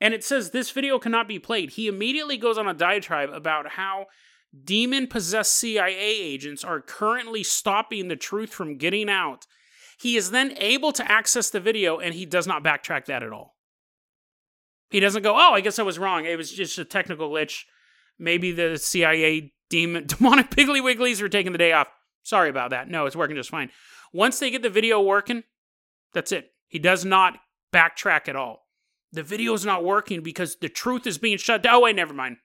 And 0.00 0.12
it 0.12 0.24
says 0.24 0.50
this 0.50 0.70
video 0.70 0.98
cannot 0.98 1.28
be 1.28 1.38
played. 1.38 1.70
He 1.70 1.88
immediately 1.88 2.36
goes 2.36 2.58
on 2.58 2.68
a 2.68 2.74
diatribe 2.74 3.30
about 3.30 3.72
how 3.72 4.06
demon 4.64 5.06
possessed 5.06 5.54
CIA 5.54 6.20
agents 6.20 6.64
are 6.64 6.80
currently 6.80 7.42
stopping 7.42 8.08
the 8.08 8.16
truth 8.16 8.50
from 8.50 8.76
getting 8.76 9.08
out. 9.08 9.46
He 9.98 10.16
is 10.16 10.30
then 10.30 10.54
able 10.58 10.92
to 10.92 11.10
access 11.10 11.48
the 11.50 11.60
video 11.60 11.98
and 11.98 12.14
he 12.14 12.26
does 12.26 12.46
not 12.46 12.62
backtrack 12.62 13.06
that 13.06 13.22
at 13.22 13.32
all. 13.32 13.56
He 14.90 15.00
doesn't 15.00 15.22
go, 15.22 15.34
oh, 15.34 15.52
I 15.52 15.62
guess 15.62 15.78
I 15.78 15.82
was 15.82 15.98
wrong. 15.98 16.26
It 16.26 16.36
was 16.36 16.52
just 16.52 16.78
a 16.78 16.84
technical 16.84 17.30
glitch 17.30 17.64
maybe 18.18 18.52
the 18.52 18.78
CIA 18.78 19.52
demon 19.68 20.06
demonic 20.06 20.50
piggly 20.50 20.80
wigglies 20.80 21.20
are 21.22 21.28
taking 21.28 21.52
the 21.52 21.58
day 21.58 21.72
off. 21.72 21.88
Sorry 22.22 22.48
about 22.48 22.70
that. 22.70 22.88
No, 22.88 23.06
it's 23.06 23.16
working 23.16 23.36
just 23.36 23.50
fine. 23.50 23.70
Once 24.12 24.38
they 24.38 24.50
get 24.50 24.62
the 24.62 24.70
video 24.70 25.00
working, 25.00 25.44
that's 26.12 26.32
it. 26.32 26.52
He 26.66 26.78
does 26.78 27.04
not 27.04 27.38
backtrack 27.72 28.28
at 28.28 28.36
all. 28.36 28.66
The 29.12 29.22
video 29.22 29.54
is 29.54 29.64
not 29.64 29.84
working 29.84 30.22
because 30.22 30.56
the 30.56 30.68
truth 30.68 31.06
is 31.06 31.18
being 31.18 31.38
shut 31.38 31.62
down. 31.62 31.76
Oh, 31.76 31.80
wait, 31.80 31.96
never 31.96 32.14
mind. 32.14 32.38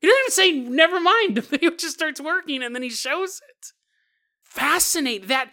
He 0.00 0.08
doesn't 0.08 0.32
say, 0.32 0.52
never 0.52 1.00
mind. 1.00 1.34
The 1.36 1.40
video 1.40 1.70
just 1.70 1.94
starts 1.94 2.20
working 2.20 2.62
and 2.62 2.74
then 2.74 2.82
he 2.82 2.90
shows 2.90 3.40
it. 3.48 3.68
Fascinating. 4.42 5.28
That 5.28 5.52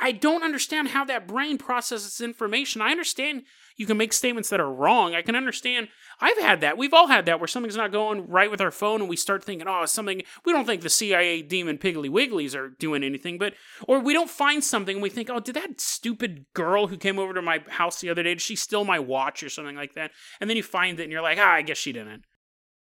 I 0.00 0.12
don't 0.12 0.42
understand 0.42 0.88
how 0.88 1.04
that 1.06 1.28
brain 1.28 1.58
processes 1.58 2.20
information. 2.20 2.82
I 2.82 2.90
understand 2.90 3.42
you 3.78 3.86
can 3.86 3.96
make 3.96 4.12
statements 4.12 4.50
that 4.50 4.60
are 4.60 4.70
wrong. 4.70 5.14
I 5.14 5.22
can 5.22 5.36
understand. 5.36 5.88
I've 6.20 6.38
had 6.38 6.60
that. 6.60 6.76
We've 6.76 6.92
all 6.92 7.06
had 7.06 7.26
that 7.26 7.38
where 7.38 7.46
something's 7.46 7.76
not 7.76 7.92
going 7.92 8.26
right 8.26 8.50
with 8.50 8.60
our 8.60 8.72
phone 8.72 9.00
and 9.00 9.08
we 9.08 9.16
start 9.16 9.44
thinking, 9.44 9.68
oh, 9.68 9.86
something. 9.86 10.22
We 10.44 10.52
don't 10.52 10.66
think 10.66 10.82
the 10.82 10.90
CIA 10.90 11.42
demon 11.42 11.78
Piggly 11.78 12.10
Wigglies 12.10 12.56
are 12.56 12.70
doing 12.70 13.04
anything, 13.04 13.38
but, 13.38 13.54
or 13.86 14.00
we 14.00 14.12
don't 14.12 14.28
find 14.28 14.62
something 14.62 14.96
and 14.96 15.02
we 15.02 15.10
think, 15.10 15.30
oh, 15.30 15.38
did 15.38 15.54
that 15.54 15.80
stupid 15.80 16.46
girl 16.54 16.88
who 16.88 16.96
came 16.96 17.20
over 17.20 17.32
to 17.32 17.40
my 17.40 17.62
house 17.68 18.00
the 18.00 18.10
other 18.10 18.24
day, 18.24 18.30
did 18.30 18.40
she 18.40 18.56
steal 18.56 18.84
my 18.84 18.98
watch 18.98 19.44
or 19.44 19.48
something 19.48 19.76
like 19.76 19.94
that? 19.94 20.10
And 20.40 20.50
then 20.50 20.56
you 20.56 20.64
find 20.64 20.98
it 20.98 21.04
and 21.04 21.12
you're 21.12 21.22
like, 21.22 21.38
ah, 21.40 21.52
I 21.52 21.62
guess 21.62 21.78
she 21.78 21.92
didn't. 21.92 22.24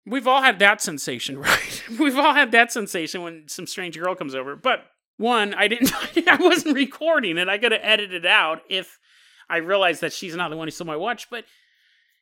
We've 0.04 0.28
all 0.28 0.42
had 0.42 0.58
that 0.60 0.82
sensation, 0.82 1.38
right? 1.40 1.84
We've 2.00 2.18
all 2.18 2.34
had 2.34 2.52
that 2.54 2.72
sensation 2.72 3.22
when 3.22 3.44
some 3.48 3.68
strange 3.68 4.00
girl 4.00 4.16
comes 4.16 4.34
over. 4.34 4.56
But 4.56 4.80
one, 5.18 5.54
I 5.54 5.68
didn't, 5.68 5.92
I 6.28 6.38
wasn't 6.38 6.76
recording 6.76 7.38
it. 7.38 7.48
I 7.48 7.60
could 7.60 7.72
have 7.72 7.82
edited 7.84 8.26
it 8.26 8.32
out 8.32 8.62
if 8.68 8.98
I 9.50 9.58
realize 9.58 10.00
that 10.02 10.14
she's 10.14 10.36
not 10.36 10.50
the 10.50 10.58
one 10.58 10.68
who 10.68 10.72
stole 10.72 10.88
my 10.88 10.96
watch. 10.96 11.30
But 11.30 11.46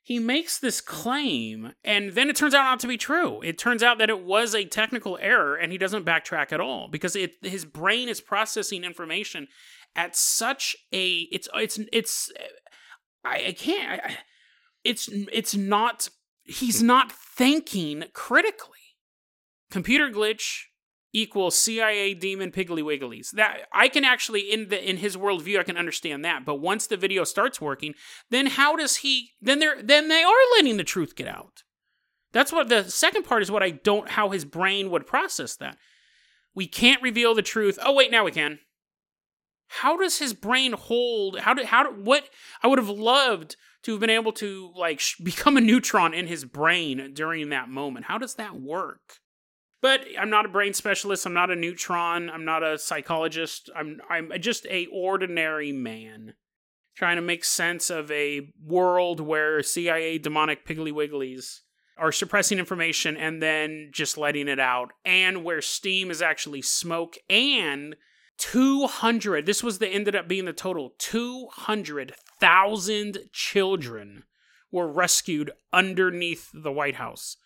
he 0.04 0.20
makes 0.20 0.60
this 0.60 0.82
claim, 0.82 1.74
and 1.84 2.12
then 2.12 2.30
it 2.30 2.36
turns 2.36 2.54
out 2.54 2.64
not 2.64 2.80
to 2.82 2.88
be 2.88 2.98
true. 2.98 3.42
It 3.42 3.58
turns 3.58 3.82
out 3.82 3.98
that 3.98 4.12
it 4.12 4.22
was 4.22 4.54
a 4.54 4.64
technical 4.66 5.18
error, 5.20 5.56
and 5.56 5.72
he 5.72 5.80
doesn't 5.80 6.06
backtrack 6.06 6.52
at 6.52 6.62
all 6.62 6.88
because 6.88 7.16
it 7.16 7.34
his 7.42 7.66
brain 7.66 8.08
is 8.08 8.22
processing 8.22 8.84
information 8.84 9.48
at 9.96 10.16
such 10.16 10.76
a 10.94 11.28
it's 11.32 11.48
it's 11.56 11.80
it's 11.92 12.32
I, 13.24 13.46
I 13.48 13.56
can't 13.58 14.02
I, 14.04 14.18
it's 14.84 15.10
it's 15.12 15.56
not 15.56 16.10
he's 16.44 16.84
not 16.84 17.12
thinking 17.12 18.04
critically. 18.14 18.70
Computer 19.72 20.12
glitch 20.12 20.66
equals 21.16 21.58
CIA 21.58 22.14
demon 22.14 22.52
piggly 22.52 22.84
wigglies. 22.84 23.32
That 23.32 23.68
I 23.72 23.88
can 23.88 24.04
actually 24.04 24.42
in 24.42 24.68
the 24.68 24.90
in 24.90 24.98
his 24.98 25.16
worldview 25.16 25.60
I 25.60 25.64
can 25.64 25.78
understand 25.78 26.26
that. 26.26 26.46
But 26.46 26.60
once 26.60 26.88
the 26.88 26.98
video 26.98 27.24
starts 27.24 27.62
working, 27.62 27.94
then 28.30 28.48
how 28.48 28.76
does 28.76 28.98
he 28.98 29.32
then 29.42 29.60
they're 29.60 29.82
then 29.82 30.10
they 30.10 30.24
are 30.24 30.34
letting 30.58 30.78
the 30.78 30.84
truth 30.84 31.16
get 31.16 31.28
out. 31.28 31.64
That's 32.34 32.52
what 32.52 32.68
the 32.68 32.84
second 32.84 33.24
part 33.24 33.42
is 33.42 33.50
what 33.50 33.64
I 33.64 33.72
don't 33.72 34.10
how 34.10 34.30
his 34.30 34.44
brain 34.44 34.92
would 34.92 35.08
process 35.08 35.56
that. 35.56 35.78
We 36.54 36.68
can't 36.68 37.02
reveal 37.02 37.34
the 37.34 37.42
truth. 37.42 37.80
Oh 37.82 37.94
wait, 37.94 38.12
now 38.12 38.26
we 38.26 38.32
can. 38.32 38.60
How 39.68 39.98
does 39.98 40.20
his 40.20 40.34
brain 40.34 40.74
hold 40.74 41.40
how 41.40 41.54
did 41.54 41.68
how 41.68 41.84
do, 41.84 41.90
what 41.90 42.30
I 42.62 42.68
would 42.68 42.78
have 42.78 42.90
loved 42.90 43.56
to 43.84 43.92
have 43.92 44.02
been 44.02 44.10
able 44.10 44.34
to 44.34 44.72
like 44.76 45.02
become 45.24 45.56
a 45.56 45.62
neutron 45.62 46.14
in 46.14 46.28
his 46.28 46.44
brain 46.44 47.12
during 47.14 47.50
that 47.50 47.70
moment. 47.70 48.08
How 48.08 48.18
does 48.18 48.36
that 48.36 48.60
work? 48.60 49.20
But 49.86 50.02
I'm 50.20 50.32
not 50.32 50.48
a 50.48 50.50
brain 50.50 50.74
specialist. 50.74 51.28
I'm 51.28 51.36
not 51.36 51.52
a 51.52 51.56
neutron. 51.56 52.32
I'm 52.32 52.44
not 52.44 52.64
a 52.64 52.80
psychologist. 52.80 53.70
I'm 53.76 54.02
I'm 54.10 54.32
just 54.40 54.66
a 54.66 54.88
ordinary 54.92 55.72
man 55.72 56.34
trying 56.96 57.18
to 57.18 57.22
make 57.22 57.46
sense 57.46 57.92
of 57.92 58.10
a 58.10 58.52
world 58.66 59.20
where 59.20 59.62
CIA 59.62 60.18
demonic 60.18 60.66
piggly 60.66 60.92
wigglies 60.92 61.60
are 62.00 62.12
suppressing 62.12 62.58
information 62.58 63.16
and 63.16 63.44
then 63.44 63.92
just 63.94 64.18
letting 64.18 64.48
it 64.48 64.60
out, 64.60 64.90
and 65.06 65.44
where 65.44 65.62
steam 65.62 66.10
is 66.10 66.20
actually 66.20 66.64
smoke 66.64 67.18
and 67.30 67.96
200 68.40 69.46
this 69.46 69.62
was 69.62 69.78
the 69.78 69.88
ended 69.88 70.16
up 70.16 70.28
being 70.28 70.46
the 70.46 70.54
total 70.54 70.96
200,000 70.98 73.20
children 73.32 74.24
were 74.72 74.92
rescued 74.92 75.52
underneath 75.72 76.50
the 76.56 76.72
White 76.72 76.96
House. 76.96 77.38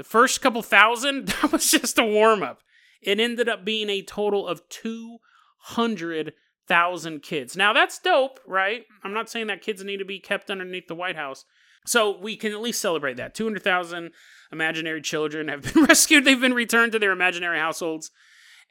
The 0.00 0.04
first 0.04 0.40
couple 0.40 0.62
thousand, 0.62 1.28
that 1.28 1.52
was 1.52 1.70
just 1.70 1.98
a 1.98 2.04
warm 2.06 2.42
up. 2.42 2.62
It 3.02 3.20
ended 3.20 3.50
up 3.50 3.66
being 3.66 3.90
a 3.90 4.00
total 4.00 4.48
of 4.48 4.66
200,000 4.70 7.22
kids. 7.22 7.54
Now, 7.54 7.74
that's 7.74 7.98
dope, 7.98 8.40
right? 8.46 8.86
I'm 9.04 9.12
not 9.12 9.28
saying 9.28 9.48
that 9.48 9.60
kids 9.60 9.84
need 9.84 9.98
to 9.98 10.06
be 10.06 10.18
kept 10.18 10.50
underneath 10.50 10.88
the 10.88 10.94
White 10.94 11.16
House. 11.16 11.44
So 11.84 12.16
we 12.16 12.38
can 12.38 12.52
at 12.52 12.62
least 12.62 12.80
celebrate 12.80 13.18
that. 13.18 13.34
200,000 13.34 14.12
imaginary 14.50 15.02
children 15.02 15.48
have 15.48 15.70
been 15.70 15.84
rescued. 15.88 16.24
They've 16.24 16.40
been 16.40 16.54
returned 16.54 16.92
to 16.92 16.98
their 16.98 17.12
imaginary 17.12 17.58
households, 17.58 18.10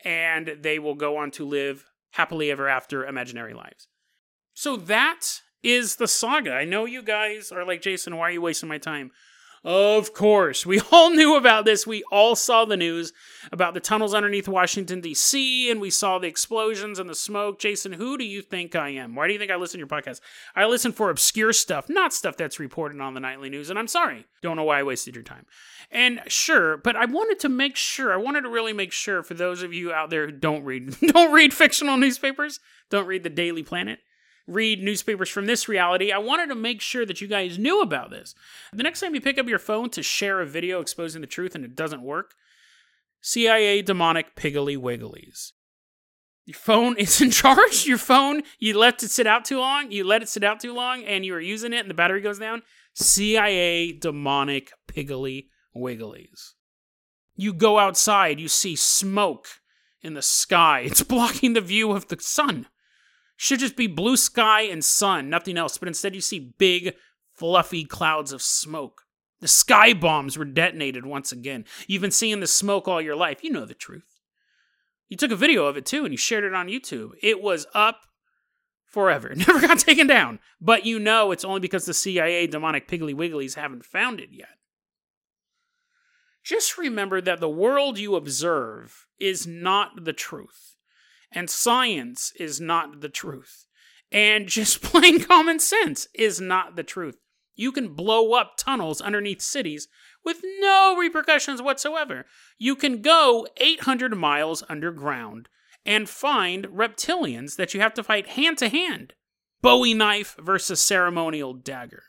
and 0.04 0.58
they 0.60 0.80
will 0.80 0.96
go 0.96 1.18
on 1.18 1.30
to 1.34 1.46
live 1.46 1.86
happily 2.14 2.50
ever 2.50 2.68
after 2.68 3.06
imaginary 3.06 3.54
lives. 3.54 3.88
So 4.56 4.76
that 4.78 5.42
is 5.62 5.98
the 5.98 6.08
saga. 6.08 6.54
I 6.54 6.66
know 6.66 6.86
you 6.86 7.04
guys 7.04 7.52
are 7.52 7.66
like, 7.66 7.84
Jason, 7.84 8.18
why 8.18 8.30
are 8.30 8.32
you 8.32 8.42
wasting 8.42 8.68
my 8.68 8.80
time? 8.80 9.12
Of 9.64 10.14
course, 10.14 10.66
we 10.66 10.82
all 10.92 11.10
knew 11.16 11.36
about 11.36 11.66
this. 11.66 11.86
We 11.86 12.04
all 12.12 12.36
saw 12.36 12.66
the 12.66 12.78
news 12.78 13.12
about 13.52 13.74
the 13.74 13.80
tunnels 13.80 14.14
underneath 14.14 14.48
Washington, 14.48 15.02
D.C., 15.02 15.70
and 15.70 15.82
we 15.82 15.90
saw 15.90 16.18
the 16.18 16.28
explosions 16.28 16.98
and 17.00 17.10
the 17.10 17.16
smoke. 17.16 17.60
Jason, 17.60 17.94
who 17.94 18.18
do 18.18 18.24
you 18.24 18.42
think 18.42 18.76
I 18.76 18.90
am? 18.90 19.16
Why 19.16 19.28
do 19.28 19.34
you 19.34 19.40
think 19.40 19.52
I 19.52 19.56
listen 19.56 19.80
to 19.80 19.80
your 19.80 19.88
podcast? 19.88 20.22
I 20.56 20.66
listen 20.66 20.92
for 20.92 21.10
obscure 21.10 21.52
stuff, 21.52 21.90
not 21.90 22.14
stuff 22.14 22.38
that's 22.38 22.60
reported 22.60 23.02
on 23.02 23.14
the 23.14 23.20
nightly 23.20 23.50
news, 23.50 23.70
and 23.70 23.78
I'm 23.78 23.88
sorry. 23.88 24.26
Don't 24.42 24.56
know 24.56 24.64
why 24.64 24.80
I 24.80 24.84
wasted 24.84 25.16
your 25.16 25.24
time. 25.24 25.46
And 25.92 26.22
sure, 26.28 26.78
but 26.78 26.96
I 26.96 27.06
wanted 27.06 27.40
to 27.40 27.50
make 27.50 27.76
sure, 27.76 28.14
I 28.14 28.18
wanted 28.18 28.42
to 28.42 28.50
really 28.50 28.74
make 28.74 28.94
sure 28.94 29.24
for 29.24 29.34
those 29.34 29.62
of 29.62 29.74
you 29.74 29.92
out 29.92 30.10
there 30.10 30.26
who 30.26 30.32
don't 30.32 30.64
read, 30.64 30.96
don't 31.08 31.34
read 31.34 31.54
fictional 31.54 31.98
newspapers, 31.98 32.60
don't 32.90 33.08
read 33.08 33.24
the 33.24 33.30
Daily 33.30 33.64
Planet, 33.64 34.00
read 34.50 34.84
newspapers 34.84 35.30
from 35.30 35.46
this 35.46 35.70
reality, 35.70 36.12
I 36.12 36.18
wanted 36.18 36.48
to 36.48 36.56
make 36.56 36.82
sure 36.82 37.06
that 37.06 37.22
you 37.22 37.28
guys 37.28 37.60
knew 37.60 37.82
about 37.82 38.10
this. 38.10 38.36
The 38.74 38.84
next 38.84 39.00
time 39.00 39.16
you 39.16 39.22
pick 39.22 39.38
up 39.38 39.48
your 39.48 39.60
phone 39.60 39.90
to 39.92 40.04
share 40.04 40.42
a 40.42 40.46
video 40.46 40.82
exposing 40.82 41.22
the 41.22 41.28
truth 41.28 41.56
and 41.56 41.64
it 41.64 41.76
doesn't 41.76 42.02
work, 42.02 42.34
CIA 43.22 43.82
demonic 43.82 44.36
piggly 44.36 44.78
wigglies. 44.78 45.52
Your 46.46 46.56
phone 46.56 46.98
is 46.98 47.22
in 47.22 47.32
charge. 47.32 47.86
Your 47.86 47.98
phone, 47.98 48.42
you 48.58 48.78
let 48.78 49.04
it 49.04 49.12
sit 49.12 49.28
out 49.28 49.46
too 49.46 49.60
long, 49.60 49.92
you 49.92 50.04
let 50.04 50.24
it 50.24 50.30
sit 50.30 50.44
out 50.44 50.60
too 50.60 50.74
long, 50.74 51.04
and 51.04 51.26
you 51.26 51.36
are 51.36 51.40
using 51.40 51.74
it 51.74 51.80
and 51.80 51.90
the 51.90 51.94
battery 51.94 52.22
goes 52.22 52.40
down. 52.40 52.64
CIA 52.96 53.92
demonic 53.92 54.72
piggly 54.88 55.48
wigglies. 55.76 56.54
You 57.36 57.54
go 57.54 57.80
outside, 57.80 58.40
you 58.40 58.48
see 58.48 58.76
smoke 58.76 59.48
in 60.02 60.14
the 60.14 60.22
sky. 60.22 60.82
It's 60.86 61.04
blocking 61.04 61.54
the 61.54 61.62
view 61.62 61.92
of 61.92 62.08
the 62.08 62.18
sun 62.20 62.66
should 63.42 63.60
just 63.60 63.78
be 63.78 63.88
blue 63.88 64.18
sky 64.18 64.64
and 64.64 64.84
sun, 64.84 65.30
nothing 65.30 65.58
else, 65.58 65.78
but 65.78 65.88
instead 65.88 66.14
you 66.14 66.20
see 66.20 66.52
big, 66.58 66.94
fluffy 67.34 67.86
clouds 67.86 68.34
of 68.34 68.42
smoke. 68.42 69.04
The 69.40 69.48
sky 69.48 69.94
bombs 69.94 70.38
were 70.38 70.44
detonated 70.44 71.06
once 71.06 71.32
again. 71.32 71.64
You've 71.88 72.02
been 72.02 72.12
seeing 72.12 72.42
the 72.42 72.48
smoke 72.48 72.90
all 72.90 73.02
your 73.02 73.16
life. 73.16 73.42
You 73.42 73.52
know 73.52 73.64
the 73.64 73.74
truth. 73.74 74.20
You 75.08 75.16
took 75.16 75.32
a 75.32 75.38
video 75.38 75.68
of 75.68 75.78
it 75.78 75.86
too 75.86 76.04
and 76.04 76.14
you 76.14 76.18
shared 76.18 76.44
it 76.44 76.54
on 76.54 76.68
YouTube. 76.68 77.12
It 77.24 77.42
was 77.42 77.66
up 77.74 78.02
forever. 78.84 79.34
Never 79.36 79.62
got 79.62 79.80
taken 79.80 80.06
down. 80.06 80.40
But 80.60 80.86
you 80.86 81.00
know 81.00 81.32
it's 81.32 81.46
only 81.46 81.62
because 81.62 81.86
the 81.86 81.94
CIA 81.94 82.46
demonic 82.46 82.90
piggly 82.90 83.16
wigglies 83.16 83.56
haven't 83.56 83.86
found 83.86 84.20
it 84.20 84.34
yet. 84.34 84.50
Just 86.44 86.78
remember 86.78 87.22
that 87.22 87.40
the 87.40 87.48
world 87.48 87.98
you 87.98 88.18
observe 88.18 89.06
is 89.18 89.48
not 89.48 90.04
the 90.04 90.14
truth 90.14 90.76
and 91.32 91.50
science 91.50 92.32
is 92.40 92.60
not 92.60 93.02
the 93.02 93.10
truth. 93.10 93.66
And 94.12 94.48
just 94.48 94.82
plain 94.84 95.20
common 95.22 95.60
sense 95.60 96.08
is 96.14 96.42
not 96.42 96.76
the 96.76 96.84
truth. 96.84 97.18
You 97.56 97.72
can 97.72 97.94
blow 97.94 98.34
up 98.34 98.54
tunnels 98.58 99.02
underneath 99.02 99.42
cities 99.42 99.88
with 100.24 100.38
no 100.60 100.96
repercussions 100.98 101.62
whatsoever. 101.62 102.26
You 102.58 102.76
can 102.76 103.02
go 103.02 103.48
800 103.58 104.16
miles 104.16 104.64
underground 104.70 105.50
and 105.86 106.10
find 106.10 106.68
reptilians 106.68 107.58
that 107.58 107.74
you 107.74 107.82
have 107.82 107.94
to 107.96 108.04
fight 108.04 108.30
hand 108.30 108.58
to 108.60 108.70
hand. 108.70 109.14
Bowie 109.62 109.94
knife 109.94 110.38
versus 110.40 110.82
ceremonial 110.82 111.54
dagger. 111.54 112.04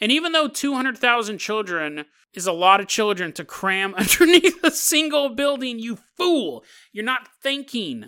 And 0.00 0.12
even 0.12 0.32
though 0.32 0.48
200,000 0.48 1.38
children 1.38 2.04
is 2.34 2.46
a 2.46 2.52
lot 2.52 2.80
of 2.80 2.86
children 2.86 3.32
to 3.32 3.44
cram 3.44 3.94
underneath 3.96 4.62
a 4.62 4.70
single 4.70 5.30
building, 5.30 5.78
you 5.78 5.98
fool, 6.16 6.64
you're 6.92 7.04
not 7.04 7.28
thinking. 7.42 8.06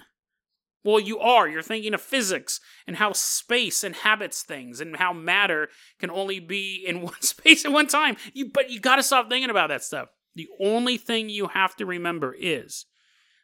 Well, 0.83 1.01
you 1.01 1.19
are. 1.19 1.47
You're 1.49 1.63
thinking 1.63 1.93
of 1.93 2.01
physics 2.01 2.61
and 2.87 2.97
how 2.97 3.13
space 3.13 3.85
inhabits 3.85 4.43
things 4.43 4.81
and 4.81 4.97
how 4.97 5.13
matter 5.13 5.69
can 5.99 6.11
only 6.11 6.41
be 6.41 6.83
in 6.87 7.01
one 7.03 7.21
space 7.21 7.65
at 7.65 7.73
one 7.73 7.87
time. 7.87 8.17
You, 8.33 8.51
but 8.53 8.71
you 8.71 8.81
got 8.81 8.97
to 8.97 9.03
stop 9.03 9.29
thinking 9.29 9.51
about 9.51 9.69
that 9.69 9.85
stuff. 9.85 10.09
The 10.35 10.49
only 10.61 10.97
thing 10.97 11.29
you 11.29 11.49
have 11.49 11.77
to 11.77 11.87
remember 11.87 12.35
is 12.39 12.87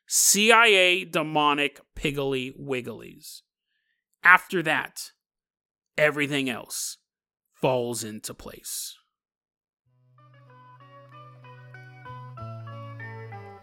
CIA 0.06 1.04
demonic 1.04 1.80
piggly 1.96 2.52
wigglies. 2.58 3.42
After 4.22 4.62
that, 4.62 5.10
everything 5.98 6.48
else 6.48 6.98
falls 7.54 8.04
into 8.04 8.34
place. 8.34 8.96